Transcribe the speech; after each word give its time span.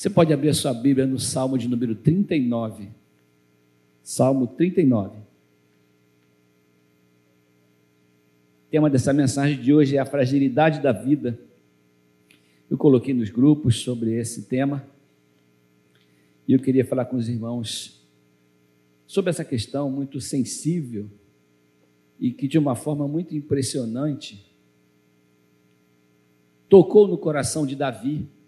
Você 0.00 0.08
pode 0.08 0.32
abrir 0.32 0.48
a 0.48 0.54
sua 0.54 0.72
Bíblia 0.72 1.06
no 1.06 1.18
Salmo 1.18 1.58
de 1.58 1.68
número 1.68 1.94
39. 1.94 2.88
Salmo 4.02 4.46
39. 4.46 5.18
O 5.18 5.22
tema 8.70 8.88
dessa 8.88 9.12
mensagem 9.12 9.60
de 9.60 9.74
hoje 9.74 9.98
é 9.98 9.98
a 9.98 10.06
fragilidade 10.06 10.80
da 10.80 10.90
vida. 10.90 11.38
Eu 12.70 12.78
coloquei 12.78 13.12
nos 13.12 13.28
grupos 13.28 13.80
sobre 13.80 14.14
esse 14.14 14.44
tema. 14.44 14.82
E 16.48 16.54
eu 16.54 16.60
queria 16.60 16.86
falar 16.86 17.04
com 17.04 17.18
os 17.18 17.28
irmãos 17.28 18.02
sobre 19.06 19.28
essa 19.28 19.44
questão 19.44 19.90
muito 19.90 20.18
sensível 20.18 21.10
e 22.18 22.32
que, 22.32 22.48
de 22.48 22.56
uma 22.56 22.74
forma 22.74 23.06
muito 23.06 23.36
impressionante, 23.36 24.50
tocou 26.70 27.06
no 27.06 27.18
coração 27.18 27.66
de 27.66 27.76
Davi 27.76 28.39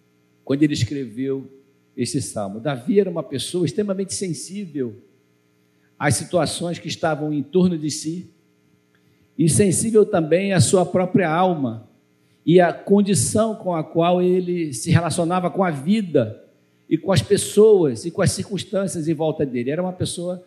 quando 0.45 0.63
ele 0.63 0.75
escreveu 0.75 1.51
esse 1.97 2.21
salmo. 2.21 2.61
Davi 2.61 3.01
era 3.01 3.11
uma 3.11 3.23
pessoa 3.23 3.65
extremamente 3.65 4.15
sensível 4.15 4.97
às 5.99 6.15
situações 6.15 6.79
que 6.79 6.89
estavam 6.89 7.33
em 7.33 7.43
torno 7.43 7.79
de 7.79 7.91
si 7.91 8.31
e 9.39 9.49
sensível 9.49 10.05
também 10.05 10.53
à 10.53 10.61
sua 10.61 10.85
própria 10.85 11.31
alma 11.31 11.89
e 12.45 12.61
à 12.61 12.73
condição 12.73 13.55
com 13.55 13.75
a 13.75 13.85
qual 13.85 14.21
ele 14.21 14.73
se 14.73 14.91
relacionava 14.91 15.51
com 15.51 15.63
a 15.63 15.71
vida 15.71 16.43
e 16.89 16.99
com 16.99 17.13
as 17.13 17.23
pessoas 17.23 18.05
e 18.05 18.11
com 18.11 18.21
as 18.21 18.33
circunstâncias 18.33 19.09
em 19.09 19.15
volta 19.15 19.47
dele. 19.47 19.71
Era 19.71 19.83
uma 19.83 19.93
pessoa 19.93 20.45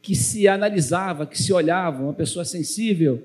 que 0.00 0.14
se 0.16 0.48
analisava, 0.48 1.26
que 1.26 1.40
se 1.40 1.52
olhava, 1.52 2.02
uma 2.02 2.12
pessoa 2.12 2.44
sensível, 2.44 3.22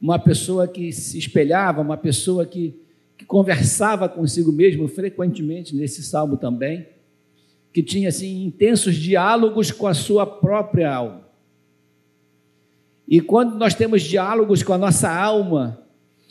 uma 0.00 0.18
pessoa 0.18 0.66
que 0.66 0.92
se 0.92 1.18
espelhava, 1.18 1.82
uma 1.82 1.96
pessoa 1.96 2.46
que 2.46 2.74
que 3.18 3.24
conversava 3.24 4.08
consigo 4.08 4.52
mesmo 4.52 4.86
frequentemente 4.86 5.74
nesse 5.74 6.04
salmo 6.04 6.36
também, 6.36 6.86
que 7.72 7.82
tinha 7.82 8.08
assim 8.08 8.44
intensos 8.44 8.94
diálogos 8.94 9.72
com 9.72 9.88
a 9.88 9.92
sua 9.92 10.24
própria 10.24 10.94
alma. 10.94 11.28
E 13.08 13.20
quando 13.20 13.56
nós 13.56 13.74
temos 13.74 14.02
diálogos 14.02 14.62
com 14.62 14.72
a 14.72 14.78
nossa 14.78 15.12
alma, 15.12 15.82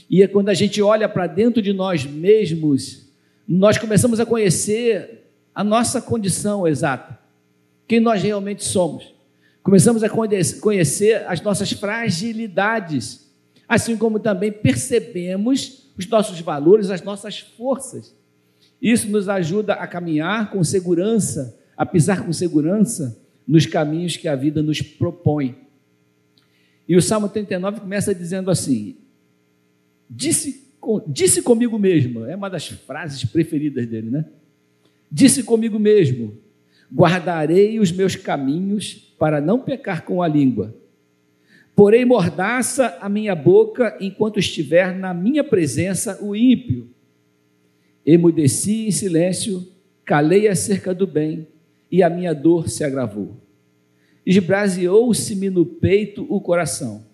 e 0.10 0.24
é 0.24 0.28
quando 0.28 0.48
a 0.48 0.54
gente 0.54 0.82
olha 0.82 1.10
para 1.10 1.28
dentro 1.28 1.62
de 1.62 1.74
nós 1.74 2.06
mesmos, 2.06 3.12
nós 3.46 3.78
começamos 3.78 4.22
a 4.22 4.26
conhecer 4.26 5.26
a 5.54 5.66
nossa 5.66 6.02
condição 6.02 6.66
exata, 6.66 7.20
quem 7.86 8.00
nós 8.00 8.24
realmente 8.24 8.64
somos. 8.64 9.14
Começamos 9.62 10.04
a 10.04 10.10
conhecer 10.10 11.26
as 11.28 11.42
nossas 11.42 11.74
fragilidades, 11.74 13.30
assim 13.68 13.98
como 13.98 14.20
também 14.20 14.52
percebemos 14.52 15.87
os 15.98 16.08
nossos 16.08 16.40
valores, 16.40 16.90
as 16.90 17.02
nossas 17.02 17.40
forças. 17.40 18.16
Isso 18.82 19.10
nos 19.10 19.28
ajuda 19.28 19.74
a 19.74 19.88
caminhar 19.88 20.52
com 20.52 20.64
segurança, 20.64 21.58
a 21.76 21.86
pisar 21.86 22.26
com 22.26 22.32
segurança 22.32 23.20
nos 23.48 23.66
caminhos 23.66 24.16
que 24.18 24.28
a 24.28 24.36
vida 24.36 24.62
nos 24.62 24.82
propõe. 24.82 25.56
E 26.88 26.96
o 26.96 27.02
Salmo 27.02 27.28
39 27.28 27.80
começa 27.82 28.14
dizendo 28.14 28.52
assim: 28.52 28.98
disse, 30.10 30.72
disse 31.08 31.42
comigo 31.42 31.80
mesmo, 31.80 32.26
é 32.26 32.36
uma 32.36 32.50
das 32.50 32.68
frases 32.68 33.26
preferidas 33.26 33.88
dele, 33.88 34.10
né? 34.10 34.26
Disse 35.12 35.42
comigo 35.42 35.80
mesmo: 35.80 36.38
guardarei 36.94 37.80
os 37.80 37.92
meus 37.92 38.16
caminhos 38.16 38.94
para 39.18 39.42
não 39.42 39.60
pecar 39.60 40.06
com 40.06 40.22
a 40.22 40.28
língua 40.28 40.76
Porém, 41.78 42.04
mordaça 42.06 42.98
a 43.00 43.08
minha 43.08 43.36
boca 43.36 43.96
enquanto 44.02 44.40
estiver 44.40 44.98
na 44.98 45.14
minha 45.14 45.44
presença 45.44 46.18
o 46.24 46.36
ímpio. 46.36 46.90
Emudeci 48.04 48.88
em 48.88 48.92
silêncio, 48.92 49.64
calei 50.04 50.48
acerca 50.48 50.92
do 50.92 51.06
bem, 51.06 51.48
e 51.92 52.02
a 52.02 52.10
minha 52.10 52.34
dor 52.34 52.68
se 52.68 52.84
agravou. 52.84 53.38
Esbraseou-se-me 54.26 55.52
no 55.52 55.68
peito 55.68 56.26
o 56.28 56.42
coração. 56.42 57.06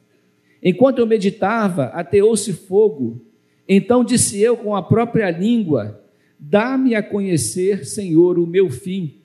Enquanto 0.64 1.00
eu 1.00 1.06
meditava, 1.06 1.88
ateou-se 1.88 2.54
fogo. 2.54 3.22
Então 3.68 4.02
disse 4.02 4.40
eu 4.40 4.56
com 4.56 4.78
a 4.78 4.82
própria 4.82 5.30
língua: 5.30 6.02
Dá-me 6.40 6.96
a 6.96 7.04
conhecer, 7.04 7.86
Senhor, 7.86 8.40
o 8.40 8.48
meu 8.48 8.70
fim, 8.70 9.24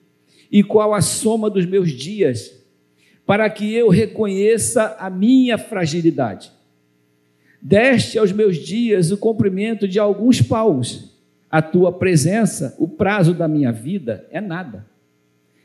e 0.51 0.61
qual 0.65 0.93
a 0.93 0.99
soma 0.99 1.49
dos 1.49 1.65
meus 1.65 1.93
dias 1.93 2.58
para 3.29 3.47
que 3.47 3.71
eu 3.71 3.89
reconheça 3.89 4.97
a 4.99 5.07
minha 5.07 5.55
fragilidade. 5.55 6.51
Deste 7.61 8.17
aos 8.17 8.31
meus 8.31 8.57
dias 8.57 9.11
o 9.11 9.17
cumprimento 9.19 9.87
de 9.87 9.99
alguns 9.99 10.41
paus. 10.41 11.15
A 11.47 11.61
tua 11.61 11.91
presença, 11.91 12.75
o 12.79 12.87
prazo 12.87 13.35
da 13.35 13.47
minha 13.47 13.71
vida 13.71 14.27
é 14.31 14.41
nada. 14.41 14.87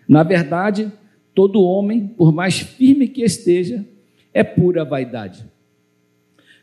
Na 0.06 0.22
verdade, 0.22 0.92
todo 1.34 1.62
homem, 1.62 2.06
por 2.06 2.34
mais 2.34 2.58
firme 2.58 3.08
que 3.08 3.22
esteja, 3.22 3.82
é 4.34 4.44
pura 4.44 4.84
vaidade. 4.84 5.50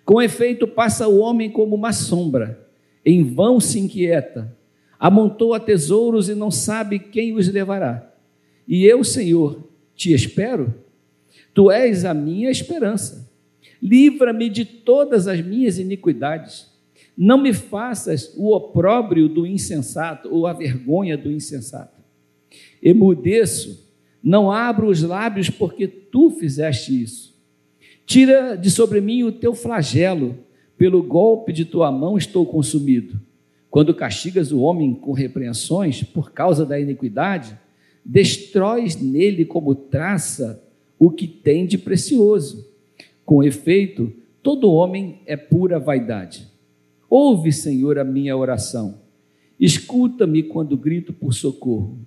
Com 0.05 0.21
efeito, 0.21 0.67
passa 0.67 1.07
o 1.07 1.17
homem 1.17 1.49
como 1.49 1.75
uma 1.75 1.93
sombra, 1.93 2.69
em 3.03 3.23
vão 3.23 3.59
se 3.59 3.79
inquieta, 3.79 4.55
amontoa 4.99 5.59
tesouros 5.59 6.29
e 6.29 6.35
não 6.35 6.51
sabe 6.51 6.99
quem 6.99 7.33
os 7.33 7.51
levará. 7.51 8.13
E 8.67 8.85
eu, 8.85 9.03
Senhor, 9.03 9.67
te 9.95 10.13
espero 10.13 10.80
Tu 11.53 11.71
és 11.71 12.05
a 12.05 12.13
minha 12.13 12.49
esperança. 12.49 13.29
Livra-me 13.81 14.49
de 14.49 14.63
todas 14.63 15.27
as 15.27 15.41
minhas 15.41 15.77
iniquidades. 15.77 16.69
Não 17.17 17.41
me 17.41 17.53
faças 17.53 18.33
o 18.37 18.55
opróbrio 18.55 19.27
do 19.27 19.45
insensato 19.45 20.29
ou 20.33 20.47
a 20.47 20.53
vergonha 20.53 21.17
do 21.17 21.31
insensato. 21.31 22.01
Emudeço, 22.81 23.91
não 24.23 24.51
abro 24.51 24.87
os 24.87 25.01
lábios 25.01 25.49
porque 25.49 25.87
tu 25.87 26.29
fizeste 26.31 27.01
isso. 27.01 27.31
Tira 28.05 28.55
de 28.55 28.69
sobre 28.69 29.01
mim 29.01 29.23
o 29.23 29.31
teu 29.31 29.53
flagelo, 29.53 30.37
pelo 30.77 31.03
golpe 31.03 31.53
de 31.53 31.63
tua 31.63 31.91
mão 31.91 32.17
estou 32.17 32.45
consumido. 32.45 33.19
Quando 33.69 33.93
castigas 33.93 34.51
o 34.51 34.59
homem 34.59 34.93
com 34.93 35.11
repreensões 35.11 36.03
por 36.03 36.31
causa 36.31 36.65
da 36.65 36.79
iniquidade, 36.79 37.57
destróis 38.03 38.99
nele 38.99 39.45
como 39.45 39.75
traça 39.75 40.61
o 41.01 41.09
que 41.09 41.27
tem 41.27 41.65
de 41.65 41.79
precioso. 41.79 42.69
Com 43.25 43.41
efeito, 43.41 44.13
todo 44.43 44.71
homem 44.71 45.19
é 45.25 45.35
pura 45.35 45.79
vaidade. 45.79 46.47
Ouve, 47.09 47.51
Senhor, 47.51 47.97
a 47.97 48.03
minha 48.03 48.37
oração. 48.37 49.01
Escuta-me 49.59 50.43
quando 50.43 50.77
grito 50.77 51.11
por 51.11 51.33
socorro. 51.33 51.97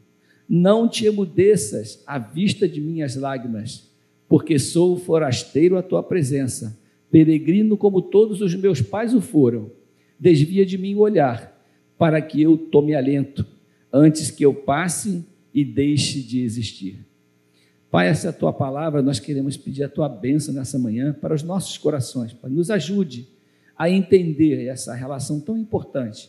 Não 0.49 0.89
te 0.89 1.07
emudeças 1.07 2.05
à 2.07 2.21
vista 2.21 2.69
de 2.69 2.81
minhas 2.81 3.17
lágrimas, 3.17 3.91
porque 4.29 4.61
sou 4.61 4.97
forasteiro 4.97 5.77
à 5.77 5.83
tua 5.83 6.01
presença, 6.01 6.79
peregrino 7.11 7.77
como 7.77 8.01
todos 8.01 8.41
os 8.41 8.55
meus 8.55 8.81
pais 8.81 9.13
o 9.13 9.21
foram. 9.21 9.73
Desvia 10.21 10.65
de 10.65 10.79
mim 10.79 10.95
o 10.95 11.01
olhar, 11.01 11.61
para 11.99 12.23
que 12.23 12.41
eu 12.41 12.57
tome 12.57 12.95
alento, 12.95 13.45
antes 13.93 14.31
que 14.31 14.45
eu 14.45 14.55
passe 14.55 15.27
e 15.53 15.65
deixe 15.65 16.23
de 16.23 16.43
existir. 16.43 17.05
Pai, 17.95 18.09
essa 18.09 18.27
é 18.27 18.31
a 18.31 18.33
tua 18.33 18.53
palavra, 18.53 19.01
nós 19.01 19.21
queremos 19.21 19.57
pedir 19.57 19.85
a 19.85 19.89
tua 19.89 20.09
bênção 20.09 20.53
nessa 20.53 20.77
manhã 20.77 21.13
para 21.13 21.33
os 21.33 21.45
nossos 21.45 21.79
corações, 21.79 22.33
Pai. 22.33 22.51
Nos 22.51 22.69
ajude 22.69 23.29
a 23.79 23.89
entender 23.89 24.67
essa 24.67 24.93
relação 24.95 25.39
tão 25.39 25.57
importante 25.57 26.29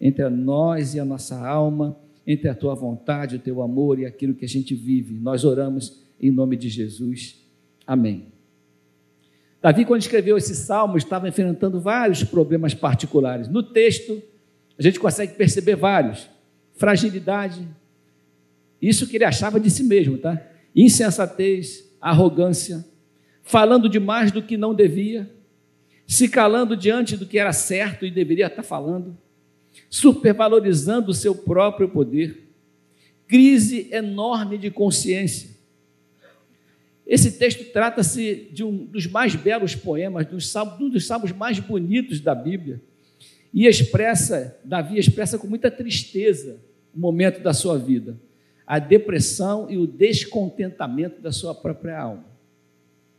entre 0.00 0.28
nós 0.28 0.92
e 0.92 0.98
a 0.98 1.04
nossa 1.04 1.38
alma, 1.38 1.96
entre 2.26 2.48
a 2.48 2.54
tua 2.56 2.74
vontade, 2.74 3.36
o 3.36 3.38
teu 3.38 3.62
amor 3.62 4.00
e 4.00 4.04
aquilo 4.04 4.34
que 4.34 4.44
a 4.44 4.48
gente 4.48 4.74
vive. 4.74 5.14
Nós 5.14 5.44
oramos 5.44 6.02
em 6.20 6.32
nome 6.32 6.56
de 6.56 6.68
Jesus. 6.68 7.40
Amém. 7.86 8.32
Davi, 9.62 9.84
quando 9.84 10.00
escreveu 10.00 10.36
esse 10.36 10.56
salmo, 10.56 10.96
estava 10.96 11.28
enfrentando 11.28 11.80
vários 11.80 12.24
problemas 12.24 12.74
particulares. 12.74 13.46
No 13.46 13.62
texto, 13.62 14.20
a 14.76 14.82
gente 14.82 14.98
consegue 14.98 15.34
perceber 15.34 15.76
vários: 15.76 16.28
fragilidade, 16.72 17.68
isso 18.82 19.06
que 19.06 19.16
ele 19.16 19.24
achava 19.24 19.60
de 19.60 19.70
si 19.70 19.84
mesmo, 19.84 20.18
tá? 20.18 20.50
Insensatez, 20.74 21.84
arrogância, 22.00 22.84
falando 23.42 23.88
demais 23.88 24.32
do 24.32 24.42
que 24.42 24.56
não 24.56 24.74
devia, 24.74 25.30
se 26.06 26.28
calando 26.28 26.76
diante 26.76 27.16
do 27.16 27.26
que 27.26 27.38
era 27.38 27.52
certo 27.52 28.04
e 28.04 28.10
deveria 28.10 28.46
estar 28.46 28.62
falando, 28.62 29.16
supervalorizando 29.88 31.10
o 31.10 31.14
seu 31.14 31.34
próprio 31.34 31.88
poder, 31.88 32.48
crise 33.26 33.88
enorme 33.90 34.58
de 34.58 34.70
consciência. 34.70 35.50
Esse 37.06 37.32
texto 37.32 37.70
trata-se 37.72 38.48
de 38.52 38.64
um 38.64 38.84
dos 38.84 39.06
mais 39.06 39.34
belos 39.34 39.74
poemas, 39.74 40.26
salmos, 40.44 40.80
um 40.80 40.88
dos 40.88 41.06
salmos 41.06 41.32
mais 41.32 41.58
bonitos 41.58 42.20
da 42.20 42.34
Bíblia, 42.34 42.80
e 43.52 43.66
expressa, 43.66 44.58
Davi 44.64 44.98
expressa 44.98 45.38
com 45.38 45.46
muita 45.46 45.70
tristeza 45.70 46.60
o 46.94 46.98
momento 46.98 47.40
da 47.40 47.52
sua 47.52 47.78
vida 47.78 48.18
a 48.66 48.78
depressão 48.78 49.70
e 49.70 49.76
o 49.76 49.86
descontentamento 49.86 51.20
da 51.20 51.32
sua 51.32 51.54
própria 51.54 52.00
alma. 52.00 52.24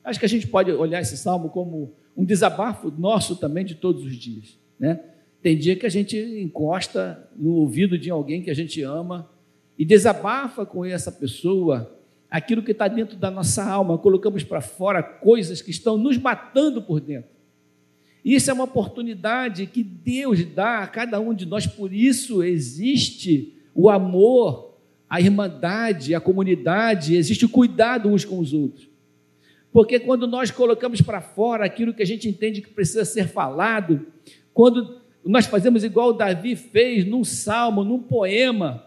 Acho 0.04 0.20
que 0.20 0.26
a 0.26 0.30
gente 0.30 0.48
pode 0.48 0.72
olhar 0.72 1.02
esse 1.02 1.18
salmo 1.18 1.50
como 1.50 1.94
um 2.16 2.24
desabafo 2.24 2.92
nosso 2.92 3.36
também 3.36 3.66
de 3.66 3.76
todos 3.76 4.04
os 4.04 4.16
dias, 4.16 4.58
né? 4.80 5.00
Tem 5.42 5.58
dia 5.58 5.76
que 5.76 5.86
a 5.86 5.90
gente 5.90 6.18
encosta 6.18 7.30
no 7.36 7.54
ouvido 7.54 7.98
de 7.98 8.10
alguém 8.10 8.42
que 8.42 8.50
a 8.50 8.56
gente 8.56 8.82
ama 8.82 9.30
e 9.78 9.86
desabafa 9.86 10.66
com 10.66 10.84
essa 10.84 11.12
pessoa 11.12 11.96
aquilo 12.30 12.64
que 12.64 12.72
está 12.72 12.88
dentro 12.88 13.16
da 13.16 13.32
nossa 13.32 13.64
alma, 13.64 13.98
colocamos 13.98 14.44
para 14.44 14.60
fora 14.60 15.02
coisas 15.02 15.62
que 15.62 15.72
estão 15.72 15.98
nos 15.98 16.18
matando 16.18 16.82
por 16.82 17.00
dentro. 17.00 17.30
Isso 18.24 18.50
é 18.50 18.54
uma 18.54 18.64
oportunidade 18.64 19.68
que 19.68 19.84
Deus 19.84 20.44
dá 20.44 20.80
a 20.80 20.88
cada 20.88 21.20
um 21.20 21.34
de 21.34 21.46
nós, 21.46 21.68
por 21.68 21.94
isso 21.94 22.44
existe 22.44 23.54
o 23.74 23.90
amor, 23.90 24.75
a 25.16 25.22
irmandade, 25.22 26.14
a 26.14 26.20
comunidade, 26.20 27.16
existe 27.16 27.46
o 27.46 27.50
cuidado 27.50 28.10
uns 28.10 28.26
com 28.26 28.38
os 28.38 28.52
outros. 28.52 28.90
Porque 29.72 29.98
quando 29.98 30.28
nós 30.28 30.52
colocamos 30.52 31.00
para 31.00 31.22
fora 31.22 31.66
aquilo 31.66 31.94
que 31.94 32.04
a 32.04 32.06
gente 32.06 32.28
entende 32.28 32.62
que 32.62 32.70
precisa 32.70 33.06
ser 33.06 33.30
falado, 33.30 34.08
quando 34.54 35.00
nós 35.24 35.46
fazemos 35.46 35.86
igual 35.86 36.12
Davi 36.12 36.58
fez 36.58 37.06
num 37.06 37.24
salmo, 37.24 37.82
num 37.86 38.00
poema, 38.00 38.86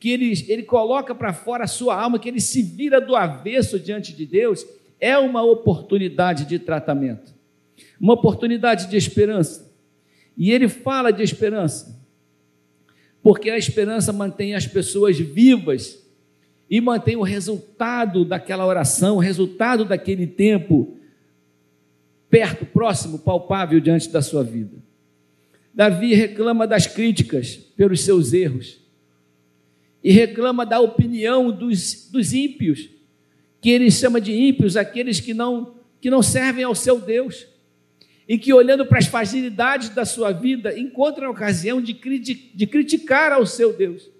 que 0.00 0.08
ele, 0.08 0.32
ele 0.48 0.62
coloca 0.62 1.14
para 1.14 1.34
fora 1.34 1.64
a 1.64 1.66
sua 1.66 2.00
alma, 2.00 2.18
que 2.18 2.30
ele 2.30 2.40
se 2.40 2.62
vira 2.62 2.98
do 2.98 3.14
avesso 3.14 3.78
diante 3.78 4.14
de 4.14 4.24
Deus, 4.24 4.64
é 4.98 5.18
uma 5.18 5.42
oportunidade 5.42 6.46
de 6.46 6.58
tratamento, 6.58 7.34
uma 8.00 8.14
oportunidade 8.14 8.88
de 8.88 8.96
esperança. 8.96 9.70
E 10.34 10.50
ele 10.50 10.66
fala 10.66 11.12
de 11.12 11.22
esperança, 11.22 12.00
porque 13.22 13.50
a 13.50 13.58
esperança 13.58 14.12
mantém 14.12 14.54
as 14.54 14.66
pessoas 14.66 15.18
vivas 15.18 16.02
e 16.70 16.80
mantém 16.80 17.16
o 17.16 17.22
resultado 17.22 18.24
daquela 18.24 18.66
oração, 18.66 19.16
o 19.16 19.20
resultado 19.20 19.84
daquele 19.84 20.26
tempo 20.26 20.96
perto, 22.30 22.66
próximo, 22.66 23.18
palpável 23.18 23.80
diante 23.80 24.08
da 24.10 24.20
sua 24.20 24.44
vida. 24.44 24.76
Davi 25.72 26.14
reclama 26.14 26.66
das 26.66 26.86
críticas 26.86 27.56
pelos 27.56 28.00
seus 28.02 28.32
erros 28.32 28.78
e 30.02 30.12
reclama 30.12 30.64
da 30.66 30.80
opinião 30.80 31.50
dos, 31.50 32.08
dos 32.10 32.32
ímpios, 32.32 32.88
que 33.60 33.70
ele 33.70 33.90
chama 33.90 34.20
de 34.20 34.32
ímpios 34.32 34.76
aqueles 34.76 35.20
que 35.20 35.34
não, 35.34 35.74
que 36.00 36.10
não 36.10 36.22
servem 36.22 36.64
ao 36.64 36.74
seu 36.74 37.00
Deus 37.00 37.46
e 38.28 38.36
que, 38.36 38.52
olhando 38.52 38.84
para 38.84 38.98
as 38.98 39.06
facilidades 39.06 39.88
da 39.88 40.04
sua 40.04 40.30
vida, 40.30 40.78
encontram 40.78 41.28
a 41.28 41.30
ocasião 41.30 41.80
de, 41.80 41.94
de 41.94 42.66
criticar 42.66 43.32
ao 43.32 43.46
seu 43.46 43.72
Deus. 43.72 44.10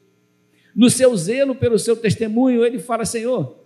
No 0.75 0.89
seu 0.89 1.15
zelo 1.15 1.55
pelo 1.55 1.79
seu 1.79 1.95
testemunho, 1.95 2.65
ele 2.65 2.79
fala: 2.79 3.05
Senhor, 3.05 3.59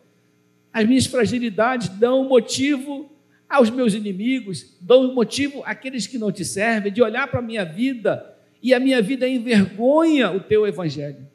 as 0.73 0.85
minhas 0.85 1.07
fragilidades 1.07 1.89
dão 1.89 2.29
motivo 2.29 3.13
aos 3.49 3.71
meus 3.71 3.95
inimigos, 3.95 4.77
dão 4.81 5.15
motivo 5.15 5.63
àqueles 5.65 6.07
que 6.07 6.19
não 6.19 6.33
te 6.33 6.45
servem, 6.45 6.91
de 6.91 7.03
olhar 7.03 7.29
para 7.29 7.39
a 7.39 7.43
minha 7.43 7.65
vida 7.65 8.35
e 8.63 8.73
a 8.73 8.81
minha 8.81 9.03
vida 9.03 9.29
envergonha 9.29 10.33
o 10.33 10.41
teu 10.41 10.67
evangelho. 10.67 11.29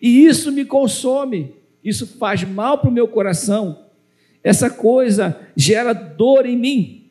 E 0.00 0.24
isso 0.24 0.50
me 0.50 0.64
consome, 0.64 1.54
isso 1.84 2.06
faz 2.18 2.42
mal 2.42 2.78
para 2.78 2.88
o 2.88 2.92
meu 2.92 3.06
coração, 3.06 3.84
essa 4.42 4.70
coisa 4.70 5.38
gera 5.54 5.92
dor 5.92 6.46
em 6.46 6.56
mim. 6.56 7.05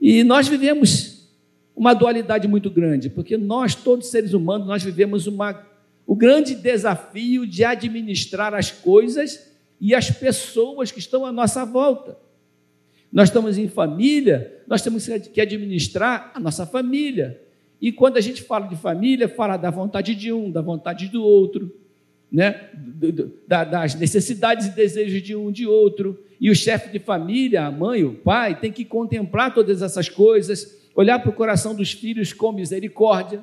E 0.00 0.22
nós 0.22 0.48
vivemos 0.48 1.28
uma 1.74 1.94
dualidade 1.94 2.48
muito 2.48 2.70
grande, 2.70 3.08
porque 3.08 3.36
nós, 3.36 3.74
todos 3.74 4.08
seres 4.08 4.32
humanos, 4.32 4.66
nós 4.66 4.82
vivemos 4.82 5.26
uma, 5.26 5.64
o 6.06 6.14
grande 6.14 6.54
desafio 6.54 7.46
de 7.46 7.64
administrar 7.64 8.54
as 8.54 8.70
coisas 8.70 9.52
e 9.80 9.94
as 9.94 10.10
pessoas 10.10 10.90
que 10.90 10.98
estão 10.98 11.24
à 11.24 11.32
nossa 11.32 11.64
volta. 11.64 12.18
Nós 13.12 13.28
estamos 13.28 13.56
em 13.56 13.68
família, 13.68 14.62
nós 14.66 14.82
temos 14.82 15.08
que 15.32 15.40
administrar 15.40 16.32
a 16.34 16.40
nossa 16.40 16.66
família. 16.66 17.40
E 17.80 17.92
quando 17.92 18.16
a 18.16 18.20
gente 18.20 18.42
fala 18.42 18.66
de 18.66 18.76
família, 18.76 19.28
fala 19.28 19.56
da 19.56 19.70
vontade 19.70 20.14
de 20.14 20.32
um, 20.32 20.50
da 20.50 20.60
vontade 20.60 21.08
do 21.08 21.22
outro, 21.22 21.72
né? 22.30 22.68
das 23.46 23.94
necessidades 23.94 24.66
e 24.66 24.70
desejos 24.70 25.22
de 25.22 25.34
um 25.34 25.50
de 25.50 25.66
outro. 25.66 26.18
E 26.40 26.50
o 26.50 26.54
chefe 26.54 26.90
de 26.90 26.98
família, 26.98 27.64
a 27.64 27.70
mãe, 27.70 28.04
o 28.04 28.14
pai, 28.14 28.58
tem 28.58 28.70
que 28.70 28.84
contemplar 28.84 29.54
todas 29.54 29.82
essas 29.82 30.08
coisas, 30.08 30.76
olhar 30.94 31.18
para 31.18 31.30
o 31.30 31.34
coração 31.34 31.74
dos 31.74 31.92
filhos 31.92 32.32
com 32.32 32.52
misericórdia. 32.52 33.42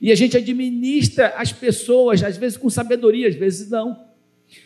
E 0.00 0.10
a 0.10 0.14
gente 0.14 0.36
administra 0.36 1.34
as 1.36 1.52
pessoas, 1.52 2.22
às 2.22 2.36
vezes 2.36 2.56
com 2.56 2.70
sabedoria, 2.70 3.28
às 3.28 3.34
vezes 3.34 3.70
não. 3.70 4.08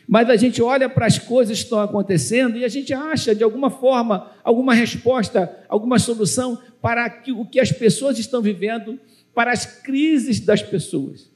Mas 0.06 0.30
a 0.30 0.36
gente 0.36 0.62
olha 0.62 0.88
para 0.88 1.06
as 1.06 1.18
coisas 1.18 1.58
que 1.58 1.64
estão 1.64 1.80
acontecendo 1.80 2.56
e 2.56 2.64
a 2.64 2.68
gente 2.68 2.94
acha, 2.94 3.34
de 3.34 3.42
alguma 3.42 3.70
forma, 3.70 4.30
alguma 4.44 4.74
resposta, 4.74 5.64
alguma 5.68 5.98
solução 5.98 6.58
para 6.80 7.22
o 7.36 7.44
que 7.44 7.58
as 7.58 7.72
pessoas 7.72 8.18
estão 8.18 8.40
vivendo, 8.40 8.98
para 9.34 9.50
as 9.50 9.66
crises 9.66 10.38
das 10.38 10.62
pessoas. 10.62 11.31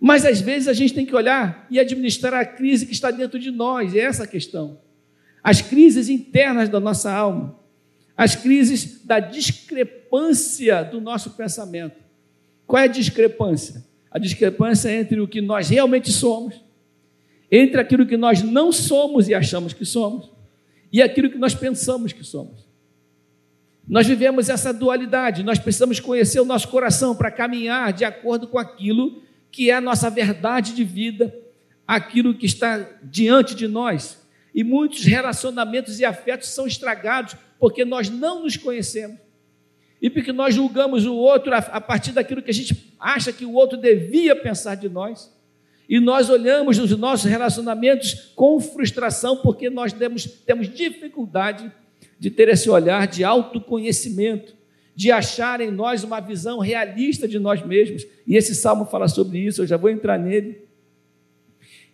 Mas 0.00 0.24
às 0.24 0.40
vezes 0.40 0.66
a 0.66 0.72
gente 0.72 0.94
tem 0.94 1.04
que 1.04 1.14
olhar 1.14 1.66
e 1.70 1.78
administrar 1.78 2.32
a 2.32 2.44
crise 2.44 2.86
que 2.86 2.92
está 2.92 3.10
dentro 3.10 3.38
de 3.38 3.50
nós, 3.50 3.94
é 3.94 3.98
essa 3.98 4.24
a 4.24 4.26
questão. 4.26 4.80
As 5.44 5.60
crises 5.60 6.08
internas 6.08 6.70
da 6.70 6.80
nossa 6.80 7.12
alma, 7.12 7.58
as 8.16 8.34
crises 8.34 9.04
da 9.04 9.20
discrepância 9.20 10.82
do 10.82 11.00
nosso 11.00 11.30
pensamento. 11.32 12.00
Qual 12.66 12.80
é 12.80 12.84
a 12.84 12.88
discrepância? 12.88 13.84
A 14.10 14.18
discrepância 14.18 14.90
entre 14.90 15.20
o 15.20 15.28
que 15.28 15.42
nós 15.42 15.68
realmente 15.68 16.10
somos, 16.10 16.54
entre 17.50 17.80
aquilo 17.80 18.06
que 18.06 18.16
nós 18.16 18.42
não 18.42 18.72
somos 18.72 19.28
e 19.28 19.34
achamos 19.34 19.74
que 19.74 19.84
somos, 19.84 20.30
e 20.90 21.02
aquilo 21.02 21.30
que 21.30 21.38
nós 21.38 21.54
pensamos 21.54 22.12
que 22.12 22.24
somos. 22.24 22.68
Nós 23.86 24.06
vivemos 24.06 24.48
essa 24.48 24.72
dualidade, 24.72 25.42
nós 25.42 25.58
precisamos 25.58 26.00
conhecer 26.00 26.40
o 26.40 26.44
nosso 26.44 26.68
coração 26.68 27.14
para 27.14 27.30
caminhar 27.30 27.92
de 27.92 28.04
acordo 28.04 28.46
com 28.46 28.58
aquilo 28.58 29.22
que 29.50 29.70
é 29.70 29.74
a 29.74 29.80
nossa 29.80 30.08
verdade 30.08 30.74
de 30.74 30.84
vida, 30.84 31.34
aquilo 31.86 32.34
que 32.34 32.46
está 32.46 32.78
diante 33.02 33.54
de 33.54 33.66
nós. 33.66 34.20
E 34.54 34.62
muitos 34.62 35.04
relacionamentos 35.04 36.00
e 36.00 36.04
afetos 36.04 36.48
são 36.48 36.66
estragados 36.66 37.36
porque 37.58 37.84
nós 37.84 38.08
não 38.08 38.42
nos 38.42 38.56
conhecemos. 38.56 39.18
E 40.00 40.08
porque 40.08 40.32
nós 40.32 40.54
julgamos 40.54 41.04
o 41.04 41.14
outro 41.14 41.52
a 41.54 41.80
partir 41.80 42.12
daquilo 42.12 42.42
que 42.42 42.50
a 42.50 42.54
gente 42.54 42.94
acha 42.98 43.32
que 43.32 43.44
o 43.44 43.52
outro 43.52 43.76
devia 43.76 44.34
pensar 44.34 44.74
de 44.74 44.88
nós. 44.88 45.30
E 45.88 45.98
nós 45.98 46.30
olhamos 46.30 46.78
os 46.78 46.96
nossos 46.96 47.28
relacionamentos 47.28 48.32
com 48.34 48.60
frustração 48.60 49.36
porque 49.38 49.68
nós 49.68 49.92
temos, 49.92 50.24
temos 50.24 50.72
dificuldade 50.72 51.70
de 52.18 52.30
ter 52.30 52.48
esse 52.48 52.70
olhar 52.70 53.06
de 53.08 53.24
autoconhecimento 53.24 54.54
de 55.00 55.10
achar 55.10 55.62
em 55.62 55.70
nós 55.70 56.04
uma 56.04 56.20
visão 56.20 56.58
realista 56.58 57.26
de 57.26 57.38
nós 57.38 57.64
mesmos. 57.64 58.06
E 58.26 58.36
esse 58.36 58.54
salmo 58.54 58.84
fala 58.84 59.08
sobre 59.08 59.38
isso, 59.38 59.62
eu 59.62 59.66
já 59.66 59.78
vou 59.78 59.88
entrar 59.88 60.18
nele. 60.18 60.68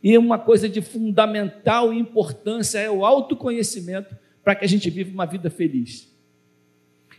E 0.02 0.19
uma 0.19 0.40
coisa 0.40 0.69
de 0.69 0.83
fundamental 0.83 1.92
importância 1.92 2.81
é 2.81 2.90
o 2.90 3.07
autoconhecimento 3.07 4.16
para 4.42 4.57
que 4.57 4.64
a 4.64 4.69
gente 4.69 4.90
viva 4.90 5.12
uma 5.12 5.25
vida 5.25 5.49
feliz. 5.49 6.12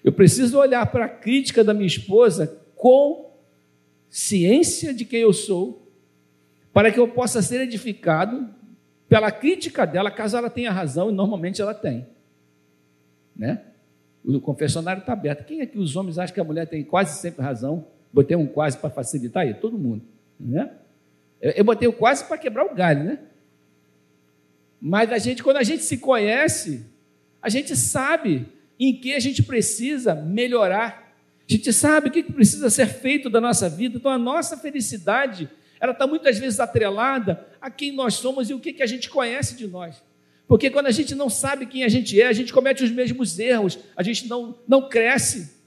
Eu 0.03 0.11
preciso 0.11 0.57
olhar 0.59 0.85
para 0.91 1.05
a 1.05 1.09
crítica 1.09 1.63
da 1.63 1.73
minha 1.73 1.87
esposa 1.87 2.61
com 2.75 3.31
ciência 4.09 4.93
de 4.93 5.05
quem 5.05 5.21
eu 5.21 5.31
sou, 5.31 5.89
para 6.73 6.91
que 6.91 6.99
eu 6.99 7.07
possa 7.07 7.41
ser 7.41 7.61
edificado 7.61 8.53
pela 9.07 9.31
crítica 9.31 9.87
dela, 9.87 10.11
caso 10.11 10.35
ela 10.35 10.49
tenha 10.49 10.69
razão, 10.69 11.09
e 11.09 11.13
normalmente 11.13 11.61
ela 11.61 11.73
tem. 11.73 12.05
Né? 13.33 13.61
O 14.27 14.41
confessionário 14.41 14.99
está 14.99 15.13
aberto. 15.13 15.45
Quem 15.45 15.61
é 15.61 15.65
que 15.65 15.79
os 15.79 15.95
homens 15.95 16.19
acham 16.19 16.33
que 16.33 16.39
a 16.41 16.43
mulher 16.43 16.67
tem 16.67 16.83
quase 16.83 17.17
sempre 17.21 17.41
razão? 17.41 17.87
Botei 18.11 18.35
um 18.35 18.45
quase 18.45 18.77
para 18.77 18.89
facilitar 18.89 19.43
aí, 19.43 19.53
todo 19.53 19.77
mundo. 19.77 20.03
Né? 20.37 20.69
Eu 21.41 21.63
botei 21.63 21.87
o 21.87 21.93
quase 21.93 22.25
para 22.25 22.37
quebrar 22.37 22.65
o 22.65 22.75
galho, 22.75 23.03
né? 23.05 23.19
Mas 24.81 25.11
a 25.13 25.17
gente, 25.17 25.41
quando 25.41 25.57
a 25.57 25.63
gente 25.63 25.83
se 25.83 25.97
conhece, 25.97 26.85
a 27.41 27.47
gente 27.47 27.75
sabe 27.75 28.47
em 28.77 28.93
que 28.93 29.13
a 29.13 29.19
gente 29.19 29.41
precisa 29.41 30.13
melhorar. 30.13 31.15
A 31.49 31.51
gente 31.51 31.71
sabe 31.71 32.09
o 32.09 32.11
que 32.11 32.21
precisa 32.21 32.69
ser 32.69 32.87
feito 32.87 33.29
da 33.29 33.39
nossa 33.39 33.69
vida. 33.69 33.97
Então, 33.97 34.11
a 34.11 34.17
nossa 34.17 34.57
felicidade, 34.57 35.49
ela 35.79 35.93
está 35.93 36.05
muitas 36.05 36.37
vezes 36.37 36.59
atrelada 36.59 37.47
a 37.61 37.71
quem 37.71 37.93
nós 37.93 38.15
somos 38.15 38.49
e 38.49 38.53
o 38.53 38.59
que, 38.59 38.73
que 38.73 38.83
a 38.83 38.87
gente 38.87 39.09
conhece 39.09 39.55
de 39.55 39.67
nós. 39.67 40.03
Porque 40.47 40.69
quando 40.69 40.87
a 40.87 40.91
gente 40.91 41.13
não 41.13 41.29
sabe 41.29 41.65
quem 41.65 41.83
a 41.83 41.89
gente 41.89 42.19
é, 42.19 42.27
a 42.27 42.33
gente 42.33 42.53
comete 42.53 42.83
os 42.83 42.91
mesmos 42.91 43.37
erros, 43.37 43.77
a 43.95 44.01
gente 44.01 44.27
não, 44.27 44.57
não 44.67 44.87
cresce, 44.87 45.57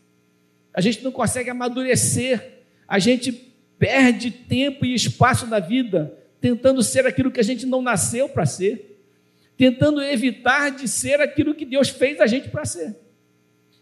a 0.73 0.81
gente 0.81 1.05
não 1.05 1.13
consegue 1.13 1.51
amadurecer, 1.51 2.63
a 2.89 2.99
gente 2.99 3.33
perde 3.79 4.31
tempo 4.31 4.87
e 4.87 4.95
espaço 4.95 5.47
na 5.47 5.59
vida 5.59 6.17
tentando 6.41 6.83
ser 6.83 7.07
aquilo 7.07 7.31
que 7.31 7.41
a 7.41 7.45
gente 7.45 7.67
não 7.67 7.83
nasceu 7.83 8.29
para 8.29 8.47
ser, 8.47 8.99
tentando 9.57 10.03
evitar 10.03 10.71
de 10.71 10.89
ser 10.89 11.21
aquilo 11.21 11.55
que 11.55 11.67
Deus 11.67 11.91
fez 11.91 12.19
a 12.19 12.27
gente 12.27 12.49
para 12.49 12.65
ser. 12.65 12.97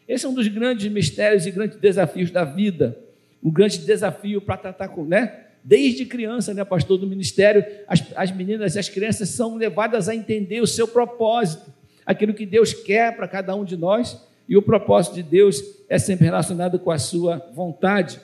Esse 0.09 0.27
é 0.27 0.29
um 0.29 0.35
dos 0.35 0.49
grandes 0.49 0.91
mistérios 0.91 1.47
e 1.47 1.51
grandes 1.51 1.79
desafios 1.79 2.31
da 2.31 2.45
vida, 2.45 2.99
um 3.43 3.51
grande 3.51 3.79
desafio 3.79 4.41
para 4.41 4.57
tratar 4.57 4.89
com, 4.89 5.05
né? 5.05 5.45
Desde 5.69 6.07
criança, 6.07 6.55
né, 6.55 6.65
pastor 6.65 6.97
do 6.97 7.07
ministério, 7.07 7.63
as, 7.87 8.03
as 8.17 8.33
meninas 8.35 8.75
e 8.75 8.79
as 8.79 8.89
crianças 8.89 9.29
são 9.29 9.55
levadas 9.55 10.09
a 10.09 10.15
entender 10.15 10.63
o 10.63 10.67
seu 10.67 10.89
propósito, 10.89 11.71
aquilo 12.07 12.33
que 12.33 12.47
Deus 12.47 12.73
quer 12.73 13.15
para 13.15 13.29
cada 13.29 13.55
um 13.55 13.67
de 13.67 13.77
nós, 13.77 14.19
e 14.49 14.57
o 14.57 14.63
propósito 14.63 15.17
de 15.17 15.23
Deus 15.23 15.63
é 15.87 15.99
sempre 15.99 16.25
relacionado 16.25 16.79
com 16.79 16.91
a 16.91 16.99
sua 16.99 17.47
vontade. 17.55 18.19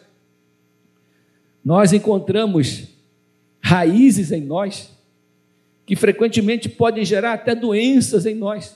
Nós 1.63 1.93
encontramos 1.93 2.85
raízes 3.61 4.33
em 4.33 4.41
nós 4.41 4.91
que 5.85 5.95
frequentemente 5.95 6.67
podem 6.67 7.05
gerar 7.05 7.35
até 7.35 7.55
doenças 7.55 8.25
em 8.25 8.35
nós. 8.35 8.75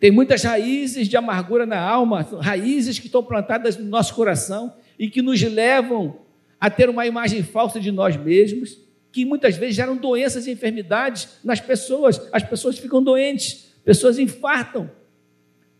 Tem 0.00 0.10
muitas 0.10 0.42
raízes 0.42 1.06
de 1.06 1.16
amargura 1.16 1.64
na 1.64 1.78
alma, 1.78 2.26
raízes 2.40 2.98
que 2.98 3.06
estão 3.06 3.22
plantadas 3.22 3.76
no 3.76 3.84
nosso 3.84 4.12
coração 4.12 4.74
e 4.98 5.08
que 5.08 5.22
nos 5.22 5.40
levam 5.40 6.26
a 6.60 6.68
ter 6.70 6.88
uma 6.88 7.06
imagem 7.06 7.42
falsa 7.42 7.78
de 7.78 7.90
nós 7.90 8.16
mesmos, 8.16 8.78
que 9.12 9.24
muitas 9.24 9.56
vezes 9.56 9.76
geram 9.76 9.96
doenças 9.96 10.46
e 10.46 10.50
enfermidades 10.50 11.28
nas 11.42 11.60
pessoas. 11.60 12.20
As 12.32 12.42
pessoas 12.42 12.78
ficam 12.78 13.02
doentes, 13.02 13.72
pessoas 13.84 14.18
infartam, 14.18 14.90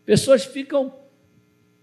pessoas 0.05 0.45
ficam 0.45 0.93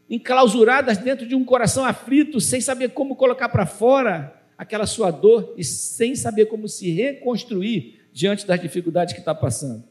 enclausuradas 0.09 0.99
dentro 0.99 1.26
de 1.26 1.35
um 1.35 1.45
coração 1.45 1.85
aflito, 1.85 2.41
sem 2.41 2.61
saber 2.61 2.91
como 2.91 3.17
colocar 3.17 3.49
para 3.49 3.67
fora 3.67 4.33
aquela 4.57 4.87
sua 4.87 5.11
dor 5.11 5.55
e 5.57 5.65
sem 5.65 6.15
saber 6.15 6.47
como 6.47 6.69
se 6.69 6.91
reconstruir 6.91 8.00
diante 8.12 8.47
das 8.47 8.61
dificuldades 8.61 9.12
que 9.12 9.21
está 9.21 9.35
passando. 9.35 9.85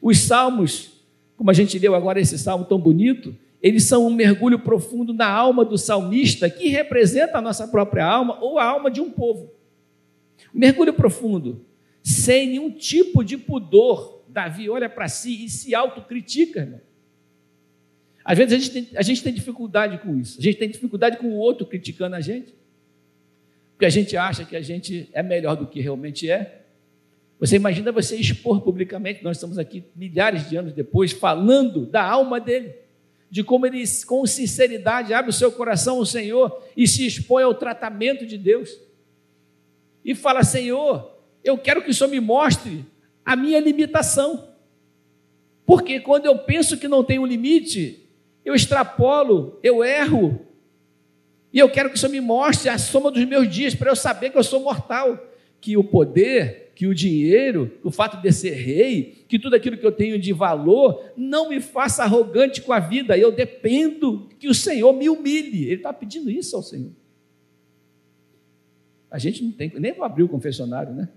Os 0.00 0.18
salmos, 0.20 0.90
como 1.36 1.50
a 1.50 1.54
gente 1.54 1.78
leu 1.78 1.94
agora 1.94 2.20
esse 2.20 2.38
salmo 2.38 2.64
tão 2.64 2.78
bonito, 2.78 3.34
eles 3.62 3.84
são 3.84 4.06
um 4.06 4.10
mergulho 4.10 4.58
profundo 4.58 5.12
na 5.12 5.28
alma 5.28 5.64
do 5.64 5.76
salmista, 5.76 6.48
que 6.48 6.68
representa 6.68 7.38
a 7.38 7.42
nossa 7.42 7.66
própria 7.66 8.04
alma 8.04 8.38
ou 8.40 8.58
a 8.58 8.64
alma 8.64 8.90
de 8.90 9.00
um 9.00 9.10
povo. 9.10 9.52
mergulho 10.54 10.94
profundo, 10.94 11.66
sem 12.02 12.48
nenhum 12.48 12.70
tipo 12.70 13.24
de 13.24 13.36
pudor. 13.36 14.22
Davi 14.28 14.68
olha 14.68 14.88
para 14.88 15.08
si 15.08 15.44
e 15.44 15.48
se 15.48 15.74
autocritica, 15.74 16.60
irmão. 16.60 16.80
Às 18.24 18.36
vezes 18.36 18.52
a 18.52 18.58
gente, 18.58 18.70
tem, 18.70 18.98
a 18.98 19.02
gente 19.02 19.22
tem 19.22 19.32
dificuldade 19.32 19.98
com 19.98 20.18
isso. 20.18 20.38
A 20.38 20.42
gente 20.42 20.58
tem 20.58 20.68
dificuldade 20.68 21.16
com 21.16 21.28
o 21.28 21.36
outro 21.36 21.66
criticando 21.66 22.14
a 22.14 22.20
gente. 22.20 22.54
Porque 23.72 23.86
a 23.86 23.90
gente 23.90 24.16
acha 24.16 24.44
que 24.44 24.54
a 24.54 24.60
gente 24.60 25.08
é 25.12 25.22
melhor 25.22 25.56
do 25.56 25.66
que 25.66 25.80
realmente 25.80 26.30
é. 26.30 26.66
Você 27.40 27.56
imagina 27.56 27.90
você 27.90 28.16
expor 28.16 28.60
publicamente, 28.60 29.24
nós 29.24 29.36
estamos 29.36 29.58
aqui 29.58 29.84
milhares 29.94 30.48
de 30.48 30.56
anos 30.56 30.72
depois, 30.72 31.12
falando 31.12 31.86
da 31.86 32.02
alma 32.02 32.40
dele, 32.40 32.74
de 33.30 33.44
como 33.44 33.66
ele, 33.66 33.84
com 34.06 34.26
sinceridade, 34.26 35.12
abre 35.12 35.30
o 35.30 35.34
seu 35.34 35.52
coração 35.52 35.98
ao 35.98 36.06
Senhor 36.06 36.62
e 36.76 36.86
se 36.86 37.06
expõe 37.06 37.42
ao 37.42 37.54
tratamento 37.54 38.24
de 38.26 38.38
Deus. 38.38 38.70
E 40.04 40.14
fala: 40.14 40.42
Senhor, 40.42 41.14
eu 41.44 41.58
quero 41.58 41.82
que 41.82 41.90
o 41.90 41.94
Senhor 41.94 42.10
me 42.10 42.20
mostre 42.20 42.84
a 43.24 43.36
minha 43.36 43.60
limitação. 43.60 44.48
Porque 45.66 46.00
quando 46.00 46.24
eu 46.24 46.38
penso 46.38 46.78
que 46.78 46.88
não 46.88 47.04
tem 47.04 47.18
um 47.18 47.26
limite, 47.26 48.08
eu 48.42 48.54
extrapolo, 48.54 49.58
eu 49.62 49.84
erro. 49.84 50.40
E 51.52 51.58
eu 51.58 51.68
quero 51.68 51.90
que 51.90 51.96
o 51.96 51.98
Senhor 51.98 52.12
me 52.12 52.20
mostre 52.20 52.70
a 52.70 52.78
soma 52.78 53.10
dos 53.10 53.24
meus 53.26 53.48
dias 53.48 53.74
para 53.74 53.90
eu 53.90 53.96
saber 53.96 54.30
que 54.30 54.38
eu 54.38 54.42
sou 54.42 54.60
mortal, 54.60 55.18
que 55.60 55.76
o 55.76 55.84
poder, 55.84 56.67
que 56.78 56.86
o 56.86 56.94
dinheiro, 56.94 57.76
o 57.82 57.90
fato 57.90 58.22
de 58.22 58.30
ser 58.30 58.52
rei, 58.52 59.24
que 59.26 59.36
tudo 59.36 59.56
aquilo 59.56 59.76
que 59.76 59.84
eu 59.84 59.90
tenho 59.90 60.16
de 60.16 60.32
valor 60.32 61.10
não 61.16 61.48
me 61.48 61.60
faça 61.60 62.04
arrogante 62.04 62.62
com 62.62 62.72
a 62.72 62.78
vida. 62.78 63.18
Eu 63.18 63.32
dependo 63.32 64.28
que 64.38 64.46
o 64.46 64.54
Senhor 64.54 64.92
me 64.92 65.08
humilhe. 65.08 65.64
Ele 65.64 65.74
está 65.74 65.92
pedindo 65.92 66.30
isso 66.30 66.54
ao 66.54 66.62
Senhor. 66.62 66.92
A 69.10 69.18
gente 69.18 69.42
não 69.42 69.50
tem, 69.50 69.72
nem 69.74 69.92
vou 69.92 70.04
abrir 70.04 70.22
o 70.22 70.28
confessionário, 70.28 70.94
né? 70.94 71.08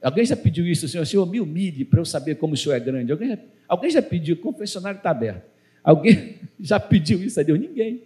Alguém 0.00 0.24
já 0.24 0.36
pediu 0.36 0.66
isso, 0.66 0.88
Senhor, 0.88 1.04
Senhor, 1.04 1.26
me 1.26 1.38
humilhe 1.38 1.84
para 1.84 2.00
eu 2.00 2.04
saber 2.06 2.36
como 2.36 2.54
o 2.54 2.56
Senhor 2.56 2.76
é 2.76 2.80
grande. 2.80 3.12
Alguém 3.12 3.28
já, 3.28 3.38
alguém 3.68 3.90
já 3.90 4.00
pediu, 4.00 4.36
o 4.36 4.38
confessionário 4.38 4.96
está 4.96 5.10
aberto. 5.10 5.50
Alguém 5.84 6.36
já 6.58 6.80
pediu 6.80 7.22
isso 7.22 7.38
a 7.38 7.42
Deus? 7.42 7.60
Ninguém. 7.60 8.04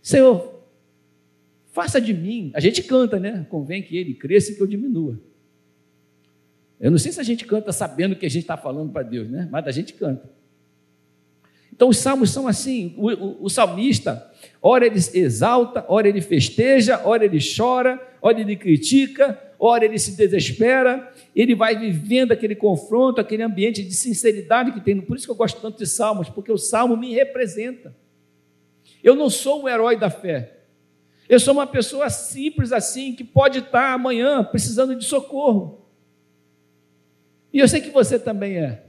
Senhor, 0.00 0.55
faça 1.76 2.00
de 2.00 2.14
mim. 2.14 2.50
A 2.54 2.60
gente 2.60 2.82
canta, 2.82 3.20
né? 3.20 3.46
Convém 3.50 3.82
que 3.82 3.94
ele 3.98 4.14
cresça 4.14 4.50
e 4.50 4.54
que 4.54 4.62
eu 4.62 4.66
diminua. 4.66 5.20
Eu 6.80 6.90
não 6.90 6.96
sei 6.96 7.12
se 7.12 7.20
a 7.20 7.22
gente 7.22 7.44
canta 7.44 7.70
sabendo 7.70 8.16
que 8.16 8.24
a 8.24 8.30
gente 8.30 8.44
está 8.44 8.56
falando 8.56 8.90
para 8.90 9.02
Deus, 9.02 9.28
né? 9.28 9.46
Mas 9.52 9.66
a 9.66 9.70
gente 9.70 9.92
canta. 9.92 10.26
Então 11.70 11.90
os 11.90 11.98
salmos 11.98 12.30
são 12.30 12.48
assim: 12.48 12.94
o, 12.96 13.10
o, 13.10 13.44
o, 13.44 13.50
salmista, 13.50 14.26
ora 14.62 14.86
ele 14.86 14.96
exalta, 14.96 15.84
ora 15.86 16.08
ele 16.08 16.22
festeja, 16.22 17.02
ora 17.04 17.26
ele 17.26 17.38
chora, 17.38 18.00
ora 18.22 18.40
ele 18.40 18.56
critica, 18.56 19.38
ora 19.58 19.84
ele 19.84 19.98
se 19.98 20.16
desespera, 20.16 21.12
ele 21.34 21.54
vai 21.54 21.78
vivendo 21.78 22.32
aquele 22.32 22.54
confronto, 22.54 23.20
aquele 23.20 23.42
ambiente 23.42 23.84
de 23.84 23.92
sinceridade 23.92 24.72
que 24.72 24.80
tem. 24.80 24.98
Por 24.98 25.18
isso 25.18 25.26
que 25.26 25.30
eu 25.30 25.36
gosto 25.36 25.60
tanto 25.60 25.76
de 25.76 25.86
salmos, 25.86 26.30
porque 26.30 26.50
o 26.50 26.56
salmo 26.56 26.96
me 26.96 27.12
representa. 27.12 27.94
Eu 29.04 29.14
não 29.14 29.28
sou 29.28 29.64
um 29.64 29.68
herói 29.68 29.98
da 29.98 30.08
fé. 30.08 30.55
Eu 31.28 31.40
sou 31.40 31.54
uma 31.54 31.66
pessoa 31.66 32.08
simples 32.08 32.72
assim, 32.72 33.14
que 33.14 33.24
pode 33.24 33.58
estar 33.58 33.92
amanhã 33.92 34.44
precisando 34.44 34.94
de 34.94 35.04
socorro. 35.04 35.86
E 37.52 37.58
eu 37.58 37.68
sei 37.68 37.80
que 37.80 37.90
você 37.90 38.18
também 38.18 38.58
é. 38.58 38.84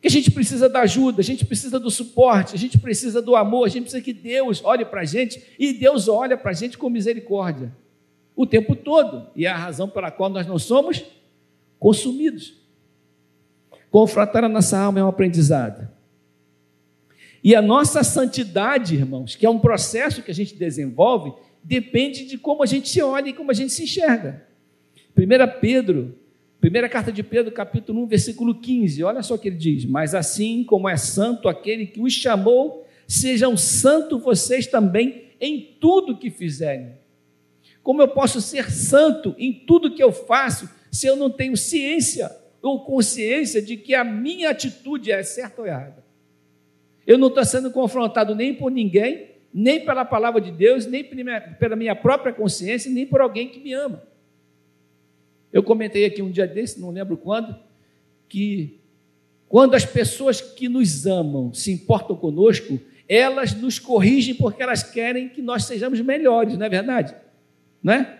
Que 0.00 0.08
a 0.08 0.10
gente 0.10 0.30
precisa 0.30 0.68
da 0.68 0.80
ajuda, 0.80 1.20
a 1.20 1.24
gente 1.24 1.44
precisa 1.44 1.78
do 1.78 1.90
suporte, 1.90 2.54
a 2.54 2.58
gente 2.58 2.78
precisa 2.78 3.22
do 3.22 3.36
amor, 3.36 3.66
a 3.66 3.68
gente 3.68 3.82
precisa 3.82 4.02
que 4.02 4.12
Deus 4.12 4.62
olhe 4.64 4.84
para 4.84 5.02
a 5.02 5.04
gente 5.04 5.42
e 5.58 5.72
Deus 5.72 6.08
olha 6.08 6.36
para 6.36 6.50
a 6.50 6.54
gente 6.54 6.76
com 6.76 6.88
misericórdia 6.88 7.72
o 8.34 8.46
tempo 8.46 8.74
todo, 8.74 9.28
e 9.36 9.46
é 9.46 9.50
a 9.50 9.56
razão 9.56 9.88
pela 9.88 10.10
qual 10.10 10.30
nós 10.30 10.46
não 10.46 10.58
somos 10.58 11.04
consumidos. 11.78 12.54
Confrontar 13.90 14.42
a 14.44 14.48
nossa 14.48 14.78
alma 14.78 15.00
é 15.00 15.04
um 15.04 15.08
aprendizado. 15.08 15.88
E 17.42 17.56
a 17.56 17.62
nossa 17.62 18.04
santidade, 18.04 18.94
irmãos, 18.94 19.34
que 19.34 19.44
é 19.44 19.50
um 19.50 19.58
processo 19.58 20.22
que 20.22 20.30
a 20.30 20.34
gente 20.34 20.54
desenvolve, 20.54 21.32
depende 21.62 22.24
de 22.24 22.38
como 22.38 22.62
a 22.62 22.66
gente 22.66 22.88
se 22.88 23.02
olha 23.02 23.30
e 23.30 23.32
como 23.32 23.50
a 23.50 23.54
gente 23.54 23.72
se 23.72 23.82
enxerga. 23.82 24.46
1 25.16 25.60
Pedro, 25.60 26.16
primeira 26.60 26.88
carta 26.88 27.10
de 27.10 27.22
Pedro, 27.22 27.50
capítulo 27.52 28.02
1, 28.04 28.06
versículo 28.06 28.54
15, 28.54 29.02
olha 29.02 29.22
só 29.22 29.34
o 29.34 29.38
que 29.38 29.48
ele 29.48 29.56
diz: 29.56 29.84
Mas 29.84 30.14
assim 30.14 30.62
como 30.62 30.88
é 30.88 30.96
santo 30.96 31.48
aquele 31.48 31.86
que 31.86 32.00
os 32.00 32.12
chamou, 32.12 32.86
sejam 33.08 33.56
santos 33.56 34.22
vocês 34.22 34.66
também 34.68 35.32
em 35.40 35.76
tudo 35.80 36.16
que 36.16 36.30
fizerem. 36.30 36.92
Como 37.82 38.00
eu 38.00 38.08
posso 38.08 38.40
ser 38.40 38.70
santo 38.70 39.34
em 39.36 39.52
tudo 39.52 39.92
que 39.92 40.02
eu 40.02 40.12
faço 40.12 40.70
se 40.90 41.08
eu 41.08 41.16
não 41.16 41.28
tenho 41.28 41.56
ciência 41.56 42.30
ou 42.62 42.84
consciência 42.84 43.60
de 43.60 43.76
que 43.76 43.92
a 43.94 44.04
minha 44.04 44.50
atitude 44.50 45.10
é 45.10 45.20
certa 45.24 45.60
ou 45.60 45.66
errada? 45.66 46.01
Eu 47.12 47.18
não 47.18 47.28
estou 47.28 47.44
sendo 47.44 47.70
confrontado 47.70 48.34
nem 48.34 48.54
por 48.54 48.70
ninguém, 48.70 49.30
nem 49.52 49.84
pela 49.84 50.04
palavra 50.04 50.40
de 50.40 50.50
Deus, 50.50 50.86
nem 50.86 51.04
pela 51.04 51.76
minha 51.76 51.94
própria 51.94 52.32
consciência, 52.32 52.90
nem 52.90 53.06
por 53.06 53.20
alguém 53.20 53.48
que 53.48 53.60
me 53.60 53.72
ama. 53.72 54.02
Eu 55.52 55.62
comentei 55.62 56.04
aqui 56.04 56.22
um 56.22 56.30
dia 56.30 56.46
desse, 56.46 56.80
não 56.80 56.90
lembro 56.90 57.16
quando, 57.16 57.54
que 58.28 58.80
quando 59.48 59.74
as 59.74 59.84
pessoas 59.84 60.40
que 60.40 60.68
nos 60.68 61.06
amam 61.06 61.52
se 61.52 61.70
importam 61.70 62.16
conosco, 62.16 62.80
elas 63.06 63.54
nos 63.54 63.78
corrigem 63.78 64.34
porque 64.34 64.62
elas 64.62 64.82
querem 64.82 65.28
que 65.28 65.42
nós 65.42 65.64
sejamos 65.64 66.00
melhores, 66.00 66.56
não 66.56 66.64
é 66.64 66.68
verdade? 66.70 67.14
né? 67.82 68.18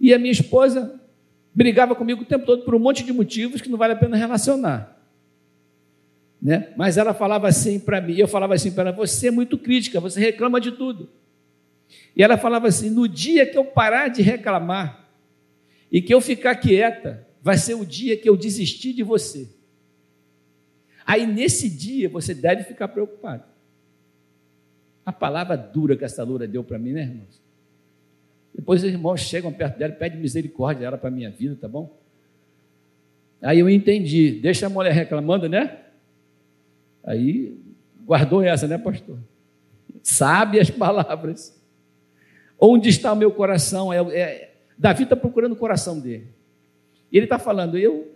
E 0.00 0.12
a 0.12 0.18
minha 0.18 0.32
esposa 0.32 1.00
brigava 1.54 1.94
comigo 1.94 2.22
o 2.22 2.26
tempo 2.26 2.44
todo 2.44 2.64
por 2.64 2.74
um 2.74 2.78
monte 2.78 3.04
de 3.04 3.12
motivos 3.12 3.60
que 3.60 3.68
não 3.68 3.78
vale 3.78 3.92
a 3.92 3.96
pena 3.96 4.16
relacionar. 4.16 4.97
Né? 6.40 6.72
Mas 6.76 6.96
ela 6.96 7.12
falava 7.12 7.48
assim 7.48 7.80
para 7.80 8.00
mim, 8.00 8.16
eu 8.16 8.28
falava 8.28 8.54
assim 8.54 8.70
para 8.70 8.90
ela: 8.90 8.92
você 8.92 9.28
é 9.28 9.30
muito 9.30 9.58
crítica, 9.58 10.00
você 10.00 10.20
reclama 10.20 10.60
de 10.60 10.72
tudo. 10.72 11.08
E 12.14 12.22
ela 12.22 12.36
falava 12.36 12.68
assim: 12.68 12.90
no 12.90 13.08
dia 13.08 13.44
que 13.44 13.58
eu 13.58 13.64
parar 13.64 14.08
de 14.08 14.22
reclamar 14.22 15.08
e 15.90 16.00
que 16.00 16.14
eu 16.14 16.20
ficar 16.20 16.54
quieta, 16.56 17.26
vai 17.42 17.56
ser 17.56 17.74
o 17.74 17.84
dia 17.84 18.16
que 18.16 18.28
eu 18.28 18.36
desistir 18.36 18.92
de 18.92 19.02
você. 19.02 19.48
Aí 21.04 21.26
nesse 21.26 21.68
dia 21.68 22.08
você 22.08 22.34
deve 22.34 22.64
ficar 22.64 22.88
preocupado. 22.88 23.44
A 25.04 25.12
palavra 25.12 25.56
dura 25.56 25.96
que 25.96 26.04
essa 26.04 26.22
loura 26.22 26.46
deu 26.46 26.62
para 26.62 26.78
mim, 26.78 26.92
né, 26.92 27.02
irmãos? 27.02 27.42
Depois 28.54 28.84
os 28.84 28.90
irmãos 28.90 29.20
chegam 29.20 29.52
perto 29.52 29.78
dela 29.78 29.94
e 29.94 29.96
pedem 29.96 30.20
misericórdia 30.20 30.84
ela 30.84 30.98
para 30.98 31.08
a 31.08 31.10
minha 31.10 31.30
vida, 31.30 31.56
tá 31.56 31.66
bom? 31.66 31.96
Aí 33.40 33.60
eu 33.60 33.70
entendi, 33.70 34.32
deixa 34.32 34.66
a 34.66 34.68
mulher 34.68 34.92
reclamando, 34.92 35.48
né? 35.48 35.78
Aí 37.08 37.58
guardou 38.04 38.42
essa, 38.42 38.68
né, 38.68 38.76
pastor? 38.76 39.18
Sabe 40.02 40.60
as 40.60 40.68
palavras. 40.68 41.58
Onde 42.60 42.90
está 42.90 43.14
o 43.14 43.16
meu 43.16 43.30
coração? 43.30 43.90
É, 43.90 43.98
é, 44.14 44.54
Davi 44.76 45.04
está 45.04 45.16
procurando 45.16 45.52
o 45.52 45.56
coração 45.56 45.98
dele. 45.98 46.28
E 47.10 47.16
ele 47.16 47.24
está 47.24 47.38
falando, 47.38 47.78
eu 47.78 48.14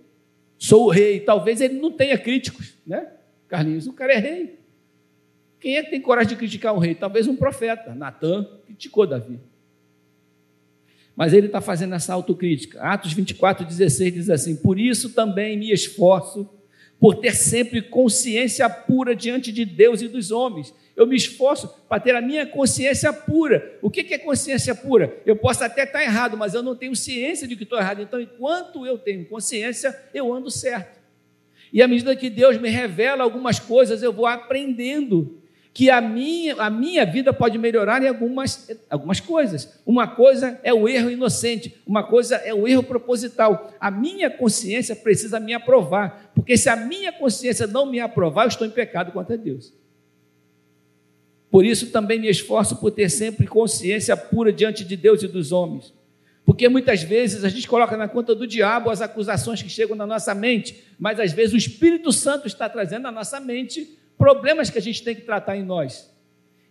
sou 0.58 0.84
o 0.84 0.90
rei. 0.90 1.20
Talvez 1.20 1.62
ele 1.62 1.80
não 1.80 1.90
tenha 1.90 2.18
críticos, 2.18 2.75
né? 2.87 3.11
Carlinhos, 3.49 3.87
o 3.87 3.94
cara 3.94 4.12
é 4.12 4.18
rei. 4.18 4.58
Quem 5.58 5.78
é 5.78 5.82
que 5.82 5.90
tem 5.90 6.00
coragem 6.00 6.30
de 6.30 6.37
criticar 6.37 6.75
um 6.75 6.78
rei? 6.78 6.94
Talvez 6.94 7.26
um 7.26 7.37
profeta, 7.37 7.94
Natan, 7.94 8.46
criticou 8.66 9.06
Davi. 9.06 9.40
Mas 11.16 11.32
ele 11.32 11.46
está 11.46 11.62
fazendo 11.62 11.94
essa 11.94 12.12
autocrítica. 12.12 12.82
Atos 12.82 13.14
24, 13.14 13.64
16 13.64 14.12
diz 14.12 14.30
assim: 14.30 14.56
Por 14.56 14.78
isso 14.78 15.14
também 15.14 15.56
me 15.56 15.72
esforço 15.72 16.49
por 17.02 17.16
ter 17.16 17.35
sempre 17.35 17.82
consciência 17.82 18.71
pura 18.71 19.16
diante 19.16 19.50
de 19.50 19.64
Deus 19.64 20.00
e 20.02 20.06
dos 20.06 20.30
homens. 20.30 20.73
Eu 20.94 21.04
me 21.04 21.16
esforço 21.16 21.66
para 21.88 22.00
ter 22.00 22.14
a 22.14 22.21
minha 22.21 22.47
consciência 22.47 23.12
pura. 23.12 23.76
O 23.82 23.90
que 23.90 24.14
é 24.14 24.18
consciência 24.18 24.73
pura? 24.73 25.12
Eu 25.26 25.35
posso 25.35 25.64
até 25.64 25.82
estar 25.82 26.00
errado, 26.00 26.37
mas 26.37 26.54
eu 26.54 26.62
não 26.62 26.76
tenho 26.76 26.94
ciência 26.94 27.49
de 27.49 27.56
que 27.56 27.64
estou 27.64 27.76
errado. 27.76 28.00
Então, 28.02 28.21
enquanto 28.21 28.87
eu 28.87 28.97
tenho 28.97 29.25
consciência, 29.25 30.00
eu 30.14 30.32
ando 30.32 30.49
certo. 30.49 31.00
E 31.73 31.82
à 31.82 31.88
medida 31.88 32.14
que 32.14 32.30
Deus 32.30 32.56
me 32.56 32.68
revela 32.68 33.25
algumas 33.25 33.59
coisas, 33.59 34.00
eu 34.00 34.12
vou 34.12 34.26
aprendendo 34.26 35.41
que 35.75 35.88
a 35.88 36.00
minha, 36.00 36.55
a 36.57 36.69
minha 36.69 37.05
vida 37.07 37.33
pode 37.33 37.57
melhorar 37.57 38.02
em 38.02 38.09
algumas, 38.09 38.69
algumas 38.91 39.21
coisas. 39.21 39.81
Uma 39.87 40.07
coisa 40.07 40.61
é 40.62 40.73
o 40.73 40.87
erro 40.87 41.11
inocente, 41.11 41.81
uma 41.87 42.02
coisa 42.02 42.37
é 42.37 42.52
o 42.52 42.69
erro 42.69 42.83
proposital. 42.83 43.73
A 43.81 43.91
minha 43.91 44.29
consciência 44.31 44.95
precisa 44.95 45.41
me 45.41 45.55
aprovar, 45.55 46.31
porque 46.35 46.57
se 46.59 46.69
a 46.69 46.76
minha 46.76 47.11
consciência 47.11 47.67
não 47.67 47.87
me 47.87 48.00
aprovar, 48.00 48.45
eu 48.45 48.49
estou 48.49 48.67
em 48.67 48.71
pecado 48.71 49.12
contra 49.12 49.37
Deus. 49.37 49.73
Por 51.50 51.64
isso 51.64 51.91
também 51.91 52.19
me 52.19 52.29
esforço 52.29 52.76
por 52.76 52.91
ter 52.91 53.11
sempre 53.11 53.47
consciência 53.47 54.17
pura 54.17 54.52
diante 54.52 54.85
de 54.85 54.97
Deus 54.97 55.23
e 55.23 55.29
dos 55.29 55.52
homens. 55.52 55.93
Porque 56.45 56.69
muitas 56.69 57.02
vezes 57.02 57.45
a 57.45 57.49
gente 57.49 57.69
coloca 57.69 57.97
na 57.97 58.09
conta 58.09 58.35
do 58.35 58.47
diabo 58.47 58.91
as 58.91 59.00
acusações 59.00 59.62
que 59.62 59.69
chegam 59.69 59.97
na 59.97 60.07
nossa 60.07 60.35
mente, 60.35 60.83
mas 60.99 61.21
às 61.21 61.33
vezes 61.33 61.55
o 61.55 61.57
Espírito 61.57 62.12
Santo 62.12 62.47
está 62.47 62.69
trazendo 62.69 63.07
à 63.07 63.12
nossa 63.12 63.38
mente 63.38 63.99
problemas 64.23 64.71
que 64.71 64.79
a 64.79 64.81
gente 64.81 65.02
tem 65.02 65.17
que 65.17 65.23
tratar 65.23 65.57
em 65.57 65.64
nós. 65.64 66.09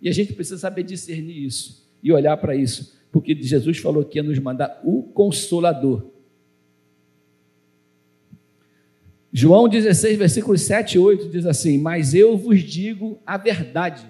E 0.01 0.07
a 0.07 0.13
gente 0.13 0.31
precisa 0.31 0.57
saber 0.57 0.83
discernir 0.83 1.43
isso 1.43 1.85
e 2.01 2.09
olhar 2.09 2.37
para 2.37 2.55
isso, 2.55 2.97
porque 3.11 3.35
Jesus 3.35 3.77
falou 3.77 4.05
que 4.05 4.17
ia 4.17 4.23
nos 4.23 4.39
mandar 4.39 4.79
o 4.85 5.03
consolador. 5.03 6.05
João 9.33 9.67
16, 9.67 10.17
versículos 10.17 10.61
7 10.61 10.95
e 10.95 10.99
8 10.99 11.27
diz 11.27 11.45
assim: 11.45 11.77
Mas 11.77 12.13
eu 12.13 12.37
vos 12.37 12.61
digo 12.61 13.19
a 13.25 13.35
verdade. 13.35 14.05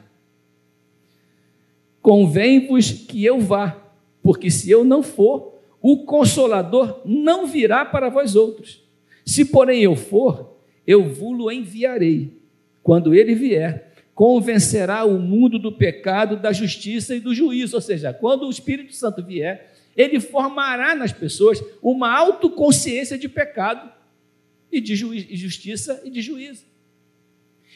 Convém-vos 1.99 2.91
que 2.91 3.25
eu 3.25 3.39
vá, 3.39 3.91
porque 4.21 4.51
se 4.51 4.69
eu 4.69 4.83
não 4.83 5.01
for, 5.01 5.55
o 5.81 6.05
consolador 6.05 7.01
não 7.05 7.47
virá 7.47 7.85
para 7.85 8.07
vós 8.07 8.35
outros. 8.35 8.83
Se, 9.25 9.45
porém, 9.45 9.81
eu 9.81 9.95
for, 9.95 10.57
eu 10.85 11.11
vou-lo 11.11 11.51
enviarei 11.51 12.40
quando 12.83 13.13
ele 13.13 13.35
vier, 13.35 13.91
convencerá 14.13 15.03
o 15.05 15.17
mundo 15.17 15.57
do 15.57 15.71
pecado, 15.71 16.35
da 16.35 16.51
justiça 16.51 17.15
e 17.15 17.19
do 17.19 17.33
juízo. 17.33 17.75
Ou 17.75 17.81
seja, 17.81 18.13
quando 18.13 18.45
o 18.45 18.51
Espírito 18.51 18.93
Santo 18.93 19.23
vier, 19.23 19.73
ele 19.95 20.19
formará 20.19 20.95
nas 20.95 21.11
pessoas 21.11 21.61
uma 21.81 22.11
autoconsciência 22.15 23.17
de 23.17 23.27
pecado 23.27 23.91
e 24.71 24.79
de 24.79 24.95
justiça 24.95 26.01
e 26.03 26.09
de 26.09 26.21
juízo. 26.21 26.65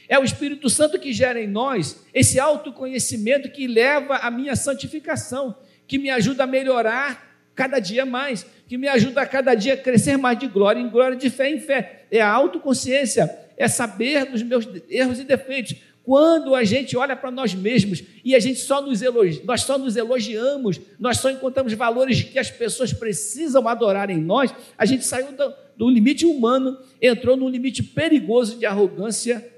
É 0.07 0.19
o 0.19 0.23
Espírito 0.23 0.69
Santo 0.69 0.99
que 0.99 1.11
gera 1.11 1.41
em 1.41 1.47
nós 1.47 2.05
esse 2.13 2.39
autoconhecimento 2.39 3.49
que 3.49 3.67
leva 3.67 4.17
à 4.17 4.29
minha 4.29 4.55
santificação, 4.55 5.55
que 5.87 5.97
me 5.97 6.09
ajuda 6.09 6.43
a 6.43 6.47
melhorar 6.47 7.35
cada 7.55 7.79
dia 7.79 8.05
mais, 8.05 8.45
que 8.67 8.77
me 8.77 8.87
ajuda 8.87 9.21
a 9.21 9.25
cada 9.25 9.55
dia 9.55 9.75
crescer 9.75 10.17
mais 10.17 10.37
de 10.37 10.47
glória 10.47 10.79
em 10.79 10.89
glória, 10.89 11.17
de 11.17 11.29
fé 11.29 11.49
em 11.49 11.59
fé. 11.59 12.05
É 12.11 12.21
a 12.21 12.29
autoconsciência 12.29 13.44
é 13.57 13.67
saber 13.67 14.25
dos 14.25 14.43
meus 14.43 14.67
erros 14.89 15.19
e 15.19 15.23
defeitos. 15.23 15.75
Quando 16.03 16.53
a 16.53 16.63
gente 16.63 16.95
olha 16.95 17.15
para 17.15 17.31
nós 17.31 17.55
mesmos 17.55 18.03
e 18.23 18.35
a 18.35 18.39
gente 18.39 18.59
só 18.59 18.79
nos 18.79 19.01
elogia, 19.01 19.41
nós 19.43 19.61
só 19.61 19.75
nos 19.75 19.95
elogiamos, 19.95 20.79
nós 20.99 21.17
só 21.17 21.31
encontramos 21.31 21.73
valores 21.73 22.21
que 22.21 22.37
as 22.37 22.51
pessoas 22.51 22.93
precisam 22.93 23.67
adorar 23.67 24.11
em 24.11 24.21
nós, 24.21 24.53
a 24.77 24.85
gente 24.85 25.03
saiu 25.03 25.31
do, 25.31 25.53
do 25.75 25.89
limite 25.89 26.23
humano, 26.23 26.77
entrou 27.01 27.35
num 27.35 27.49
limite 27.49 27.81
perigoso 27.81 28.59
de 28.59 28.67
arrogância, 28.67 29.51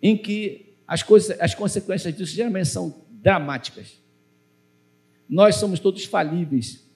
em 0.00 0.16
que 0.16 0.74
as, 0.88 1.02
coisas, 1.02 1.38
as 1.38 1.54
consequências 1.54 2.16
disso 2.16 2.34
geralmente 2.34 2.68
são 2.68 3.02
dramáticas. 3.10 4.00
Nós 5.28 5.56
somos 5.56 5.78
todos 5.78 6.06
falíveis 6.06 6.88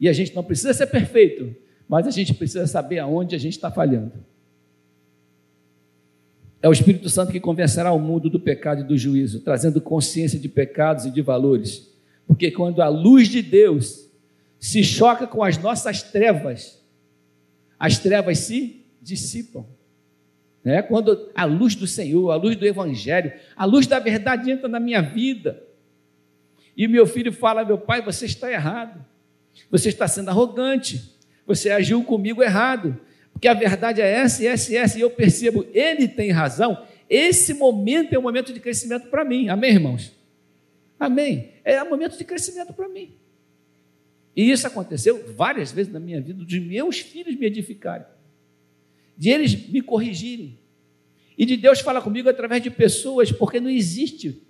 e 0.00 0.08
a 0.08 0.12
gente 0.12 0.34
não 0.34 0.42
precisa 0.42 0.74
ser 0.74 0.86
perfeito, 0.86 1.54
mas 1.88 2.04
a 2.04 2.10
gente 2.10 2.34
precisa 2.34 2.66
saber 2.66 2.98
aonde 2.98 3.36
a 3.36 3.38
gente 3.38 3.52
está 3.52 3.70
falhando. 3.70 4.31
É 6.62 6.68
o 6.68 6.72
Espírito 6.72 7.10
Santo 7.10 7.32
que 7.32 7.40
convencerá 7.40 7.92
o 7.92 7.98
mundo 7.98 8.30
do 8.30 8.38
pecado 8.38 8.82
e 8.82 8.84
do 8.84 8.96
juízo, 8.96 9.40
trazendo 9.40 9.80
consciência 9.80 10.38
de 10.38 10.48
pecados 10.48 11.04
e 11.04 11.10
de 11.10 11.20
valores. 11.20 11.90
Porque 12.24 12.52
quando 12.52 12.80
a 12.80 12.88
luz 12.88 13.28
de 13.28 13.42
Deus 13.42 14.08
se 14.60 14.84
choca 14.84 15.26
com 15.26 15.42
as 15.42 15.58
nossas 15.58 16.02
trevas, 16.04 16.80
as 17.76 17.98
trevas 17.98 18.38
se 18.38 18.86
dissipam. 19.02 19.66
É 20.64 20.80
Quando 20.80 21.30
a 21.34 21.44
luz 21.44 21.74
do 21.74 21.88
Senhor, 21.88 22.30
a 22.30 22.36
luz 22.36 22.54
do 22.54 22.64
Evangelho, 22.64 23.32
a 23.56 23.64
luz 23.64 23.88
da 23.88 23.98
verdade 23.98 24.48
entra 24.48 24.68
na 24.68 24.78
minha 24.78 25.02
vida, 25.02 25.60
e 26.76 26.86
meu 26.86 27.04
filho 27.04 27.32
fala: 27.32 27.64
Meu 27.64 27.76
pai, 27.76 28.00
você 28.00 28.26
está 28.26 28.50
errado, 28.50 29.04
você 29.68 29.88
está 29.88 30.06
sendo 30.06 30.28
arrogante, 30.28 31.12
você 31.44 31.70
agiu 31.70 32.04
comigo 32.04 32.40
errado, 32.40 32.96
porque 33.42 33.48
a 33.48 33.54
verdade 33.54 34.00
é 34.00 34.08
essa 34.08 34.44
essa 34.46 34.72
essa, 34.72 34.96
e 34.96 35.00
eu 35.00 35.10
percebo, 35.10 35.66
ele 35.74 36.06
tem 36.06 36.30
razão, 36.30 36.86
esse 37.10 37.52
momento 37.52 38.12
é 38.12 38.18
um 38.18 38.22
momento 38.22 38.52
de 38.52 38.60
crescimento 38.60 39.08
para 39.08 39.24
mim. 39.24 39.48
Amém, 39.48 39.72
irmãos? 39.72 40.12
Amém. 40.96 41.50
É 41.64 41.82
um 41.82 41.90
momento 41.90 42.16
de 42.16 42.24
crescimento 42.24 42.72
para 42.72 42.88
mim. 42.88 43.16
E 44.36 44.48
isso 44.48 44.64
aconteceu 44.64 45.34
várias 45.34 45.72
vezes 45.72 45.92
na 45.92 45.98
minha 45.98 46.20
vida, 46.20 46.44
de 46.44 46.60
meus 46.60 47.00
filhos 47.00 47.34
me 47.34 47.46
edificarem, 47.46 48.06
de 49.18 49.30
eles 49.30 49.68
me 49.68 49.82
corrigirem, 49.82 50.56
e 51.36 51.44
de 51.44 51.56
Deus 51.56 51.80
falar 51.80 52.00
comigo 52.00 52.28
através 52.28 52.62
de 52.62 52.70
pessoas, 52.70 53.32
porque 53.32 53.58
não 53.58 53.68
existe 53.68 54.40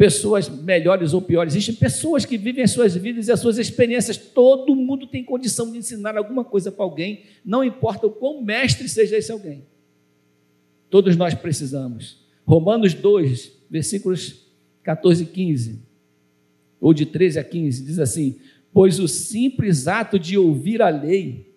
pessoas 0.00 0.48
melhores 0.48 1.12
ou 1.12 1.20
piores, 1.20 1.54
existem 1.54 1.74
pessoas 1.74 2.24
que 2.24 2.38
vivem 2.38 2.64
as 2.64 2.70
suas 2.70 2.96
vidas 2.96 3.28
e 3.28 3.32
as 3.32 3.38
suas 3.38 3.58
experiências. 3.58 4.16
Todo 4.16 4.74
mundo 4.74 5.06
tem 5.06 5.22
condição 5.22 5.70
de 5.70 5.76
ensinar 5.76 6.16
alguma 6.16 6.42
coisa 6.42 6.72
para 6.72 6.86
alguém, 6.86 7.24
não 7.44 7.62
importa 7.62 8.06
o 8.06 8.10
quão 8.10 8.42
mestre 8.42 8.88
seja 8.88 9.18
esse 9.18 9.30
alguém. 9.30 9.62
Todos 10.88 11.16
nós 11.16 11.34
precisamos. 11.34 12.16
Romanos 12.46 12.94
2, 12.94 13.52
versículos 13.68 14.46
14 14.82 15.24
e 15.24 15.26
15, 15.26 15.82
ou 16.80 16.94
de 16.94 17.04
13 17.04 17.38
a 17.38 17.44
15, 17.44 17.84
diz 17.84 17.98
assim: 17.98 18.36
Pois 18.72 18.98
o 18.98 19.06
simples 19.06 19.86
ato 19.86 20.18
de 20.18 20.38
ouvir 20.38 20.80
a 20.80 20.88
lei 20.88 21.52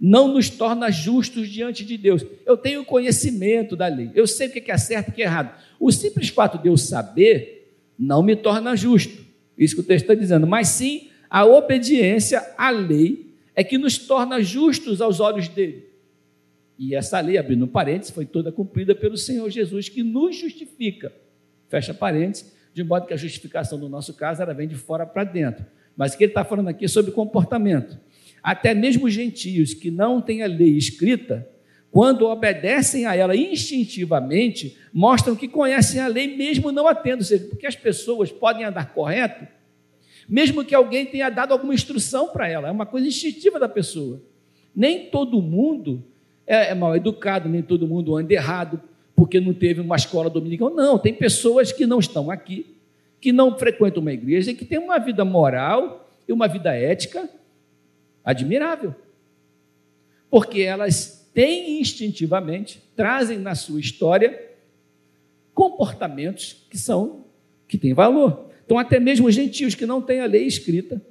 não 0.00 0.34
nos 0.34 0.50
torna 0.50 0.90
justos 0.90 1.48
diante 1.48 1.84
de 1.84 1.96
Deus. 1.96 2.26
Eu 2.44 2.56
tenho 2.56 2.84
conhecimento 2.84 3.76
da 3.76 3.86
lei, 3.86 4.10
eu 4.16 4.26
sei 4.26 4.48
o 4.48 4.50
que 4.50 4.68
é 4.68 4.76
certo 4.76 5.10
e 5.10 5.12
o 5.12 5.14
que 5.14 5.22
é 5.22 5.26
errado. 5.26 5.56
O 5.78 5.92
simples 5.92 6.28
fato 6.30 6.58
de 6.58 6.68
eu 6.68 6.76
saber 6.76 7.63
não 7.98 8.22
me 8.22 8.36
torna 8.36 8.76
justo. 8.76 9.24
Isso 9.56 9.74
que 9.76 9.80
o 9.80 9.84
texto 9.84 10.04
está 10.04 10.14
dizendo, 10.14 10.46
mas 10.46 10.68
sim 10.68 11.08
a 11.30 11.44
obediência 11.44 12.42
à 12.56 12.70
lei 12.70 13.34
é 13.54 13.62
que 13.62 13.78
nos 13.78 13.98
torna 13.98 14.42
justos 14.42 15.00
aos 15.00 15.20
olhos 15.20 15.48
dele. 15.48 15.88
E 16.78 16.94
essa 16.94 17.20
lei, 17.20 17.38
abrindo 17.38 17.66
parênteses, 17.66 18.12
foi 18.12 18.26
toda 18.26 18.50
cumprida 18.50 18.94
pelo 18.94 19.16
Senhor 19.16 19.48
Jesus, 19.48 19.88
que 19.88 20.02
nos 20.02 20.36
justifica. 20.36 21.12
Fecha 21.68 21.94
parênteses, 21.94 22.52
de 22.72 22.82
modo 22.82 23.06
que 23.06 23.14
a 23.14 23.16
justificação 23.16 23.78
no 23.78 23.88
nosso 23.88 24.14
caso 24.14 24.42
ela 24.42 24.52
vem 24.52 24.66
de 24.66 24.74
fora 24.74 25.06
para 25.06 25.22
dentro. 25.22 25.64
Mas 25.96 26.14
o 26.14 26.18
que 26.18 26.24
ele 26.24 26.30
está 26.32 26.44
falando 26.44 26.68
aqui 26.68 26.84
é 26.84 26.88
sobre 26.88 27.12
comportamento. 27.12 27.98
Até 28.42 28.74
mesmo 28.74 29.08
gentios 29.08 29.72
que 29.72 29.90
não 29.90 30.20
têm 30.20 30.42
a 30.42 30.46
lei 30.46 30.76
escrita, 30.76 31.48
quando 31.94 32.26
obedecem 32.26 33.06
a 33.06 33.14
ela 33.14 33.36
instintivamente, 33.36 34.76
mostram 34.92 35.36
que 35.36 35.46
conhecem 35.46 36.00
a 36.00 36.08
lei, 36.08 36.36
mesmo 36.36 36.72
não 36.72 36.88
atendo, 36.88 37.18
ou 37.18 37.24
seja, 37.24 37.44
porque 37.44 37.68
as 37.68 37.76
pessoas 37.76 38.32
podem 38.32 38.64
andar 38.64 38.92
correto, 38.92 39.46
mesmo 40.28 40.64
que 40.64 40.74
alguém 40.74 41.06
tenha 41.06 41.30
dado 41.30 41.52
alguma 41.52 41.72
instrução 41.72 42.30
para 42.30 42.48
ela, 42.48 42.66
é 42.66 42.72
uma 42.72 42.84
coisa 42.84 43.06
instintiva 43.06 43.60
da 43.60 43.68
pessoa. 43.68 44.20
Nem 44.74 45.06
todo 45.06 45.40
mundo 45.40 46.02
é, 46.44 46.70
é 46.70 46.74
mal 46.74 46.96
educado, 46.96 47.48
nem 47.48 47.62
todo 47.62 47.86
mundo 47.86 48.16
anda 48.16 48.34
errado, 48.34 48.82
porque 49.14 49.38
não 49.38 49.54
teve 49.54 49.80
uma 49.80 49.94
escola 49.94 50.28
dominical. 50.28 50.70
Não, 50.70 50.98
tem 50.98 51.14
pessoas 51.14 51.70
que 51.70 51.86
não 51.86 52.00
estão 52.00 52.28
aqui, 52.28 52.74
que 53.20 53.30
não 53.30 53.56
frequentam 53.56 54.00
uma 54.00 54.12
igreja 54.12 54.50
e 54.50 54.54
que 54.56 54.64
têm 54.64 54.78
uma 54.78 54.98
vida 54.98 55.24
moral 55.24 56.10
e 56.26 56.32
uma 56.32 56.48
vida 56.48 56.74
ética 56.74 57.30
admirável. 58.24 58.92
Porque 60.28 60.60
elas 60.62 61.23
têm 61.34 61.80
instintivamente, 61.80 62.80
trazem 62.96 63.38
na 63.38 63.54
sua 63.54 63.80
história 63.80 64.40
comportamentos 65.52 66.64
que 66.70 66.78
são 66.78 67.24
que 67.68 67.76
têm 67.76 67.92
valor. 67.92 68.50
Então, 68.64 68.78
até 68.78 68.98
mesmo 68.98 69.26
os 69.26 69.34
gentios 69.34 69.74
que 69.74 69.84
não 69.84 70.00
têm 70.00 70.20
a 70.20 70.26
lei 70.26 70.46
escrita, 70.46 71.02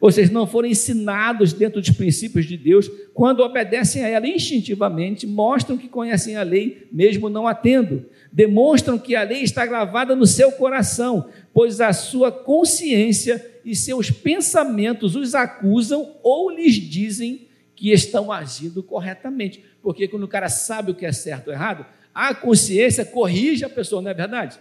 ou 0.00 0.12
seja, 0.12 0.30
não 0.30 0.46
foram 0.46 0.68
ensinados 0.68 1.54
dentro 1.54 1.80
dos 1.80 1.90
princípios 1.90 2.44
de 2.44 2.58
Deus, 2.58 2.90
quando 3.14 3.40
obedecem 3.40 4.04
a 4.04 4.08
ela 4.08 4.28
instintivamente, 4.28 5.26
mostram 5.26 5.78
que 5.78 5.88
conhecem 5.88 6.36
a 6.36 6.42
lei, 6.42 6.86
mesmo 6.92 7.30
não 7.30 7.48
a 7.48 7.54
tendo. 7.54 8.04
Demonstram 8.30 8.98
que 8.98 9.16
a 9.16 9.22
lei 9.22 9.42
está 9.42 9.64
gravada 9.64 10.14
no 10.14 10.26
seu 10.26 10.52
coração, 10.52 11.30
pois 11.54 11.80
a 11.80 11.92
sua 11.94 12.30
consciência 12.30 13.42
e 13.64 13.74
seus 13.74 14.10
pensamentos 14.10 15.16
os 15.16 15.34
acusam 15.34 16.16
ou 16.22 16.50
lhes 16.50 16.74
dizem 16.74 17.48
que 17.74 17.92
estão 17.92 18.30
agindo 18.30 18.82
corretamente. 18.82 19.64
Porque 19.82 20.08
quando 20.08 20.24
o 20.24 20.28
cara 20.28 20.48
sabe 20.48 20.90
o 20.90 20.94
que 20.94 21.06
é 21.06 21.12
certo 21.12 21.48
ou 21.48 21.52
errado, 21.52 21.84
a 22.14 22.34
consciência 22.34 23.04
corrige 23.04 23.64
a 23.64 23.68
pessoa, 23.68 24.00
não 24.00 24.10
é 24.10 24.14
verdade? 24.14 24.58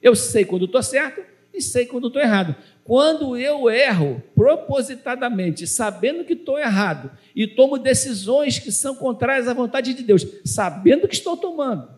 Eu 0.00 0.14
sei 0.14 0.44
quando 0.44 0.66
estou 0.66 0.82
certo 0.82 1.22
e 1.54 1.60
sei 1.60 1.86
quando 1.86 2.08
estou 2.08 2.20
errado. 2.20 2.54
Quando 2.84 3.36
eu 3.36 3.70
erro 3.70 4.22
propositadamente, 4.34 5.66
sabendo 5.66 6.24
que 6.24 6.32
estou 6.32 6.58
errado, 6.58 7.10
e 7.34 7.46
tomo 7.46 7.78
decisões 7.78 8.58
que 8.58 8.72
são 8.72 8.96
contrárias 8.96 9.46
à 9.46 9.54
vontade 9.54 9.94
de 9.94 10.02
Deus, 10.02 10.26
sabendo 10.44 11.06
que 11.06 11.14
estou 11.14 11.36
tomando, 11.36 11.88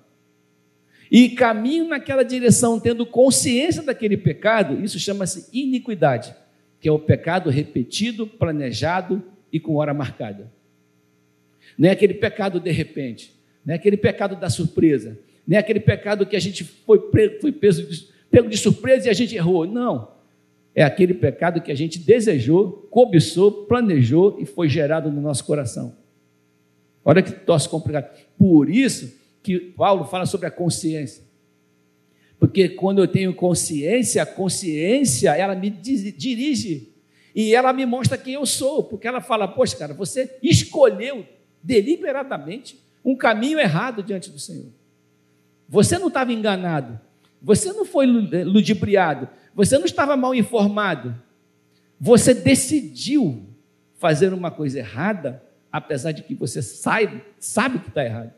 e 1.11 1.31
caminho 1.31 1.89
naquela 1.89 2.23
direção, 2.23 2.79
tendo 2.79 3.07
consciência 3.07 3.83
daquele 3.83 4.17
pecado, 4.17 4.85
isso 4.85 4.99
chama-se 4.99 5.49
iniquidade, 5.53 6.35
que 6.81 6.89
é 6.89 6.93
o 6.93 6.99
pecado 6.99 7.51
repetido, 7.51 8.27
planejado 8.27 9.23
e 9.55 9.61
com 9.61 9.77
hora 9.77 9.95
marcada. 9.95 10.53
Não 11.79 11.89
é 11.89 11.93
aquele 11.93 12.15
pecado 12.15 12.59
de 12.59 12.73
repente, 12.73 13.33
não 13.65 13.73
é 13.73 13.77
aquele 13.77 13.97
pecado 13.97 14.35
da 14.35 14.51
surpresa, 14.51 15.17
não 15.47 15.57
é 15.57 15.61
aquele 15.61 15.79
pecado 15.79 16.27
que 16.27 16.35
a 16.35 16.41
gente 16.41 16.65
foi, 16.65 17.01
foi 17.41 17.53
peso 17.53 17.87
de, 17.87 18.09
pego 18.29 18.49
de 18.49 18.57
surpresa 18.57 19.07
e 19.07 19.11
a 19.11 19.15
gente 19.15 19.37
errou. 19.37 19.65
Não. 19.65 20.13
É 20.75 20.83
aquele 20.83 21.15
pecado 21.15 21.61
que 21.61 21.71
a 21.71 21.75
gente 21.75 22.01
desejou, 22.01 22.89
cobiçou, 22.91 23.65
planejou 23.67 24.39
e 24.41 24.45
foi 24.45 24.69
gerado 24.69 25.09
no 25.09 25.21
nosso 25.21 25.45
coração. 25.45 25.95
Olha 27.05 27.23
que 27.23 27.31
troço 27.31 27.71
complicado. 27.71 28.11
Por 28.37 28.69
isso 28.69 29.17
que 29.41 29.61
Paulo 29.61 30.05
fala 30.05 30.27
sobre 30.27 30.49
a 30.49 30.51
consciência. 30.51 31.23
Porque 32.41 32.71
quando 32.71 32.99
eu 32.99 33.07
tenho 33.07 33.33
consciência, 33.33 34.21
a 34.21 34.27
consciência, 34.27 35.31
ela 35.37 35.55
me 35.55 35.71
dirige. 35.71 36.94
E 37.35 37.55
ela 37.55 37.73
me 37.73 37.85
mostra 37.85 38.17
quem 38.17 38.35
eu 38.35 38.47
sou. 38.47 38.85
Porque 38.85 39.09
ela 39.09 39.21
fala, 39.21 39.49
poxa, 39.49 39.77
cara, 39.77 39.93
você 39.93 40.39
escolheu 40.43 41.27
deliberadamente 41.63 42.79
um 43.05 43.17
caminho 43.17 43.59
errado 43.59 44.03
diante 44.03 44.31
do 44.31 44.39
Senhor. 44.39 44.71
Você 45.69 45.99
não 45.99 46.09
estava 46.09 46.33
enganado. 46.33 47.01
Você 47.43 47.73
não 47.73 47.85
foi 47.85 48.07
ludibriado. 48.07 49.29
Você 49.55 49.77
não 49.79 49.85
estava 49.85 50.17
mal 50.17 50.35
informado. 50.35 51.15
Você 52.01 52.35
decidiu 52.35 53.47
fazer 53.99 54.33
uma 54.33 54.51
coisa 54.51 54.79
errada, 54.79 55.43
apesar 55.73 56.13
de 56.13 56.23
que 56.23 56.35
você 56.35 56.63
sabe, 56.63 57.23
sabe 57.39 57.79
que 57.79 57.89
está 57.89 58.05
errado. 58.05 58.33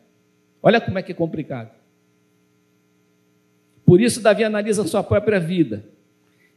Olha 0.62 0.80
como 0.80 0.98
é 0.98 1.02
que 1.02 1.12
é 1.12 1.14
complicado. 1.14 1.70
Por 3.84 4.00
isso, 4.00 4.20
Davi 4.20 4.42
analisa 4.42 4.82
a 4.82 4.86
sua 4.86 5.02
própria 5.02 5.38
vida. 5.38 5.84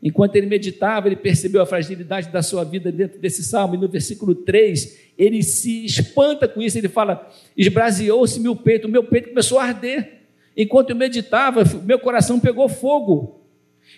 Enquanto 0.02 0.36
ele 0.38 0.48
meditava, 0.48 1.08
ele 1.08 1.18
percebeu 1.18 1.62
a 1.62 1.66
fragilidade 1.66 2.30
da 2.30 2.42
sua 2.42 2.64
vida 2.64 2.92
dentro 2.92 3.20
desse 3.20 3.44
salmo, 3.44 3.76
e 3.76 3.78
no 3.78 3.88
versículo 3.88 4.34
3, 4.34 4.98
ele 5.18 5.44
se 5.44 5.86
espanta 5.86 6.48
com 6.48 6.62
isso, 6.62 6.78
ele 6.78 6.88
fala: 6.88 7.30
esbraseou-se 7.56 8.40
meu 8.40 8.56
peito, 8.56 8.88
meu 8.88 9.04
peito 9.04 9.30
começou 9.30 9.60
a 9.60 9.66
arder. 9.66 10.20
Enquanto 10.56 10.90
eu 10.90 10.96
meditava, 10.96 11.64
meu 11.84 12.00
coração 12.00 12.40
pegou 12.40 12.68
fogo. 12.68 13.42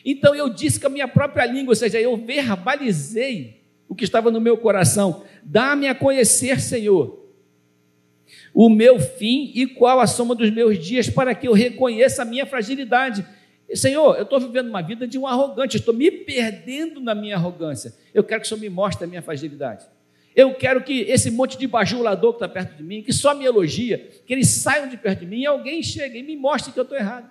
Então 0.04 0.34
eu 0.34 0.50
disse 0.50 0.80
com 0.80 0.88
a 0.88 0.90
minha 0.90 1.08
própria 1.08 1.46
língua, 1.46 1.72
ou 1.72 1.76
seja, 1.76 2.00
eu 2.00 2.18
verbalizei 2.18 3.62
o 3.88 3.96
que 3.96 4.04
estava 4.04 4.32
no 4.32 4.42
meu 4.42 4.58
coração. 4.58 5.24
Dá-me 5.44 5.88
a 5.88 5.94
conhecer, 5.94 6.60
Senhor, 6.60 7.20
o 8.54 8.70
meu 8.70 9.00
fim 9.00 9.52
e 9.54 9.68
qual 9.68 10.00
a 10.00 10.08
soma 10.08 10.34
dos 10.34 10.50
meus 10.50 10.80
dias, 10.80 11.10
para 11.10 11.36
que 11.36 11.48
eu 11.48 11.54
reconheça 11.54 12.22
a 12.22 12.26
minha 12.26 12.46
fragilidade. 12.46 13.26
Senhor, 13.76 14.16
eu 14.16 14.24
estou 14.24 14.40
vivendo 14.40 14.68
uma 14.68 14.82
vida 14.82 15.08
de 15.08 15.18
um 15.18 15.26
arrogante, 15.26 15.78
estou 15.78 15.94
me 15.94 16.12
perdendo 16.12 17.00
na 17.00 17.16
minha 17.16 17.36
arrogância. 17.36 17.94
Eu 18.14 18.24
quero 18.24 18.42
que 18.42 18.46
o 18.46 18.50
Senhor 18.50 18.62
me 18.62 18.70
mostre 18.70 19.06
a 19.06 19.08
minha 19.08 19.22
fragilidade. 19.22 19.86
Eu 20.36 20.54
quero 20.56 20.82
que 20.84 21.02
esse 21.02 21.30
monte 21.30 21.58
de 21.58 21.68
bajulador 21.68 22.34
que 22.34 22.38
está 22.38 22.48
perto 22.48 22.78
de 22.78 22.84
mim, 22.84 23.02
que 23.02 23.12
só 23.12 23.36
me 23.36 23.46
elogia, 23.46 24.10
que 24.26 24.34
eles 24.34 24.48
saiam 24.48 24.88
de 24.88 24.96
perto 24.98 25.20
de 25.20 25.26
mim 25.26 25.42
e 25.42 25.46
alguém 25.46 25.84
chegue 25.84 26.20
e 26.20 26.24
me 26.24 26.38
mostre 26.38 26.72
que 26.72 26.80
eu 26.80 26.84
estou 26.84 26.98
errado. 26.98 27.30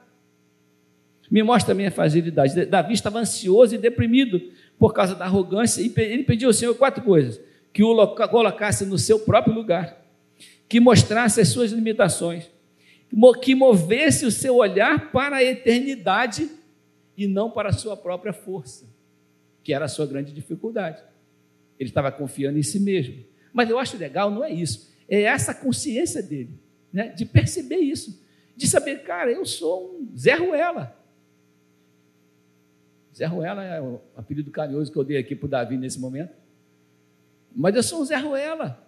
Me 1.31 1.43
mostre 1.43 1.73
a 1.73 1.75
minha 1.75 1.91
fragilidade. 1.91 2.67
Davi 2.67 2.93
estava 2.93 3.19
ansioso 3.19 3.75
e 3.75 3.79
deprimido 3.79 4.41
por 4.79 4.93
causa 4.93 5.15
da 5.15 5.25
arrogância 5.25 5.81
e 5.81 5.93
ele 5.97 6.25
pediu 6.25 6.49
ao 6.49 6.53
Senhor 6.53 6.75
quatro 6.75 7.03
coisas: 7.03 7.41
que 7.73 7.83
o 7.83 8.07
colocasse 8.29 8.85
no 8.85 8.99
seu 8.99 9.21
próprio 9.21 9.55
lugar, 9.55 10.05
que 10.69 10.81
mostrasse 10.81 11.41
as 11.41 11.49
suas 11.49 11.71
limitações, 11.71 12.51
que 13.41 13.55
movesse 13.55 14.25
o 14.25 14.31
seu 14.31 14.57
olhar 14.57 15.11
para 15.11 15.37
a 15.37 15.45
eternidade 15.45 16.51
e 17.17 17.27
não 17.27 17.51
para 17.51 17.71
a 17.71 17.73
sua 17.73 17.97
própria 17.97 18.33
força, 18.33 18.87
que 19.63 19.73
era 19.73 19.85
a 19.85 19.89
sua 19.89 20.07
grande 20.07 20.33
dificuldade. 20.33 21.03
Ele 21.79 21.89
estava 21.89 22.13
confiando 22.13 22.59
em 22.59 22.63
si 22.63 22.79
mesmo. 22.79 23.25
Mas 23.53 23.69
eu 23.69 23.79
acho 23.79 23.97
legal, 23.97 24.31
não 24.31 24.45
é 24.45 24.53
isso. 24.53 24.91
É 25.09 25.23
essa 25.23 25.53
consciência 25.53 26.23
dele, 26.23 26.59
né? 26.93 27.09
de 27.09 27.25
perceber 27.25 27.79
isso. 27.79 28.23
De 28.57 28.69
saber, 28.69 29.03
cara, 29.03 29.31
eu 29.31 29.45
sou 29.45 29.97
um 29.97 30.17
Zé 30.17 30.35
Ruela. 30.35 30.97
Zé 33.17 33.27
Ruela 33.27 33.65
é 33.65 33.81
o 33.81 34.01
apelido 34.17 34.51
carinhoso 34.51 34.93
que 34.93 34.97
eu 34.97 35.05
dei 35.05 35.17
aqui 35.17 35.35
para 35.35 35.47
o 35.47 35.49
Davi 35.49 35.77
nesse 35.77 35.99
momento. 35.99 36.33
Mas 37.55 37.75
eu 37.75 37.83
sou 37.83 38.03
um 38.03 38.05
Zé 38.05 38.17
Ruela. 38.17 38.87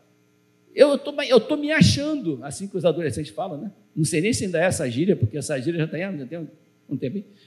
Eu 0.74 0.94
estou 0.94 1.14
tô 1.40 1.56
me 1.56 1.70
achando, 1.70 2.42
assim 2.42 2.66
que 2.66 2.76
os 2.76 2.84
adolescentes 2.84 3.32
falam, 3.32 3.60
né? 3.60 3.72
Não 3.94 4.04
sei 4.04 4.20
nem 4.20 4.32
se 4.32 4.46
ainda 4.46 4.58
é 4.58 4.64
essa 4.64 4.90
gíria, 4.90 5.14
porque 5.14 5.36
essa 5.36 5.60
gíria 5.60 5.80
já, 5.80 5.86
tá, 5.86 5.98
já 5.98 6.26
tem 6.26 6.38
um, 6.38 6.48
um. 6.88 6.98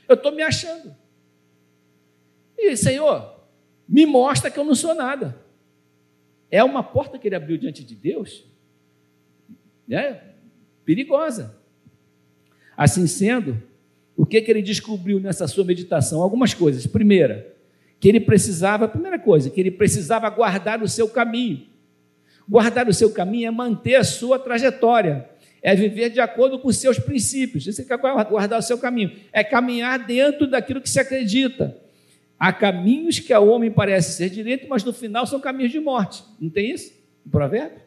Eu 0.08 0.16
estou 0.16 0.32
me 0.32 0.44
achando. 0.44 0.96
E, 2.58 2.78
Senhor, 2.78 3.36
me 3.88 4.06
mostra 4.06 4.52
que 4.52 4.60
eu 4.60 4.64
não 4.64 4.76
sou 4.76 4.94
nada. 4.94 5.40
É 6.52 6.64
uma 6.64 6.84
porta 6.84 7.18
que 7.18 7.28
ele 7.28 7.36
abriu 7.36 7.58
diante 7.58 7.84
de 7.84 7.96
Deus, 7.96 8.46
né? 9.88 10.22
perigosa. 10.86 11.56
Assim 12.78 13.08
sendo, 13.08 13.62
o 14.16 14.26
que, 14.26 14.40
que 14.42 14.52
ele 14.52 14.62
descobriu 14.62 15.20
nessa 15.20 15.48
sua 15.48 15.64
meditação? 15.64 16.22
Algumas 16.22 16.54
coisas. 16.54 16.86
Primeira, 16.86 17.56
que 18.00 18.08
ele 18.08 18.20
precisava, 18.20 18.88
primeira 18.88 19.18
coisa, 19.18 19.50
que 19.50 19.60
ele 19.60 19.72
precisava 19.72 20.30
guardar 20.30 20.82
o 20.84 20.88
seu 20.88 21.10
caminho. 21.10 21.66
Guardar 22.48 22.88
o 22.88 22.94
seu 22.94 23.12
caminho 23.12 23.48
é 23.48 23.52
manter 23.52 23.96
a 23.96 24.04
sua 24.04 24.38
trajetória, 24.38 25.28
é 25.62 25.76
viver 25.76 26.10
de 26.10 26.20
acordo 26.20 26.60
com 26.60 26.68
os 26.68 26.78
seus 26.78 27.00
princípios. 27.00 27.66
Isso 27.66 27.82
é 27.82 27.98
guardar 27.98 28.60
o 28.60 28.62
seu 28.62 28.78
caminho, 28.78 29.12
é 29.34 29.44
caminhar 29.44 29.98
dentro 30.06 30.46
daquilo 30.46 30.80
que 30.80 30.90
se 30.90 31.00
acredita. 31.00 31.76
Há 32.38 32.54
caminhos 32.54 33.20
que 33.20 33.34
ao 33.34 33.48
homem 33.48 33.72
parece 33.72 34.14
ser 34.14 34.30
direito, 34.30 34.68
mas 34.70 34.84
no 34.84 34.94
final 34.94 35.26
são 35.26 35.40
caminhos 35.40 35.72
de 35.72 35.80
morte. 35.80 36.24
Não 36.40 36.50
tem 36.50 36.70
isso? 36.70 36.94
No 37.26 37.32
provérbio? 37.32 37.80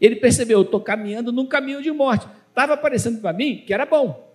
Ele 0.00 0.16
percebeu, 0.16 0.58
eu 0.58 0.62
estou 0.62 0.80
caminhando 0.80 1.30
num 1.30 1.46
caminho 1.46 1.82
de 1.82 1.92
morte. 1.92 2.26
Estava 2.48 2.76
parecendo 2.76 3.20
para 3.20 3.32
mim 3.32 3.62
que 3.66 3.72
era 3.72 3.84
bom. 3.84 4.28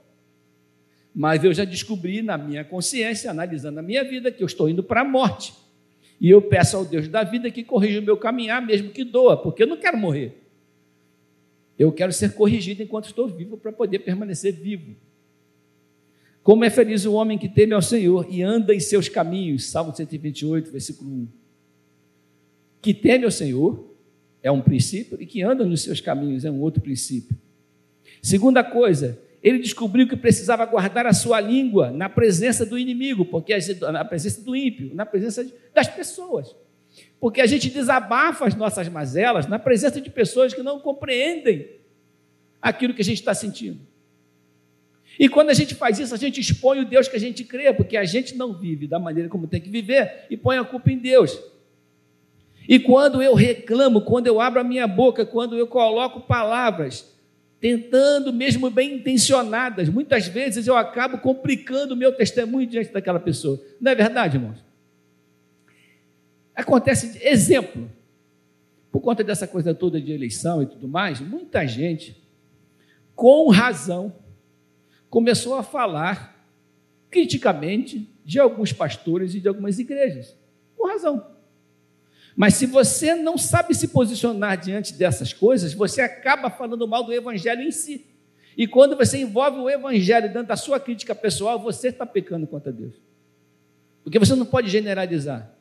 Mas 1.14 1.44
eu 1.44 1.54
já 1.54 1.66
descobri 1.66 2.22
na 2.22 2.38
minha 2.38 2.64
consciência, 2.64 3.32
analisando 3.32 3.80
a 3.80 3.84
minha 3.84 4.04
vida, 4.04 4.32
que 4.32 4.44
eu 4.44 4.48
estou 4.48 4.70
indo 4.70 4.84
para 4.84 5.02
a 5.02 5.06
morte. 5.06 5.54
E 6.20 6.30
eu 6.30 6.42
peço 6.42 6.78
ao 6.78 6.86
Deus 6.86 7.08
da 7.08 7.24
vida 7.24 7.52
que 7.52 7.64
corrija 7.64 8.00
o 8.00 8.04
meu 8.04 8.18
caminhar, 8.18 8.66
mesmo 8.66 8.90
que 8.90 9.04
doa, 9.04 9.36
porque 9.36 9.64
eu 9.64 9.68
não 9.68 9.78
quero 9.78 9.98
morrer. 9.98 10.42
Eu 11.78 11.92
quero 11.92 12.14
ser 12.14 12.34
corrigido 12.34 12.82
enquanto 12.82 13.06
estou 13.06 13.28
vivo 13.28 13.58
para 13.58 13.72
poder 13.72 14.00
permanecer 14.00 14.54
vivo. 14.54 14.96
Como 16.42 16.64
é 16.64 16.70
feliz 16.70 17.06
o 17.06 17.14
homem 17.14 17.38
que 17.38 17.50
teme 17.50 17.74
ao 17.74 17.82
Senhor 17.82 18.28
e 18.30 18.42
anda 18.42 18.74
em 18.74 18.80
seus 18.80 19.10
caminhos. 19.10 19.66
Salmo 19.66 19.96
128, 19.96 20.72
versículo 20.72 21.10
1. 21.10 21.28
Que 22.82 22.94
teme 22.94 23.26
ao 23.26 23.32
Senhor 23.32 23.94
é 24.42 24.52
um 24.52 24.62
princípio 24.62 25.20
e 25.20 25.26
que 25.26 25.42
anda 25.42 25.66
nos 25.66 25.82
seus 25.82 26.00
caminhos 26.00 26.46
é 26.46 26.52
um 26.52 26.62
outro 26.62 26.82
princípio. 26.82 27.36
Segunda 28.22 28.64
coisa, 28.64 29.20
ele 29.46 29.60
descobriu 29.60 30.08
que 30.08 30.18
precisava 30.18 30.66
guardar 30.66 31.06
a 31.06 31.14
sua 31.14 31.40
língua 31.40 31.92
na 31.92 32.10
presença 32.10 32.66
do 32.66 32.80
inimigo, 32.80 33.26
porque 33.26 33.56
na 33.80 34.04
presença 34.04 34.42
do 34.42 34.56
ímpio, 34.56 34.90
na 34.96 35.06
presença 35.06 35.46
das 35.72 35.88
pessoas. 35.88 36.56
Porque 37.20 37.40
a 37.40 37.46
gente 37.46 37.70
desabafa 37.70 38.48
as 38.48 38.56
nossas 38.56 38.90
mazelas 38.90 39.46
na 39.46 39.60
presença 39.60 40.02
de 40.02 40.10
pessoas 40.10 40.52
que 40.52 40.64
não 40.64 40.80
compreendem 40.80 41.70
aquilo 42.60 42.96
que 42.96 43.04
a 43.04 43.06
gente 43.06 43.20
está 43.20 43.36
sentindo. 43.36 43.82
E 45.20 45.30
quando 45.30 45.52
a 45.52 45.54
gente 45.54 45.76
faz 45.76 46.00
isso, 46.00 46.16
a 46.16 46.18
gente 46.18 46.42
expõe 46.42 46.80
o 46.80 46.86
Deus 46.86 47.08
que 47.08 47.16
a 47.16 47.20
gente 47.20 47.44
crê, 47.44 47.72
porque 47.72 47.98
a 47.98 48.04
gente 48.04 48.36
não 48.36 48.52
vive 48.52 48.88
da 48.88 48.98
maneira 48.98 49.30
como 49.30 49.46
tem 49.46 49.62
que 49.62 49.70
viver 49.70 50.26
e 50.28 50.36
põe 50.36 50.58
a 50.58 50.64
culpa 50.64 50.92
em 50.92 50.98
Deus. 50.98 51.40
E 52.68 52.80
quando 52.80 53.22
eu 53.22 53.36
reclamo, 53.36 54.02
quando 54.02 54.26
eu 54.26 54.42
abro 54.42 54.60
a 54.60 54.64
minha 54.64 54.88
boca, 54.88 55.24
quando 55.24 55.56
eu 55.56 55.68
coloco 55.68 56.22
palavras, 56.22 57.15
tentando, 57.66 58.32
mesmo 58.32 58.70
bem 58.70 58.98
intencionadas, 58.98 59.90
muitas 59.90 60.28
vezes 60.28 60.68
eu 60.68 60.78
acabo 60.78 61.18
complicando 61.18 61.96
o 61.96 61.98
meu 61.98 62.16
testemunho 62.16 62.68
diante 62.68 62.94
daquela 62.94 63.20
pessoa. 63.20 63.60
Não 63.82 63.92
é 63.92 63.96
verdade, 63.96 64.38
irmãos? 64.38 64.64
Acontece, 66.54 67.18
exemplo, 67.28 67.90
por 68.92 69.02
conta 69.02 69.24
dessa 69.24 69.48
coisa 69.48 69.74
toda 69.74 70.00
de 70.00 70.12
eleição 70.12 70.62
e 70.62 70.68
tudo 70.68 70.88
mais, 70.88 71.20
muita 71.20 71.66
gente, 71.66 72.16
com 73.16 73.50
razão, 73.50 74.14
começou 75.10 75.56
a 75.56 75.64
falar 75.64 76.48
criticamente 77.10 78.08
de 78.24 78.40
alguns 78.40 78.72
pastores 78.72 79.34
e 79.34 79.40
de 79.40 79.48
algumas 79.48 79.80
igrejas. 79.80 80.38
Com 80.78 80.88
razão. 80.88 81.35
Mas 82.36 82.56
se 82.56 82.66
você 82.66 83.16
não 83.16 83.38
sabe 83.38 83.74
se 83.74 83.88
posicionar 83.88 84.58
diante 84.58 84.94
dessas 84.94 85.32
coisas, 85.32 85.74
você 85.74 86.02
acaba 86.02 86.50
falando 86.50 86.88
mal 86.88 87.04
do 87.04 87.14
evangelho 87.14 87.62
em 87.62 87.72
si. 87.72 88.06
E 88.58 88.68
quando 88.68 88.96
você 88.96 89.20
envolve 89.20 89.58
o 89.58 89.70
evangelho 89.70 90.28
dentro 90.28 90.48
da 90.48 90.58
sua 90.58 90.80
crítica 90.80 91.16
pessoal, 91.16 91.58
você 91.60 91.90
está 91.90 92.06
pecando 92.06 92.46
contra 92.46 92.72
Deus. 92.72 92.96
Porque 94.04 94.20
você 94.20 94.36
não 94.36 94.46
pode 94.46 94.70
generalizar. 94.70 95.56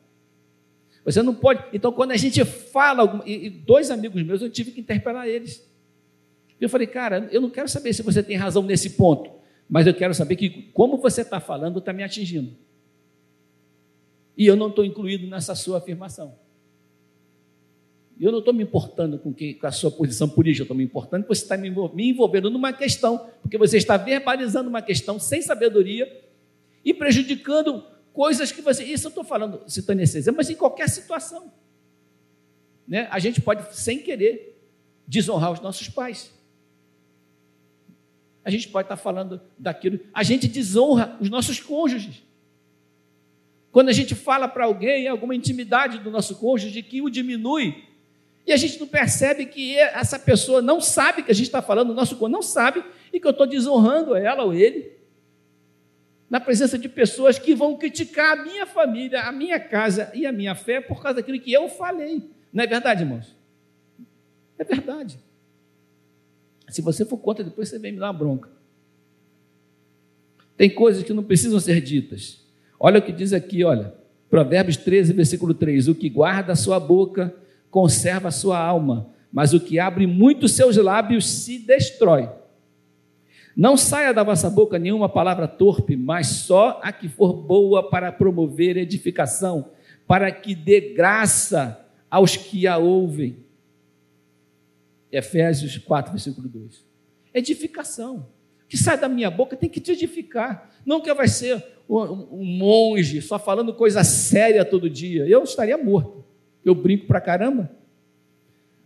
Você 1.03 1.21
não 1.21 1.33
pode. 1.33 1.63
Então, 1.71 1.91
quando 1.91 2.11
a 2.11 2.17
gente 2.17 2.43
fala, 2.43 3.23
e 3.25 3.49
dois 3.49 3.89
amigos 3.91 4.21
meus, 4.23 4.41
eu 4.41 4.49
tive 4.49 4.71
que 4.71 4.81
interpelar 4.81 5.27
eles. 5.27 5.65
Eu 6.59 6.69
falei, 6.69 6.87
cara, 6.87 7.27
eu 7.31 7.41
não 7.41 7.49
quero 7.49 7.67
saber 7.67 7.93
se 7.93 8.01
você 8.01 8.23
tem 8.23 8.35
razão 8.35 8.63
nesse 8.63 8.91
ponto, 8.91 9.29
mas 9.69 9.87
eu 9.87 9.93
quero 9.93 10.13
saber 10.13 10.35
que 10.35 10.69
como 10.73 10.97
você 10.97 11.21
está 11.21 11.39
falando 11.39 11.79
está 11.79 11.93
me 11.93 12.03
atingindo. 12.03 12.55
E 14.37 14.45
eu 14.45 14.55
não 14.55 14.69
estou 14.69 14.83
incluído 14.83 15.27
nessa 15.27 15.53
sua 15.55 15.77
afirmação. 15.77 16.35
Eu 18.19 18.31
não 18.31 18.39
estou 18.39 18.53
me 18.53 18.63
importando 18.63 19.19
com, 19.19 19.33
com 19.33 19.67
a 19.67 19.71
sua 19.71 19.91
posição 19.91 20.29
política, 20.29 20.61
eu 20.61 20.65
estou 20.65 20.77
me 20.77 20.83
importando 20.83 21.23
que 21.23 21.29
você 21.29 21.43
está 21.43 21.57
me 21.57 21.69
envolvendo 22.09 22.49
numa 22.49 22.71
questão, 22.71 23.29
porque 23.41 23.57
você 23.57 23.77
está 23.77 23.97
verbalizando 23.97 24.69
uma 24.69 24.81
questão 24.81 25.19
sem 25.19 25.41
sabedoria 25.41 26.23
e 26.83 26.93
prejudicando 26.93 27.83
coisas 28.13 28.51
que 28.51 28.61
você. 28.61 28.83
Isso 28.83 29.07
eu 29.07 29.09
estou 29.09 29.23
falando, 29.23 29.61
citando 29.67 30.01
esse 30.01 30.17
exemplo, 30.17 30.37
mas 30.37 30.49
em 30.49 30.55
qualquer 30.55 30.87
situação. 30.89 31.51
Né? 32.87 33.07
A 33.11 33.19
gente 33.19 33.41
pode, 33.41 33.75
sem 33.75 33.99
querer, 33.99 34.61
desonrar 35.05 35.51
os 35.51 35.59
nossos 35.59 35.89
pais. 35.89 36.33
A 38.45 38.49
gente 38.49 38.69
pode 38.69 38.85
estar 38.85 38.97
falando 38.97 39.41
daquilo. 39.57 39.99
A 40.13 40.23
gente 40.23 40.47
desonra 40.47 41.17
os 41.19 41.29
nossos 41.29 41.59
cônjuges. 41.59 42.23
Quando 43.71 43.89
a 43.89 43.93
gente 43.93 44.15
fala 44.15 44.47
para 44.47 44.65
alguém 44.65 45.07
alguma 45.07 45.35
intimidade 45.35 45.97
do 45.97 46.09
nosso 46.09 46.35
cônjuge 46.35 46.81
que 46.81 47.01
o 47.01 47.09
diminui, 47.09 47.83
e 48.45 48.53
a 48.53 48.57
gente 48.57 48.79
não 48.79 48.87
percebe 48.87 49.45
que 49.45 49.75
essa 49.77 50.19
pessoa 50.19 50.61
não 50.61 50.79
sabe 50.79 51.23
que 51.23 51.31
a 51.31 51.35
gente 51.35 51.47
está 51.47 51.61
falando, 51.61 51.89
o 51.89 51.93
nosso 51.93 52.15
cônjuge 52.15 52.31
não 52.33 52.41
sabe, 52.43 52.83
e 53.11 53.19
que 53.19 53.25
eu 53.25 53.31
estou 53.31 53.47
desonrando 53.47 54.15
ela 54.15 54.43
ou 54.43 54.53
ele 54.53 54.93
na 56.29 56.39
presença 56.39 56.77
de 56.77 56.89
pessoas 56.89 57.39
que 57.39 57.55
vão 57.55 57.77
criticar 57.77 58.37
a 58.37 58.43
minha 58.43 58.65
família, 58.65 59.23
a 59.23 59.31
minha 59.31 59.59
casa 59.59 60.11
e 60.13 60.25
a 60.25 60.31
minha 60.31 60.53
fé 60.53 60.81
por 60.81 61.01
causa 61.01 61.15
daquilo 61.15 61.39
que 61.39 61.51
eu 61.51 61.69
falei. 61.69 62.29
Não 62.51 62.63
é 62.63 62.67
verdade, 62.67 63.03
irmãos? 63.03 63.35
É 64.57 64.63
verdade. 64.63 65.19
Se 66.69 66.81
você 66.81 67.05
for 67.05 67.17
contra, 67.17 67.43
depois 67.43 67.69
você 67.69 67.79
vem 67.79 67.93
me 67.93 67.99
dar 67.99 68.07
uma 68.07 68.13
bronca. 68.13 68.49
Tem 70.57 70.69
coisas 70.69 71.03
que 71.03 71.13
não 71.13 71.23
precisam 71.23 71.59
ser 71.59 71.81
ditas. 71.81 72.43
Olha 72.79 72.99
o 72.99 73.01
que 73.01 73.11
diz 73.11 73.33
aqui, 73.33 73.63
olha. 73.63 73.93
Provérbios 74.29 74.77
13, 74.77 75.13
versículo 75.13 75.53
3: 75.53 75.87
O 75.87 75.95
que 75.95 76.09
guarda 76.09 76.53
a 76.53 76.55
sua 76.55 76.79
boca 76.79 77.33
conserva 77.75 78.29
a 78.29 78.31
sua 78.31 78.57
alma, 78.57 79.09
mas 79.29 79.53
o 79.53 79.59
que 79.59 79.79
abre 79.79 80.07
muito 80.07 80.47
seus 80.47 80.77
lábios 80.77 81.29
se 81.29 81.59
destrói. 81.59 82.29
Não 83.53 83.75
saia 83.75 84.13
da 84.13 84.23
vossa 84.23 84.49
boca 84.49 84.79
nenhuma 84.79 85.09
palavra 85.09 85.45
torpe, 85.45 85.97
mas 85.97 86.27
só 86.27 86.79
a 86.81 86.93
que 86.93 87.09
for 87.09 87.33
boa 87.33 87.89
para 87.89 88.13
promover 88.13 88.77
edificação, 88.77 89.71
para 90.07 90.31
que 90.31 90.55
dê 90.55 90.93
graça 90.93 91.85
aos 92.09 92.37
que 92.37 92.65
a 92.65 92.77
ouvem. 92.77 93.43
Efésios 95.11 95.77
4, 95.77 96.13
versículo 96.13 96.47
2. 96.47 96.81
Edificação. 97.33 98.25
O 98.63 98.67
que 98.69 98.77
sai 98.77 98.97
da 98.97 99.09
minha 99.09 99.29
boca 99.29 99.57
tem 99.57 99.67
que 99.67 99.81
te 99.81 99.91
edificar. 99.91 100.71
Não 100.85 101.01
que 101.01 101.13
vai 101.13 101.27
ser 101.27 101.61
um 101.89 102.45
monge 102.57 103.21
só 103.21 103.37
falando 103.37 103.73
coisa 103.73 104.01
séria 104.01 104.63
todo 104.63 104.89
dia. 104.89 105.27
Eu 105.27 105.43
estaria 105.43 105.77
morto. 105.77 106.24
Eu 106.65 106.75
brinco 106.75 107.05
pra 107.05 107.21
caramba. 107.21 107.71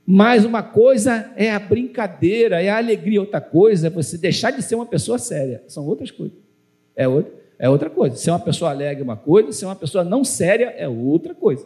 Mas 0.05 0.43
uma 0.43 0.61
coisa 0.63 1.31
é 1.35 1.51
a 1.51 1.59
brincadeira, 1.59 2.61
é 2.61 2.69
a 2.69 2.77
alegria, 2.77 3.21
outra 3.21 3.39
coisa 3.39 3.87
é 3.87 3.89
você 3.89 4.17
deixar 4.17 4.51
de 4.51 4.61
ser 4.61 4.75
uma 4.75 4.85
pessoa 4.85 5.17
séria. 5.17 5.63
São 5.67 5.85
outras 5.85 6.11
coisas. 6.11 6.35
É 6.95 7.07
outra, 7.07 7.31
é 7.59 7.69
outra 7.69 7.89
coisa. 7.89 8.15
Ser 8.15 8.31
uma 8.31 8.39
pessoa 8.39 8.71
alegre 8.71 9.01
é 9.01 9.03
uma 9.03 9.15
coisa, 9.15 9.51
ser 9.51 9.65
uma 9.65 9.75
pessoa 9.75 10.03
não 10.03 10.23
séria 10.23 10.73
é 10.77 10.87
outra 10.87 11.35
coisa. 11.35 11.65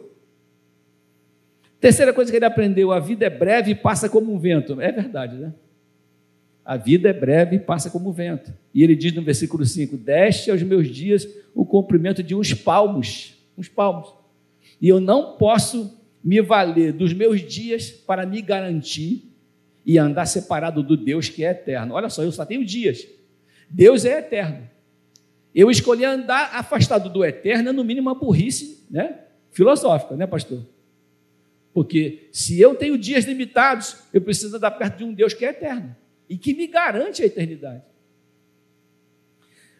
Terceira 1.80 2.12
coisa 2.12 2.30
que 2.30 2.36
ele 2.36 2.44
aprendeu: 2.44 2.92
a 2.92 3.00
vida 3.00 3.24
é 3.24 3.30
breve 3.30 3.72
e 3.72 3.74
passa 3.74 4.08
como 4.08 4.32
um 4.32 4.38
vento. 4.38 4.80
É 4.80 4.92
verdade, 4.92 5.36
né? 5.36 5.52
A 6.64 6.76
vida 6.76 7.08
é 7.08 7.12
breve 7.12 7.56
e 7.56 7.58
passa 7.58 7.90
como 7.90 8.10
um 8.10 8.12
vento. 8.12 8.52
E 8.72 8.82
ele 8.82 8.94
diz 8.94 9.14
no 9.14 9.22
versículo 9.22 9.64
5: 9.64 9.96
Deste 9.96 10.50
aos 10.50 10.62
meus 10.62 10.88
dias 10.88 11.28
o 11.54 11.64
comprimento 11.64 12.22
de 12.22 12.34
uns 12.34 12.52
palmos. 12.54 13.38
Uns 13.56 13.68
palmos. 13.68 14.12
E 14.80 14.88
eu 14.88 15.00
não 15.00 15.36
posso 15.36 16.03
me 16.24 16.40
valer 16.40 16.92
dos 16.92 17.12
meus 17.12 17.42
dias 17.42 17.90
para 17.90 18.24
me 18.24 18.40
garantir 18.40 19.30
e 19.84 19.98
andar 19.98 20.24
separado 20.24 20.82
do 20.82 20.96
Deus 20.96 21.28
que 21.28 21.44
é 21.44 21.50
eterno. 21.50 21.94
Olha 21.94 22.08
só, 22.08 22.22
eu 22.22 22.32
só 22.32 22.46
tenho 22.46 22.64
dias. 22.64 23.06
Deus 23.68 24.06
é 24.06 24.18
eterno. 24.18 24.68
Eu 25.54 25.70
escolhi 25.70 26.04
andar 26.04 26.50
afastado 26.54 27.10
do 27.10 27.24
eterno, 27.24 27.68
é 27.68 27.72
no 27.72 27.84
mínimo 27.84 28.08
uma 28.08 28.18
burrice 28.18 28.86
né? 28.90 29.20
filosófica, 29.52 30.16
né, 30.16 30.26
pastor? 30.26 30.66
Porque 31.72 32.28
se 32.32 32.58
eu 32.58 32.74
tenho 32.74 32.96
dias 32.96 33.24
limitados, 33.24 33.96
eu 34.12 34.22
preciso 34.22 34.56
andar 34.56 34.70
perto 34.70 34.98
de 34.98 35.04
um 35.04 35.12
Deus 35.12 35.34
que 35.34 35.44
é 35.44 35.50
eterno 35.50 35.94
e 36.28 36.38
que 36.38 36.54
me 36.54 36.66
garante 36.66 37.22
a 37.22 37.26
eternidade. 37.26 37.82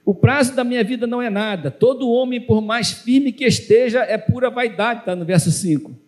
O 0.05 0.15
prazo 0.15 0.55
da 0.55 0.63
minha 0.63 0.85
vida 0.85 1.07
não 1.07 1.23
é 1.23 1.31
nada. 1.31 1.71
Todo 1.71 2.11
homem, 2.11 2.41
por 2.41 2.61
mais 2.61 2.93
firme 2.93 3.33
que 3.33 3.47
esteja, 3.47 4.01
é 4.01 4.19
pura 4.19 4.51
vaidade, 4.51 5.01
está 5.01 5.17
no 5.17 5.25
verso 5.25 5.51
5. 5.51 6.04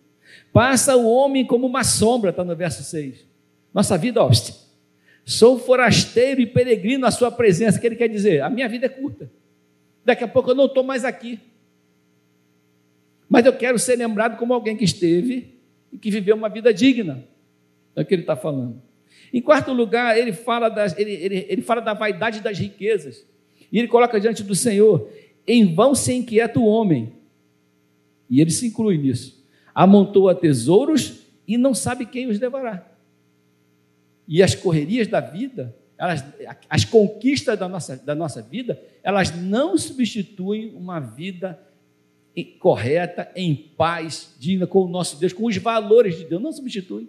Passa 0.57 0.97
o 0.97 1.07
homem 1.07 1.45
como 1.45 1.67
uma 1.67 1.83
sombra, 1.83 2.31
está 2.31 2.43
no 2.43 2.55
verso 2.55 2.81
6. 2.81 3.27
Nossa 3.71 3.95
vida, 3.95 4.23
ó, 4.23 4.31
sou 5.23 5.59
forasteiro 5.59 6.41
e 6.41 6.47
peregrino 6.47 7.05
à 7.05 7.11
sua 7.11 7.31
presença. 7.31 7.77
O 7.77 7.79
que 7.79 7.85
ele 7.85 7.95
quer 7.95 8.07
dizer? 8.07 8.41
A 8.41 8.49
minha 8.49 8.67
vida 8.67 8.87
é 8.87 8.89
curta. 8.89 9.29
Daqui 10.03 10.23
a 10.23 10.27
pouco 10.27 10.49
eu 10.49 10.55
não 10.55 10.65
estou 10.65 10.83
mais 10.83 11.05
aqui. 11.05 11.39
Mas 13.29 13.45
eu 13.45 13.53
quero 13.53 13.77
ser 13.77 13.97
lembrado 13.97 14.35
como 14.35 14.51
alguém 14.51 14.75
que 14.75 14.83
esteve 14.83 15.59
e 15.93 15.97
que 15.99 16.09
viveu 16.09 16.35
uma 16.35 16.49
vida 16.49 16.73
digna. 16.73 17.23
É 17.95 18.01
o 18.01 18.05
que 18.05 18.15
ele 18.15 18.23
está 18.23 18.35
falando. 18.35 18.81
Em 19.31 19.43
quarto 19.43 19.71
lugar, 19.71 20.17
ele 20.17 20.33
fala, 20.33 20.69
das, 20.69 20.97
ele, 20.97 21.11
ele, 21.11 21.45
ele 21.49 21.61
fala 21.61 21.81
da 21.81 21.93
vaidade 21.93 22.41
das 22.41 22.57
riquezas. 22.57 23.23
E 23.71 23.77
ele 23.77 23.87
coloca 23.87 24.19
diante 24.19 24.41
do 24.41 24.55
Senhor: 24.55 25.07
em 25.45 25.71
vão 25.75 25.93
se 25.93 26.11
inquieta 26.13 26.59
o 26.59 26.65
homem. 26.65 27.13
E 28.27 28.41
ele 28.41 28.49
se 28.49 28.65
inclui 28.65 28.97
nisso 28.97 29.36
amontoa 29.77 30.33
tesouros 30.33 31.19
e 31.47 31.55
não 31.55 31.71
sabe 31.71 32.07
quem 32.07 32.25
os 32.27 32.39
levará. 32.39 32.83
E 34.27 34.41
as 34.41 34.55
correrias 34.55 35.07
da 35.07 35.19
vida, 35.19 35.75
elas, 35.95 36.25
as 36.67 36.83
conquistas 36.83 37.59
da 37.59 37.69
nossa, 37.69 37.95
da 37.95 38.15
nossa 38.15 38.41
vida, 38.41 38.81
elas 39.03 39.39
não 39.39 39.77
substituem 39.77 40.73
uma 40.75 40.99
vida 40.99 41.59
correta, 42.59 43.31
em 43.35 43.53
paz, 43.55 44.35
digna 44.39 44.65
com 44.65 44.83
o 44.83 44.87
nosso 44.87 45.19
Deus, 45.19 45.31
com 45.31 45.45
os 45.45 45.57
valores 45.57 46.17
de 46.17 46.25
Deus, 46.25 46.41
não 46.41 46.51
substitui. 46.51 47.07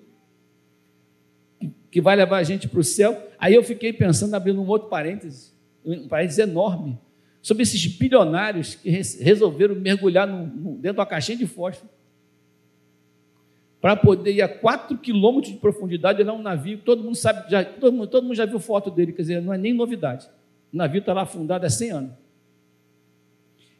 Que 1.90 2.02
vai 2.02 2.16
levar 2.16 2.36
a 2.36 2.42
gente 2.42 2.68
para 2.68 2.80
o 2.80 2.84
céu. 2.84 3.30
Aí 3.38 3.54
eu 3.54 3.64
fiquei 3.64 3.94
pensando, 3.94 4.34
abrindo 4.34 4.60
um 4.60 4.66
outro 4.66 4.90
parênteses, 4.90 5.54
um 5.82 6.06
parênteses 6.06 6.38
enorme, 6.38 6.98
sobre 7.40 7.62
esses 7.62 7.86
bilionários 7.86 8.74
que 8.74 8.90
resolveram 8.90 9.74
mergulhar 9.74 10.26
no, 10.26 10.46
no, 10.46 10.72
dentro 10.72 10.96
de 10.96 11.00
uma 11.00 11.06
caixinha 11.06 11.38
de 11.38 11.46
fósforo 11.46 11.96
para 13.80 13.94
poder 13.94 14.32
ir 14.32 14.42
a 14.42 14.48
4 14.48 14.98
quilômetros 14.98 15.52
de 15.52 15.60
profundidade, 15.60 16.20
é 16.20 16.32
um 16.32 16.42
navio, 16.42 16.78
todo 16.78 17.02
mundo 17.02 17.14
sabe, 17.14 17.48
já, 17.50 17.64
todo, 17.64 17.92
mundo, 17.92 18.08
todo 18.08 18.24
mundo 18.24 18.34
já 18.34 18.44
viu 18.44 18.58
foto 18.58 18.90
dele, 18.90 19.12
quer 19.12 19.22
dizer, 19.22 19.40
não 19.40 19.52
é 19.52 19.58
nem 19.58 19.72
novidade. 19.72 20.28
O 20.72 20.76
navio 20.76 20.98
está 20.98 21.12
lá 21.12 21.22
afundado 21.22 21.64
há 21.64 21.70
100 21.70 21.90
anos. 21.90 22.12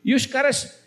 E 0.05 0.15
os 0.15 0.25
caras, 0.25 0.81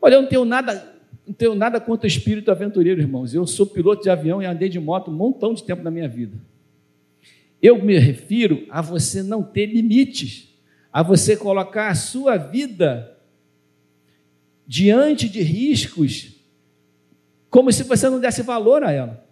olha, 0.00 0.14
eu 0.14 0.22
não 0.22 0.28
tenho 0.28 0.44
nada, 0.44 0.96
não 1.26 1.34
tenho 1.34 1.54
nada 1.54 1.80
contra 1.80 2.06
o 2.06 2.08
espírito 2.08 2.50
aventureiro, 2.50 3.00
irmãos. 3.00 3.34
Eu 3.34 3.46
sou 3.46 3.66
piloto 3.66 4.02
de 4.02 4.10
avião 4.10 4.42
e 4.42 4.46
andei 4.46 4.68
de 4.68 4.80
moto 4.80 5.10
um 5.10 5.14
montão 5.14 5.52
de 5.52 5.62
tempo 5.62 5.82
na 5.82 5.90
minha 5.90 6.08
vida. 6.08 6.36
Eu 7.60 7.82
me 7.84 7.98
refiro 7.98 8.66
a 8.70 8.80
você 8.80 9.22
não 9.22 9.42
ter 9.42 9.66
limites, 9.66 10.54
a 10.90 11.02
você 11.02 11.36
colocar 11.36 11.90
a 11.90 11.94
sua 11.94 12.36
vida 12.38 13.16
diante 14.66 15.28
de 15.28 15.42
riscos 15.42 16.37
como 17.50 17.72
se 17.72 17.82
você 17.82 18.08
não 18.08 18.20
desse 18.20 18.42
valor 18.42 18.82
a 18.82 18.92
ela. 18.92 19.26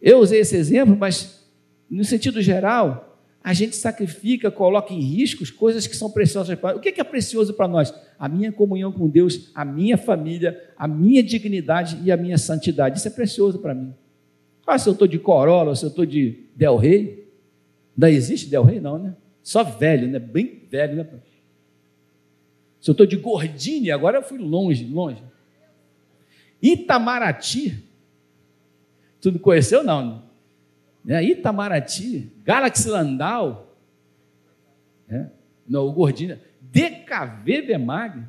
Eu 0.00 0.18
usei 0.18 0.40
esse 0.40 0.56
exemplo, 0.56 0.96
mas 0.96 1.46
no 1.88 2.04
sentido 2.04 2.42
geral, 2.42 3.20
a 3.44 3.52
gente 3.52 3.74
sacrifica, 3.74 4.50
coloca 4.50 4.94
em 4.94 5.00
riscos 5.00 5.50
coisas 5.50 5.86
que 5.86 5.96
são 5.96 6.10
preciosas 6.10 6.58
para 6.58 6.70
nós. 6.70 6.78
O 6.78 6.82
que 6.82 7.00
é 7.00 7.04
precioso 7.04 7.54
para 7.54 7.66
nós? 7.66 7.92
A 8.18 8.28
minha 8.28 8.52
comunhão 8.52 8.92
com 8.92 9.08
Deus, 9.08 9.50
a 9.54 9.64
minha 9.64 9.98
família, 9.98 10.70
a 10.76 10.86
minha 10.86 11.22
dignidade 11.22 11.98
e 12.04 12.12
a 12.12 12.16
minha 12.16 12.38
santidade. 12.38 12.98
Isso 12.98 13.08
é 13.08 13.10
precioso 13.10 13.58
para 13.58 13.74
mim. 13.74 13.92
Ah, 14.66 14.78
se 14.78 14.88
eu 14.88 14.92
estou 14.92 15.08
de 15.08 15.18
Corolla, 15.18 15.74
se 15.74 15.84
eu 15.84 15.88
estou 15.88 16.06
de 16.06 16.44
Del 16.54 16.76
Rey. 16.76 17.28
Ainda 17.96 18.10
existe 18.10 18.48
Del 18.48 18.62
Rey? 18.62 18.80
Não, 18.80 18.98
né? 18.98 19.14
Só 19.42 19.64
velho, 19.64 20.08
né? 20.08 20.18
Bem 20.18 20.62
velho, 20.70 20.96
né? 20.96 21.06
Se 22.80 22.90
eu 22.90 22.92
estou 22.92 23.06
de 23.06 23.16
Gordini, 23.16 23.90
agora 23.90 24.18
eu 24.18 24.22
fui 24.22 24.38
longe, 24.38 24.84
longe. 24.84 25.22
Itamaraty. 26.62 27.82
Tu 29.20 29.32
não 29.32 29.38
conheceu, 29.38 29.82
não? 29.82 30.22
Né? 31.04 31.22
Itamaraty, 31.24 32.30
Galaxy 32.44 32.88
Landau, 32.88 33.76
né? 35.08 35.30
não, 35.68 35.86
o 35.86 35.92
Gordinho, 35.92 36.38
DKV 36.60 37.62
Bemag. 37.62 38.22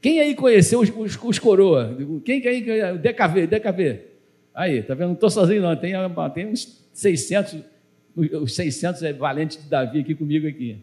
Quem 0.00 0.20
aí 0.20 0.34
conheceu 0.34 0.80
os, 0.80 0.90
os, 0.90 1.16
os 1.22 1.38
coroa? 1.38 1.96
Quem 2.24 2.44
aí 2.46 2.64
conheceu? 2.64 2.98
DKV, 2.98 3.46
DKV. 3.46 4.00
Aí, 4.52 4.82
tá 4.82 4.94
vendo? 4.94 5.08
Não 5.08 5.14
estou 5.14 5.30
sozinho 5.30 5.62
não, 5.62 5.76
tem, 5.76 5.94
tem 6.34 6.46
uns 6.46 6.84
600, 6.92 7.58
os 8.16 8.54
600 8.54 9.02
é 9.04 9.12
valentes 9.12 9.62
de 9.62 9.68
Davi 9.68 10.00
aqui 10.00 10.14
comigo 10.14 10.46
aqui. 10.46 10.78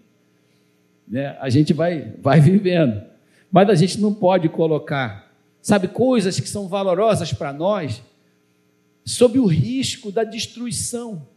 Né? 1.07 1.37
A 1.39 1.49
gente 1.49 1.73
vai, 1.73 2.13
vai 2.21 2.39
vivendo. 2.39 3.08
Mas 3.51 3.69
a 3.69 3.75
gente 3.75 3.99
não 3.99 4.13
pode 4.13 4.47
colocar, 4.49 5.33
sabe, 5.61 5.87
coisas 5.87 6.39
que 6.39 6.47
são 6.47 6.67
valorosas 6.67 7.33
para 7.33 7.51
nós, 7.51 8.01
sob 9.03 9.39
o 9.39 9.45
risco 9.45 10.11
da 10.11 10.23
destruição. 10.23 11.27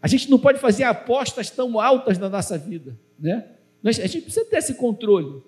A 0.00 0.08
gente 0.08 0.30
não 0.30 0.38
pode 0.38 0.58
fazer 0.58 0.84
apostas 0.84 1.50
tão 1.50 1.78
altas 1.78 2.16
na 2.18 2.28
nossa 2.28 2.56
vida, 2.56 2.98
né? 3.18 3.44
A 3.84 3.92
gente 3.92 4.22
precisa 4.22 4.44
ter 4.44 4.56
esse 4.56 4.74
controle, 4.74 5.42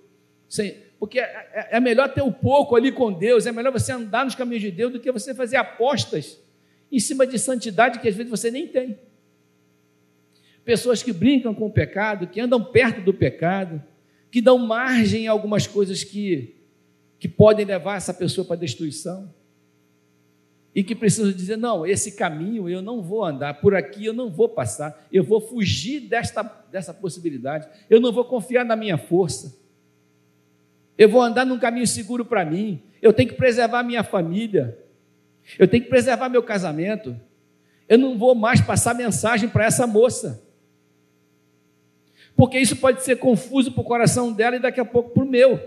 porque 0.98 1.18
é, 1.18 1.22
é, 1.52 1.76
é 1.76 1.80
melhor 1.80 2.12
ter 2.12 2.22
um 2.22 2.32
pouco 2.32 2.76
ali 2.76 2.92
com 2.92 3.12
Deus, 3.12 3.46
é 3.46 3.52
melhor 3.52 3.72
você 3.72 3.92
andar 3.92 4.24
nos 4.24 4.34
caminhos 4.34 4.62
de 4.62 4.70
Deus 4.70 4.92
do 4.92 5.00
que 5.00 5.10
você 5.10 5.34
fazer 5.34 5.56
apostas 5.56 6.38
em 6.90 6.98
cima 6.98 7.26
de 7.26 7.38
santidade 7.38 7.98
que 7.98 8.08
às 8.08 8.14
vezes 8.14 8.30
você 8.30 8.50
nem 8.50 8.66
tem. 8.66 8.98
Pessoas 10.64 11.02
que 11.02 11.12
brincam 11.12 11.54
com 11.54 11.66
o 11.66 11.72
pecado, 11.72 12.26
que 12.26 12.40
andam 12.40 12.62
perto 12.62 13.00
do 13.00 13.12
pecado, 13.12 13.82
que 14.32 14.40
dão 14.40 14.56
margem 14.56 15.28
a 15.28 15.30
algumas 15.30 15.66
coisas 15.66 16.02
que, 16.02 16.56
que 17.18 17.28
podem 17.28 17.66
levar 17.66 17.98
essa 17.98 18.14
pessoa 18.14 18.46
para 18.46 18.56
a 18.56 18.58
destruição. 18.58 19.32
E 20.74 20.82
que 20.82 20.94
precisam 20.94 21.30
dizer: 21.30 21.58
não, 21.58 21.86
esse 21.86 22.12
caminho 22.12 22.66
eu 22.66 22.80
não 22.80 23.02
vou 23.02 23.22
andar, 23.22 23.60
por 23.60 23.74
aqui 23.74 24.06
eu 24.06 24.14
não 24.14 24.30
vou 24.30 24.48
passar, 24.48 25.06
eu 25.12 25.22
vou 25.22 25.38
fugir 25.38 26.00
desta, 26.00 26.42
dessa 26.72 26.94
possibilidade, 26.94 27.68
eu 27.90 28.00
não 28.00 28.10
vou 28.10 28.24
confiar 28.24 28.64
na 28.64 28.74
minha 28.74 28.96
força, 28.96 29.54
eu 30.96 31.10
vou 31.10 31.20
andar 31.20 31.44
num 31.44 31.58
caminho 31.58 31.86
seguro 31.86 32.24
para 32.24 32.42
mim, 32.42 32.80
eu 33.02 33.12
tenho 33.12 33.28
que 33.28 33.34
preservar 33.34 33.82
minha 33.82 34.02
família, 34.02 34.78
eu 35.58 35.68
tenho 35.68 35.82
que 35.82 35.90
preservar 35.90 36.30
meu 36.30 36.42
casamento, 36.42 37.14
eu 37.86 37.98
não 37.98 38.16
vou 38.16 38.34
mais 38.34 38.62
passar 38.62 38.94
mensagem 38.94 39.50
para 39.50 39.66
essa 39.66 39.86
moça, 39.86 40.42
porque 42.36 42.58
isso 42.58 42.76
pode 42.76 43.02
ser 43.02 43.16
confuso 43.16 43.72
para 43.72 43.80
o 43.80 43.84
coração 43.84 44.32
dela 44.32 44.56
e 44.56 44.60
daqui 44.60 44.80
a 44.80 44.84
pouco 44.84 45.10
para 45.10 45.22
o 45.22 45.28
meu. 45.28 45.60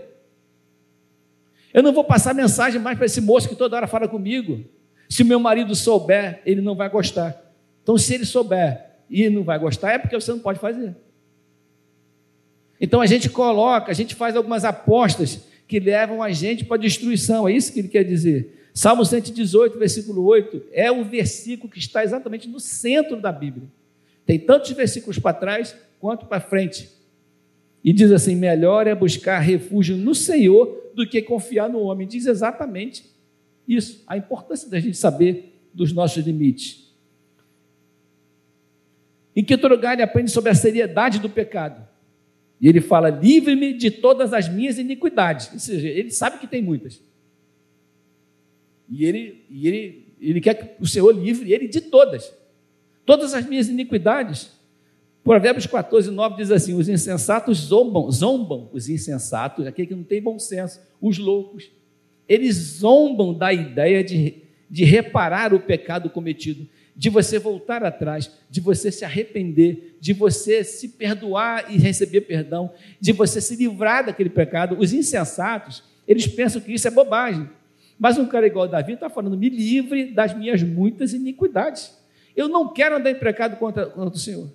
Eu 1.72 1.82
não 1.82 1.92
vou 1.92 2.04
passar 2.04 2.34
mensagem 2.34 2.80
mais 2.80 2.96
para 2.96 3.06
esse 3.06 3.20
moço 3.20 3.48
que 3.48 3.56
toda 3.56 3.76
hora 3.76 3.86
fala 3.86 4.08
comigo. 4.08 4.64
Se 5.08 5.22
meu 5.22 5.38
marido 5.38 5.74
souber, 5.74 6.42
ele 6.44 6.60
não 6.60 6.74
vai 6.74 6.88
gostar. 6.88 7.52
Então, 7.82 7.96
se 7.96 8.14
ele 8.14 8.24
souber 8.24 8.84
e 9.08 9.28
não 9.28 9.44
vai 9.44 9.58
gostar, 9.58 9.92
é 9.92 9.98
porque 9.98 10.18
você 10.18 10.30
não 10.32 10.38
pode 10.38 10.58
fazer. 10.58 10.96
Então 12.80 13.00
a 13.00 13.06
gente 13.06 13.28
coloca, 13.30 13.90
a 13.90 13.94
gente 13.94 14.14
faz 14.14 14.36
algumas 14.36 14.64
apostas 14.64 15.40
que 15.66 15.80
levam 15.80 16.22
a 16.22 16.30
gente 16.30 16.64
para 16.64 16.76
a 16.76 16.80
destruição, 16.80 17.48
é 17.48 17.52
isso 17.52 17.72
que 17.72 17.80
ele 17.80 17.88
quer 17.88 18.04
dizer. 18.04 18.68
Salmo 18.72 19.04
118, 19.04 19.78
versículo 19.78 20.24
8, 20.24 20.64
é 20.70 20.92
o 20.92 21.02
versículo 21.02 21.70
que 21.70 21.78
está 21.78 22.04
exatamente 22.04 22.46
no 22.46 22.60
centro 22.60 23.20
da 23.20 23.32
Bíblia. 23.32 23.66
Tem 24.26 24.38
tantos 24.38 24.72
versículos 24.72 25.18
para 25.18 25.32
trás 25.32 25.74
quanto 26.00 26.26
para 26.26 26.40
frente. 26.40 26.90
E 27.82 27.92
diz 27.92 28.10
assim: 28.10 28.34
melhor 28.34 28.86
é 28.88 28.94
buscar 28.94 29.38
refúgio 29.38 29.96
no 29.96 30.14
Senhor 30.14 30.90
do 30.94 31.08
que 31.08 31.22
confiar 31.22 31.70
no 31.70 31.78
homem. 31.80 32.06
Diz 32.06 32.26
exatamente 32.26 33.04
isso, 33.66 34.02
a 34.06 34.16
importância 34.16 34.68
da 34.68 34.78
gente 34.78 34.96
saber 34.96 35.68
dos 35.72 35.92
nossos 35.92 36.24
limites. 36.24 36.86
Em 39.34 39.44
que 39.44 39.54
outro 39.54 39.68
lugar 39.68 39.92
ele 39.92 40.02
aprende 40.02 40.30
sobre 40.30 40.50
a 40.50 40.54
seriedade 40.54 41.18
do 41.18 41.28
pecado. 41.28 41.86
E 42.60 42.68
ele 42.68 42.80
fala: 42.80 43.10
livre-me 43.10 43.72
de 43.74 43.90
todas 43.90 44.32
as 44.32 44.48
minhas 44.48 44.78
iniquidades. 44.78 45.52
Ou 45.52 45.58
seja, 45.58 45.88
ele 45.88 46.10
sabe 46.10 46.38
que 46.38 46.46
tem 46.46 46.62
muitas. 46.62 47.00
E 48.88 49.04
ele, 49.04 49.44
e 49.50 49.68
ele, 49.68 50.14
ele 50.20 50.40
quer 50.40 50.54
que 50.54 50.82
o 50.82 50.86
Senhor 50.86 51.12
livre 51.12 51.52
ele 51.52 51.68
de 51.68 51.80
todas. 51.80 52.32
Todas 53.06 53.32
as 53.32 53.46
minhas 53.46 53.68
iniquidades. 53.68 54.50
Provérbios 55.24 55.66
14, 55.66 56.10
9 56.10 56.36
diz 56.36 56.50
assim: 56.50 56.74
os 56.74 56.88
insensatos 56.88 57.56
zombam, 57.58 58.10
zombam 58.10 58.68
os 58.72 58.88
insensatos, 58.88 59.66
aquele 59.66 59.88
que 59.88 59.94
não 59.94 60.04
tem 60.04 60.20
bom 60.20 60.38
senso, 60.38 60.80
os 61.00 61.16
loucos 61.16 61.70
eles 62.28 62.56
zombam 62.56 63.32
da 63.32 63.52
ideia 63.52 64.02
de, 64.02 64.42
de 64.68 64.84
reparar 64.84 65.54
o 65.54 65.60
pecado 65.60 66.10
cometido, 66.10 66.66
de 66.94 67.10
você 67.10 67.38
voltar 67.38 67.84
atrás, 67.84 68.30
de 68.50 68.60
você 68.60 68.90
se 68.90 69.04
arrepender, 69.04 69.96
de 70.00 70.12
você 70.12 70.64
se 70.64 70.88
perdoar 70.90 71.72
e 71.72 71.76
receber 71.76 72.22
perdão, 72.22 72.72
de 73.00 73.12
você 73.12 73.40
se 73.40 73.54
livrar 73.54 74.06
daquele 74.06 74.30
pecado. 74.30 74.76
Os 74.78 74.92
insensatos, 74.92 75.84
eles 76.08 76.26
pensam 76.26 76.60
que 76.60 76.72
isso 76.72 76.88
é 76.88 76.90
bobagem. 76.90 77.48
Mas 77.98 78.18
um 78.18 78.26
cara 78.26 78.46
igual 78.46 78.66
Davi 78.66 78.94
está 78.94 79.08
falando: 79.08 79.36
me 79.36 79.48
livre 79.48 80.12
das 80.12 80.36
minhas 80.36 80.62
muitas 80.62 81.12
iniquidades. 81.12 81.96
Eu 82.36 82.48
não 82.48 82.72
quero 82.72 82.96
andar 82.96 83.10
em 83.10 83.18
pecado 83.18 83.56
contra, 83.56 83.86
contra 83.86 84.14
o 84.14 84.18
Senhor. 84.18 84.48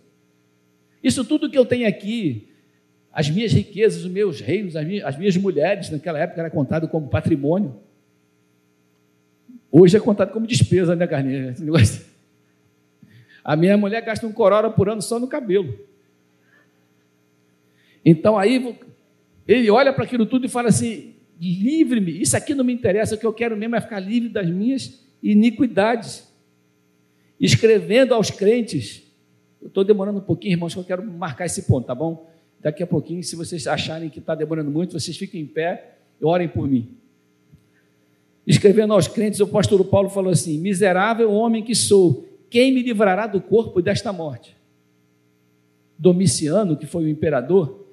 Isso 1.03 1.25
tudo 1.25 1.49
que 1.49 1.57
eu 1.57 1.65
tenho 1.65 1.87
aqui, 1.87 2.47
as 3.11 3.29
minhas 3.29 3.51
riquezas, 3.51 4.05
os 4.05 4.11
meus 4.11 4.39
reinos, 4.39 4.75
as 4.75 4.85
minhas, 4.85 5.03
as 5.03 5.17
minhas 5.17 5.35
mulheres, 5.35 5.89
naquela 5.89 6.19
época 6.19 6.39
era 6.39 6.49
contado 6.49 6.87
como 6.87 7.09
patrimônio. 7.09 7.75
Hoje 9.71 9.97
é 9.97 9.99
contado 9.99 10.31
como 10.31 10.45
despesa, 10.45 10.95
né, 10.95 11.07
Carlinhos? 11.07 12.05
A 13.43 13.55
minha 13.55 13.75
mulher 13.77 14.01
gasta 14.01 14.27
um 14.27 14.31
corora 14.31 14.69
por 14.69 14.87
ano 14.87 15.01
só 15.01 15.19
no 15.19 15.27
cabelo. 15.27 15.79
Então 18.05 18.37
aí 18.37 18.77
ele 19.47 19.69
olha 19.71 19.91
para 19.91 20.03
aquilo 20.03 20.25
tudo 20.25 20.45
e 20.45 20.49
fala 20.49 20.69
assim: 20.69 21.15
livre-me, 21.39 22.21
isso 22.21 22.37
aqui 22.37 22.53
não 22.53 22.63
me 22.63 22.73
interessa, 22.73 23.15
o 23.15 23.17
que 23.17 23.25
eu 23.25 23.33
quero 23.33 23.57
mesmo 23.57 23.75
é 23.75 23.81
ficar 23.81 23.99
livre 23.99 24.29
das 24.29 24.47
minhas 24.47 25.03
iniquidades. 25.23 26.30
Escrevendo 27.41 28.13
aos 28.13 28.29
crentes, 28.29 29.01
eu 29.59 29.67
estou 29.67 29.83
demorando 29.83 30.19
um 30.19 30.21
pouquinho, 30.21 30.53
irmãos, 30.53 30.75
que 30.75 30.79
eu 30.79 30.83
quero 30.83 31.03
marcar 31.03 31.47
esse 31.47 31.63
ponto, 31.63 31.87
tá 31.87 31.95
bom? 31.95 32.29
Daqui 32.59 32.83
a 32.83 32.87
pouquinho, 32.87 33.23
se 33.23 33.35
vocês 33.35 33.65
acharem 33.65 34.11
que 34.11 34.19
está 34.19 34.35
demorando 34.35 34.69
muito, 34.69 34.93
vocês 34.93 35.17
fiquem 35.17 35.41
em 35.41 35.47
pé 35.47 35.95
e 36.21 36.23
orem 36.23 36.47
por 36.47 36.67
mim. 36.67 36.95
Escrevendo 38.45 38.93
aos 38.93 39.07
crentes, 39.07 39.39
o 39.39 39.45
apóstolo 39.45 39.83
Paulo 39.83 40.07
falou 40.07 40.31
assim: 40.31 40.59
Miserável 40.59 41.31
homem 41.31 41.63
que 41.63 41.73
sou, 41.73 42.27
quem 42.47 42.71
me 42.71 42.83
livrará 42.83 43.25
do 43.25 43.41
corpo 43.41 43.81
desta 43.81 44.13
morte? 44.13 44.55
Domiciano, 45.97 46.77
que 46.77 46.85
foi 46.85 47.05
o 47.05 47.09
imperador, 47.09 47.87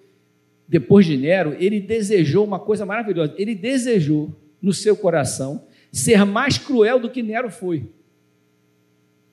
depois 0.67 1.07
de 1.07 1.17
Nero, 1.17 1.57
ele 1.59 1.81
desejou 1.81 2.45
uma 2.45 2.59
coisa 2.59 2.85
maravilhosa. 2.85 3.35
Ele 3.39 3.55
desejou 3.55 4.31
no 4.61 4.75
seu 4.75 4.95
coração 4.95 5.65
ser 5.91 6.27
mais 6.27 6.59
cruel 6.59 7.01
do 7.01 7.09
que 7.09 7.23
Nero 7.23 7.51
foi. 7.51 7.91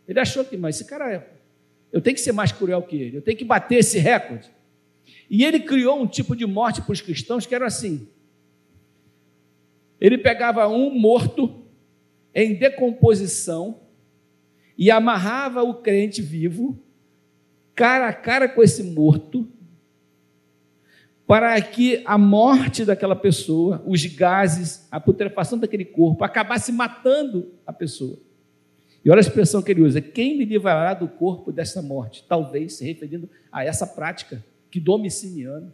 Ele 0.08 0.20
achou 0.20 0.46
que, 0.46 0.56
mas 0.56 0.76
esse 0.76 0.86
cara, 0.86 1.12
é, 1.12 1.28
eu 1.92 2.02
tenho 2.02 2.16
que 2.16 2.22
ser 2.22 2.32
mais 2.32 2.52
cruel 2.52 2.82
que 2.84 2.96
ele, 2.96 3.18
eu 3.18 3.22
tenho 3.22 3.38
que 3.38 3.46
bater 3.46 3.80
esse 3.80 3.98
recorde. 3.98 4.50
E 5.30 5.44
ele 5.44 5.60
criou 5.60 6.02
um 6.02 6.08
tipo 6.08 6.36
de 6.36 6.46
morte 6.46 6.82
para 6.82 6.92
os 6.92 7.02
cristãos 7.02 7.46
que 7.46 7.56
era 7.56 7.66
assim: 7.66 8.08
ele 10.00 10.18
pegava 10.18 10.68
um 10.68 10.90
morto 10.90 11.64
em 12.34 12.54
decomposição 12.54 13.82
e 14.78 14.92
amarrava 14.92 15.64
o 15.64 15.76
crente 15.76 16.22
vivo, 16.22 16.78
cara 17.74 18.10
a 18.10 18.14
cara 18.14 18.50
com 18.50 18.62
esse 18.62 18.84
morto, 18.84 19.48
para 21.26 21.60
que 21.62 22.04
a 22.06 22.18
morte 22.18 22.86
daquela 22.86 23.16
pessoa, 23.16 23.82
os 23.86 24.06
gases, 24.06 24.88
a 24.92 25.00
putrefação 25.00 25.58
daquele 25.58 25.86
corpo, 25.86 26.24
acabasse 26.24 26.72
matando 26.72 27.54
a 27.66 27.74
pessoa. 27.74 28.20
E 29.06 29.10
olha 29.12 29.20
a 29.20 29.22
expressão 29.22 29.62
que 29.62 29.72
ele 29.72 29.84
usa: 29.84 30.02
quem 30.02 30.36
me 30.36 30.44
livrará 30.44 30.96
do 30.96 31.08
corpo 31.08 31.52
dessa 31.52 31.80
morte? 31.82 32.26
Talvez 32.28 32.74
se 32.74 32.84
referindo 32.84 33.30
a 33.52 33.64
essa 33.64 33.86
prática 33.86 34.44
que 34.72 34.80
Domiciano, 34.80 35.72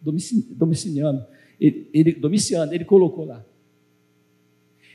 Domiciano, 0.00 1.24
ele, 1.60 1.88
ele, 1.94 2.12
Domiciano, 2.12 2.74
ele 2.74 2.84
colocou 2.84 3.24
lá. 3.24 3.44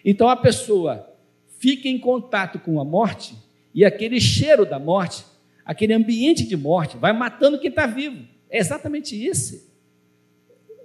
Então 0.03 0.27
a 0.27 0.35
pessoa 0.35 1.09
fica 1.57 1.87
em 1.87 1.97
contato 1.97 2.59
com 2.59 2.79
a 2.79 2.83
morte 2.83 3.35
e 3.73 3.85
aquele 3.85 4.19
cheiro 4.19 4.65
da 4.65 4.77
morte, 4.77 5.23
aquele 5.63 5.93
ambiente 5.93 6.45
de 6.45 6.57
morte, 6.57 6.97
vai 6.97 7.13
matando 7.13 7.57
quem 7.57 7.69
está 7.69 7.85
vivo. 7.85 8.27
É 8.49 8.57
exatamente 8.57 9.15
esse 9.15 9.71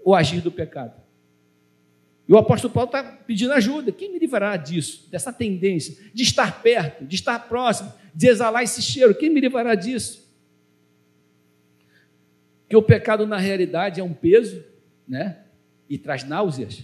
o 0.04 0.14
agir 0.14 0.40
do 0.40 0.52
pecado. 0.52 1.05
E 2.28 2.32
o 2.32 2.38
apóstolo 2.38 2.72
Paulo 2.72 2.88
está 2.88 3.02
pedindo 3.02 3.52
ajuda. 3.52 3.92
Quem 3.92 4.12
me 4.12 4.18
livrará 4.18 4.56
disso, 4.56 5.06
dessa 5.10 5.32
tendência, 5.32 5.96
de 6.12 6.22
estar 6.22 6.62
perto, 6.62 7.04
de 7.04 7.14
estar 7.14 7.38
próximo, 7.48 7.92
de 8.14 8.26
exalar 8.26 8.62
esse 8.62 8.82
cheiro? 8.82 9.14
Quem 9.14 9.30
me 9.30 9.40
livrará 9.40 9.74
disso? 9.74 10.26
que 12.68 12.76
o 12.76 12.82
pecado 12.82 13.26
na 13.26 13.38
realidade 13.38 14.00
é 14.00 14.04
um 14.04 14.12
peso, 14.12 14.62
né? 15.06 15.38
E 15.88 15.96
traz 15.96 16.24
náuseas. 16.24 16.82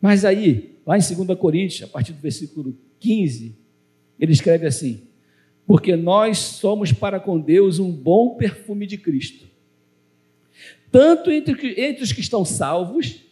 Mas 0.00 0.24
aí, 0.24 0.76
lá 0.86 0.96
em 0.96 1.00
2 1.00 1.38
Coríntios, 1.38 1.82
a 1.82 1.88
partir 1.88 2.12
do 2.12 2.20
versículo 2.20 2.76
15, 3.00 3.56
ele 4.18 4.32
escreve 4.32 4.66
assim: 4.66 5.02
Porque 5.66 5.96
nós 5.96 6.38
somos 6.38 6.92
para 6.92 7.18
com 7.18 7.40
Deus 7.40 7.78
um 7.78 7.90
bom 7.90 8.36
perfume 8.36 8.86
de 8.86 8.96
Cristo, 8.96 9.46
tanto 10.92 11.30
entre, 11.30 11.80
entre 11.80 12.04
os 12.04 12.12
que 12.12 12.20
estão 12.20 12.44
salvos, 12.44 13.23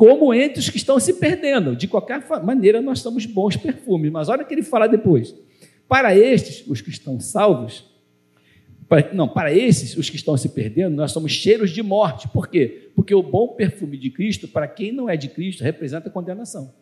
como 0.00 0.32
entre 0.32 0.60
os 0.60 0.70
que 0.70 0.78
estão 0.78 0.98
se 0.98 1.12
perdendo. 1.12 1.76
De 1.76 1.86
qualquer 1.86 2.26
maneira, 2.42 2.80
nós 2.80 3.00
somos 3.00 3.26
bons 3.26 3.54
perfumes. 3.54 4.10
Mas 4.10 4.30
olha 4.30 4.44
o 4.44 4.46
que 4.46 4.54
ele 4.54 4.62
fala 4.62 4.88
depois. 4.88 5.34
Para 5.86 6.16
estes, 6.16 6.66
os 6.66 6.80
que 6.80 6.88
estão 6.88 7.20
salvos, 7.20 7.84
para, 8.88 9.12
não, 9.12 9.28
para 9.28 9.52
esses, 9.52 9.94
os 9.98 10.08
que 10.08 10.16
estão 10.16 10.38
se 10.38 10.48
perdendo, 10.48 10.96
nós 10.96 11.12
somos 11.12 11.32
cheiros 11.32 11.70
de 11.70 11.82
morte. 11.82 12.28
Por 12.28 12.48
quê? 12.48 12.90
Porque 12.96 13.14
o 13.14 13.22
bom 13.22 13.48
perfume 13.48 13.98
de 13.98 14.08
Cristo, 14.08 14.48
para 14.48 14.66
quem 14.66 14.90
não 14.90 15.06
é 15.06 15.18
de 15.18 15.28
Cristo, 15.28 15.62
representa 15.62 16.08
condenação. 16.08 16.72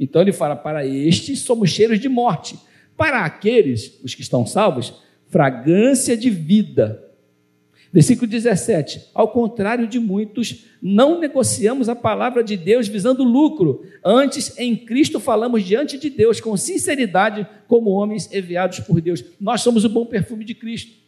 Então 0.00 0.22
ele 0.22 0.32
fala: 0.32 0.56
para 0.56 0.86
estes 0.86 1.40
somos 1.40 1.68
cheiros 1.68 2.00
de 2.00 2.08
morte. 2.08 2.58
Para 2.96 3.22
aqueles, 3.22 4.00
os 4.02 4.14
que 4.14 4.22
estão 4.22 4.46
salvos, 4.46 4.94
fragrância 5.28 6.16
de 6.16 6.30
vida. 6.30 7.01
Versículo 7.92 8.26
17: 8.26 9.10
Ao 9.12 9.28
contrário 9.28 9.86
de 9.86 10.00
muitos, 10.00 10.64
não 10.80 11.20
negociamos 11.20 11.90
a 11.90 11.94
palavra 11.94 12.42
de 12.42 12.56
Deus 12.56 12.88
visando 12.88 13.22
lucro. 13.22 13.84
Antes, 14.02 14.58
em 14.58 14.74
Cristo, 14.74 15.20
falamos 15.20 15.62
diante 15.62 15.98
de 15.98 16.08
Deus 16.08 16.40
com 16.40 16.56
sinceridade, 16.56 17.46
como 17.68 17.90
homens 17.90 18.32
enviados 18.32 18.80
por 18.80 18.98
Deus. 19.00 19.22
Nós 19.38 19.60
somos 19.60 19.84
o 19.84 19.90
bom 19.90 20.06
perfume 20.06 20.42
de 20.42 20.54
Cristo. 20.54 21.02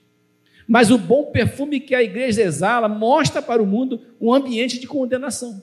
Mas 0.69 0.91
o 0.91 0.99
bom 0.99 1.27
perfume 1.27 1.81
que 1.81 1.95
a 1.95 2.03
igreja 2.03 2.43
exala 2.43 2.89
mostra 2.89 3.41
para 3.41 3.63
o 3.63 3.67
mundo 3.67 4.01
um 4.21 4.33
ambiente 4.33 4.79
de 4.79 4.87
condenação. 4.87 5.63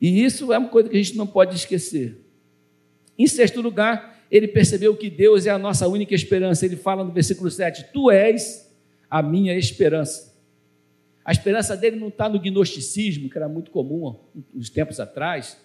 E 0.00 0.22
isso 0.22 0.52
é 0.52 0.58
uma 0.58 0.68
coisa 0.68 0.90
que 0.90 0.96
a 0.96 1.02
gente 1.02 1.16
não 1.16 1.26
pode 1.26 1.56
esquecer. 1.56 2.20
Em 3.18 3.26
sexto 3.26 3.62
lugar, 3.62 4.15
ele 4.30 4.48
percebeu 4.48 4.96
que 4.96 5.08
Deus 5.08 5.46
é 5.46 5.50
a 5.50 5.58
nossa 5.58 5.86
única 5.88 6.14
esperança. 6.14 6.66
Ele 6.66 6.76
fala 6.76 7.04
no 7.04 7.12
versículo 7.12 7.50
7: 7.50 7.92
Tu 7.92 8.10
és 8.10 8.72
a 9.08 9.22
minha 9.22 9.56
esperança. 9.56 10.34
A 11.24 11.32
esperança 11.32 11.76
dele 11.76 11.96
não 11.96 12.08
está 12.08 12.28
no 12.28 12.38
gnosticismo, 12.38 13.28
que 13.28 13.36
era 13.36 13.48
muito 13.48 13.70
comum 13.70 14.14
uns 14.54 14.70
tempos 14.70 15.00
atrás, 15.00 15.58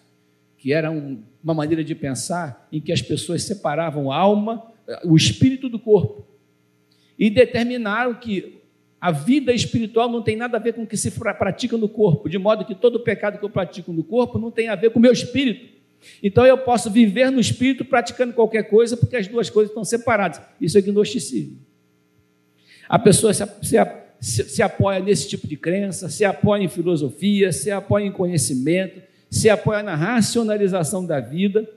que 0.57 0.73
era 0.73 0.89
um, 0.89 1.21
uma 1.43 1.53
maneira 1.53 1.83
de 1.83 1.93
pensar 1.93 2.67
em 2.71 2.81
que 2.81 2.91
as 2.91 3.01
pessoas 3.01 3.43
separavam 3.43 4.11
a 4.11 4.17
alma, 4.17 4.71
o 5.03 5.15
espírito 5.15 5.69
do 5.69 5.77
corpo, 5.77 6.25
e 7.17 7.29
determinaram 7.29 8.15
que 8.15 8.61
a 8.99 9.11
vida 9.11 9.51
espiritual 9.51 10.09
não 10.09 10.21
tem 10.21 10.35
nada 10.35 10.57
a 10.57 10.59
ver 10.59 10.73
com 10.73 10.83
o 10.83 10.87
que 10.87 10.97
se 10.97 11.11
pratica 11.11 11.77
no 11.77 11.89
corpo, 11.89 12.29
de 12.29 12.37
modo 12.37 12.65
que 12.65 12.75
todo 12.75 12.99
pecado 12.99 13.39
que 13.39 13.45
eu 13.45 13.49
pratico 13.49 13.91
no 13.91 14.03
corpo 14.03 14.37
não 14.37 14.51
tem 14.51 14.69
a 14.69 14.75
ver 14.75 14.91
com 14.91 14.99
o 14.99 15.01
meu 15.01 15.11
espírito. 15.11 15.80
Então 16.21 16.45
eu 16.45 16.57
posso 16.57 16.89
viver 16.89 17.31
no 17.31 17.39
espírito 17.39 17.85
praticando 17.85 18.33
qualquer 18.33 18.63
coisa, 18.63 18.97
porque 18.97 19.15
as 19.15 19.27
duas 19.27 19.49
coisas 19.49 19.69
estão 19.71 19.83
separadas. 19.83 20.41
Isso 20.59 20.77
é 20.77 20.81
gnosticismo. 20.81 21.57
A 22.87 22.99
pessoa 22.99 23.33
se, 23.33 23.43
se, 24.19 24.43
se 24.43 24.61
apoia 24.61 24.99
nesse 24.99 25.29
tipo 25.29 25.47
de 25.47 25.55
crença, 25.55 26.09
se 26.09 26.25
apoia 26.25 26.63
em 26.63 26.67
filosofia, 26.67 27.51
se 27.51 27.71
apoia 27.71 28.05
em 28.05 28.11
conhecimento, 28.11 29.01
se 29.29 29.49
apoia 29.49 29.81
na 29.81 29.95
racionalização 29.95 31.05
da 31.05 31.19
vida, 31.19 31.67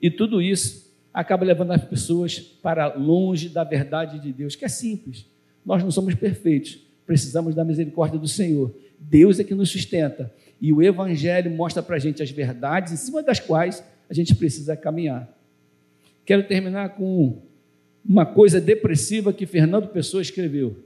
e 0.00 0.10
tudo 0.10 0.40
isso 0.40 0.90
acaba 1.12 1.44
levando 1.44 1.72
as 1.72 1.84
pessoas 1.84 2.38
para 2.38 2.94
longe 2.94 3.48
da 3.48 3.62
verdade 3.62 4.18
de 4.18 4.32
Deus, 4.32 4.56
que 4.56 4.64
é 4.64 4.68
simples. 4.68 5.26
Nós 5.64 5.82
não 5.82 5.90
somos 5.90 6.14
perfeitos, 6.14 6.78
precisamos 7.06 7.54
da 7.54 7.64
misericórdia 7.64 8.18
do 8.18 8.26
Senhor. 8.26 8.74
Deus 8.98 9.38
é 9.38 9.44
que 9.44 9.54
nos 9.54 9.70
sustenta. 9.70 10.32
E 10.62 10.72
o 10.72 10.80
Evangelho 10.80 11.50
mostra 11.50 11.82
para 11.82 11.96
a 11.96 11.98
gente 11.98 12.22
as 12.22 12.30
verdades 12.30 12.92
em 12.92 12.96
cima 12.96 13.20
das 13.20 13.40
quais 13.40 13.82
a 14.08 14.14
gente 14.14 14.32
precisa 14.32 14.76
caminhar. 14.76 15.28
Quero 16.24 16.44
terminar 16.46 16.90
com 16.90 17.42
uma 18.08 18.24
coisa 18.24 18.60
depressiva 18.60 19.32
que 19.32 19.44
Fernando 19.44 19.88
Pessoa 19.88 20.22
escreveu. 20.22 20.76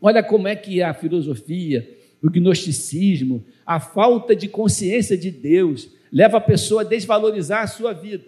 Olha 0.00 0.20
como 0.20 0.48
é 0.48 0.56
que 0.56 0.82
a 0.82 0.92
filosofia, 0.92 1.96
o 2.20 2.28
gnosticismo, 2.28 3.44
a 3.64 3.78
falta 3.78 4.34
de 4.34 4.48
consciência 4.48 5.16
de 5.16 5.30
Deus 5.30 5.88
leva 6.10 6.38
a 6.38 6.40
pessoa 6.40 6.80
a 6.80 6.84
desvalorizar 6.84 7.62
a 7.62 7.68
sua 7.68 7.92
vida. 7.92 8.24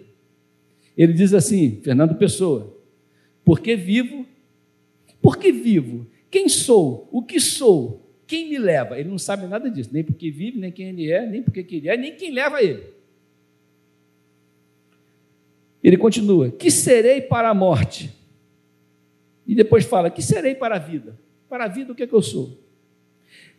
Ele 0.97 1.11
diz 1.11 1.33
assim, 1.33 1.81
Fernando 1.83 2.15
Pessoa, 2.15 2.79
porque 3.43 3.75
vivo? 3.75 4.25
Porque 5.21 5.51
vivo? 5.51 6.07
Quem 6.31 6.47
sou? 6.47 7.09
O 7.11 7.21
que 7.21 7.41
sou? 7.41 8.04
Quem 8.27 8.49
me 8.49 8.57
leva? 8.57 8.99
Ele 8.99 9.09
não 9.09 9.19
sabe 9.19 9.45
nada 9.45 9.69
disso, 9.69 9.89
nem 9.93 10.03
porque 10.03 10.31
vive, 10.31 10.59
nem 10.59 10.71
quem 10.71 10.89
ele 10.89 11.11
é, 11.11 11.25
nem 11.25 11.43
porque 11.43 11.63
que 11.63 11.75
ele 11.77 11.89
é, 11.89 11.97
nem 11.97 12.15
quem 12.15 12.31
leva 12.31 12.61
ele. 12.61 12.83
Ele 15.83 15.97
continua: 15.97 16.49
Que 16.49 16.71
serei 16.71 17.21
para 17.21 17.49
a 17.49 17.53
morte? 17.53 18.11
E 19.45 19.53
depois 19.53 19.85
fala: 19.85 20.09
Que 20.09 20.21
serei 20.21 20.55
para 20.55 20.77
a 20.77 20.79
vida? 20.79 21.19
Para 21.47 21.65
a 21.65 21.67
vida, 21.67 21.91
o 21.91 21.95
que, 21.95 22.03
é 22.03 22.07
que 22.07 22.13
eu 22.13 22.23
sou? 22.23 22.59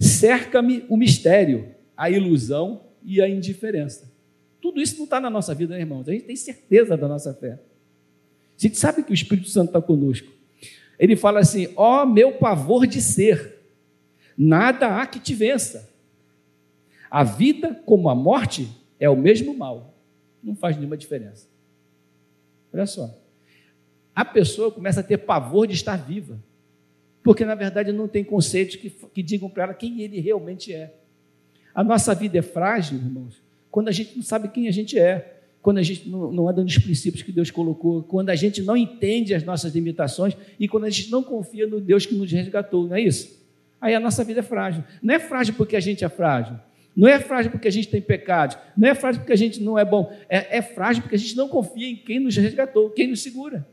Cerca-me 0.01 0.85
o 0.89 0.97
mistério, 0.97 1.69
a 1.97 2.11
ilusão 2.11 2.83
e 3.05 3.23
a 3.23 3.29
indiferença. 3.29 4.13
Tudo 4.61 4.81
isso 4.81 4.97
não 4.97 5.05
está 5.05 5.21
na 5.21 5.31
nossa 5.31 5.55
vida, 5.55 5.75
né, 5.75 5.81
irmãos? 5.81 6.09
A 6.09 6.13
gente 6.13 6.25
tem 6.25 6.35
certeza 6.35 6.97
da 6.97 7.07
nossa 7.07 7.33
fé. 7.33 7.53
A 7.53 8.61
gente 8.61 8.77
sabe 8.77 9.05
que 9.05 9.13
o 9.13 9.15
Espírito 9.15 9.49
Santo 9.49 9.69
está 9.69 9.81
conosco. 9.81 10.29
Ele 10.99 11.15
fala 11.15 11.39
assim: 11.39 11.69
Ó 11.77 12.03
oh, 12.03 12.07
meu 12.07 12.33
pavor 12.33 12.89
de 12.89 13.01
ser 13.01 13.56
nada 14.37 14.97
há 14.97 15.07
que 15.07 15.19
te 15.19 15.35
vença. 15.35 15.91
A 17.11 17.25
vida, 17.25 17.75
como 17.87 18.09
a 18.09 18.15
morte, 18.15 18.69
é 18.99 19.09
o 19.09 19.17
mesmo 19.17 19.57
mal. 19.57 19.95
Não 20.43 20.55
faz 20.55 20.77
nenhuma 20.77 20.97
diferença. 20.97 21.49
Olha 22.73 22.87
só. 22.87 23.15
A 24.15 24.25
pessoa 24.25 24.71
começa 24.71 25.01
a 25.01 25.03
ter 25.03 25.19
pavor 25.19 25.67
de 25.67 25.75
estar 25.75 25.97
viva. 25.97 26.39
Porque, 27.23 27.45
na 27.45 27.55
verdade, 27.55 27.93
não 27.93 28.07
tem 28.07 28.23
conceitos 28.23 28.77
que, 28.77 28.91
que 28.91 29.23
digam 29.23 29.49
para 29.49 29.65
ela 29.65 29.75
quem 29.75 30.01
ele 30.01 30.21
realmente 30.21 30.73
é. 30.73 30.95
A 31.75 31.83
nossa 31.83 32.15
vida 32.15 32.39
é 32.39 32.43
frágil, 32.43 32.99
irmãos, 32.99 33.43
quando 33.71 33.89
a 33.89 33.93
gente 33.93 34.17
não 34.17 34.23
sabe 34.23 34.49
quem 34.49 34.69
a 34.69 34.73
gente 34.73 34.99
é 34.99 35.37
quando 35.67 35.79
a 35.79 35.83
gente 35.83 36.09
não, 36.09 36.31
não 36.31 36.49
anda 36.49 36.63
nos 36.63 36.79
princípios 36.79 37.25
que 37.25 37.33
Deus 37.33 37.51
colocou, 37.51 38.01
quando 38.05 38.31
a 38.31 38.37
gente 38.37 38.63
não 38.63 38.77
entende 38.77 39.35
as 39.35 39.43
nossas 39.43 39.75
limitações 39.75 40.37
e 40.61 40.69
quando 40.69 40.85
a 40.85 40.91
gente 40.91 41.11
não 41.11 41.25
confia 41.25 41.67
no 41.67 41.81
Deus 41.81 42.07
que 42.07 42.15
nos 42.15 42.31
resgatou, 42.31 42.87
não 42.87 42.95
é 42.95 43.01
isso? 43.01 43.45
Aí 43.81 43.95
a 43.95 44.01
nossa 44.01 44.25
vida 44.25 44.41
é 44.41 44.43
frágil. 44.43 44.83
Não 45.03 45.15
é 45.15 45.19
frágil 45.19 45.55
porque 45.55 45.77
a 45.77 45.81
gente 45.81 46.05
é 46.05 46.09
frágil. 46.09 46.59
Não 46.97 47.07
é 47.07 47.21
frágil 47.21 47.51
porque 47.51 47.69
a 47.69 47.71
gente 47.71 47.89
tem 47.89 48.01
pecados. 48.01 48.57
Não 48.77 48.89
é 48.89 48.95
frágil 48.95 49.21
porque 49.21 49.33
a 49.33 49.37
gente 49.37 49.63
não 49.63 49.79
é 49.79 49.85
bom. 49.85 50.11
É, 50.29 50.59
é 50.59 50.63
frágil 50.63 51.03
porque 51.03 51.17
a 51.17 51.19
gente 51.19 51.37
não 51.37 51.47
confia 51.47 51.89
em 51.89 51.97
quem 51.97 52.19
nos 52.19 52.35
resgatou, 52.37 52.91
quem 52.91 53.09
nos 53.09 53.23
segura. 53.23 53.67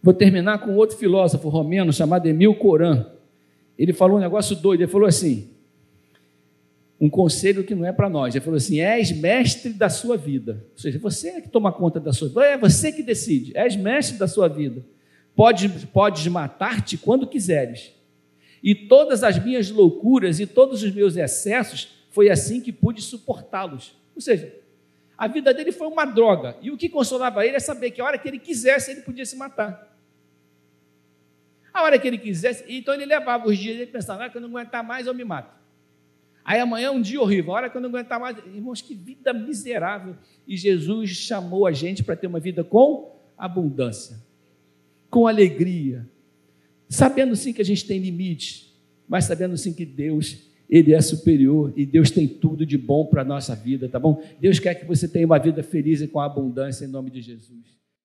Vou 0.00 0.14
terminar 0.14 0.58
com 0.58 0.76
outro 0.76 0.96
filósofo 0.96 1.48
romeno 1.48 1.92
chamado 1.92 2.26
Emil 2.26 2.54
Coran. 2.54 3.06
Ele 3.76 3.92
falou 3.92 4.18
um 4.18 4.20
negócio 4.20 4.54
doido. 4.54 4.82
Ele 4.82 4.92
falou 4.92 5.08
assim: 5.08 5.50
um 7.00 7.08
conselho 7.10 7.64
que 7.64 7.74
não 7.74 7.84
é 7.84 7.90
para 7.92 8.08
nós. 8.08 8.34
Ele 8.34 8.44
falou 8.44 8.58
assim: 8.58 8.80
és 8.80 9.10
mestre 9.10 9.72
da 9.72 9.88
sua 9.88 10.16
vida. 10.16 10.64
Ou 10.72 10.78
seja, 10.78 10.98
você 10.98 11.30
é 11.30 11.40
que 11.40 11.48
toma 11.48 11.72
conta 11.72 11.98
da 11.98 12.12
sua 12.12 12.28
vida. 12.28 12.44
É 12.44 12.58
você 12.58 12.92
que 12.92 13.02
decide. 13.02 13.56
És 13.56 13.74
mestre 13.74 14.18
da 14.18 14.28
sua 14.28 14.46
vida. 14.46 14.84
Podes, 15.34 15.84
podes 15.86 16.26
matar-te 16.28 16.96
quando 16.96 17.26
quiseres. 17.26 17.92
E 18.62 18.74
todas 18.74 19.22
as 19.22 19.42
minhas 19.42 19.70
loucuras 19.70 20.40
e 20.40 20.46
todos 20.46 20.82
os 20.82 20.94
meus 20.94 21.16
excessos 21.16 21.88
foi 22.10 22.30
assim 22.30 22.60
que 22.60 22.72
pude 22.72 23.02
suportá-los. 23.02 23.96
Ou 24.14 24.20
seja, 24.20 24.54
a 25.18 25.26
vida 25.26 25.52
dele 25.52 25.72
foi 25.72 25.88
uma 25.88 26.04
droga. 26.04 26.56
E 26.62 26.70
o 26.70 26.76
que 26.76 26.88
consolava 26.88 27.44
ele 27.44 27.56
é 27.56 27.60
saber 27.60 27.90
que 27.90 28.00
a 28.00 28.04
hora 28.04 28.16
que 28.16 28.28
ele 28.28 28.38
quisesse, 28.38 28.92
ele 28.92 29.02
podia 29.02 29.26
se 29.26 29.36
matar. 29.36 29.92
A 31.72 31.82
hora 31.82 31.98
que 31.98 32.06
ele 32.06 32.18
quisesse, 32.18 32.64
então 32.68 32.94
ele 32.94 33.04
levava 33.04 33.48
os 33.48 33.58
dias, 33.58 33.74
ele 33.76 33.86
pensava, 33.86 34.24
ah, 34.24 34.30
quando 34.30 34.44
eu 34.44 34.50
não 34.50 34.56
aguentar 34.56 34.84
mais, 34.84 35.08
eu 35.08 35.14
me 35.14 35.24
mato. 35.24 35.52
Aí 36.44 36.60
amanhã 36.60 36.86
é 36.86 36.90
um 36.90 37.00
dia 37.00 37.20
horrível, 37.20 37.52
a 37.52 37.56
hora 37.56 37.70
que 37.70 37.76
eu 37.76 37.80
não 37.80 37.88
aguentar 37.88 38.20
mais, 38.20 38.36
irmãos, 38.38 38.80
que 38.80 38.94
vida 38.94 39.32
miserável. 39.32 40.16
E 40.46 40.56
Jesus 40.56 41.10
chamou 41.10 41.66
a 41.66 41.72
gente 41.72 42.04
para 42.04 42.14
ter 42.14 42.28
uma 42.28 42.38
vida 42.38 42.62
com 42.62 43.18
abundância 43.36 44.22
com 45.14 45.28
alegria, 45.28 46.10
sabendo 46.88 47.36
sim 47.36 47.52
que 47.52 47.62
a 47.62 47.64
gente 47.64 47.86
tem 47.86 48.00
limites, 48.00 48.74
mas 49.08 49.26
sabendo 49.26 49.56
sim 49.56 49.72
que 49.72 49.86
Deus, 49.86 50.50
Ele 50.68 50.92
é 50.92 51.00
superior 51.00 51.72
e 51.76 51.86
Deus 51.86 52.10
tem 52.10 52.26
tudo 52.26 52.66
de 52.66 52.76
bom 52.76 53.06
para 53.06 53.22
a 53.22 53.24
nossa 53.24 53.54
vida, 53.54 53.88
tá 53.88 54.00
bom? 54.00 54.20
Deus 54.40 54.58
quer 54.58 54.74
que 54.74 54.84
você 54.84 55.06
tenha 55.06 55.24
uma 55.24 55.38
vida 55.38 55.62
feliz 55.62 56.00
e 56.00 56.08
com 56.08 56.18
abundância 56.18 56.84
em 56.84 56.88
nome 56.88 57.12
de 57.12 57.22
Jesus. 57.22 57.78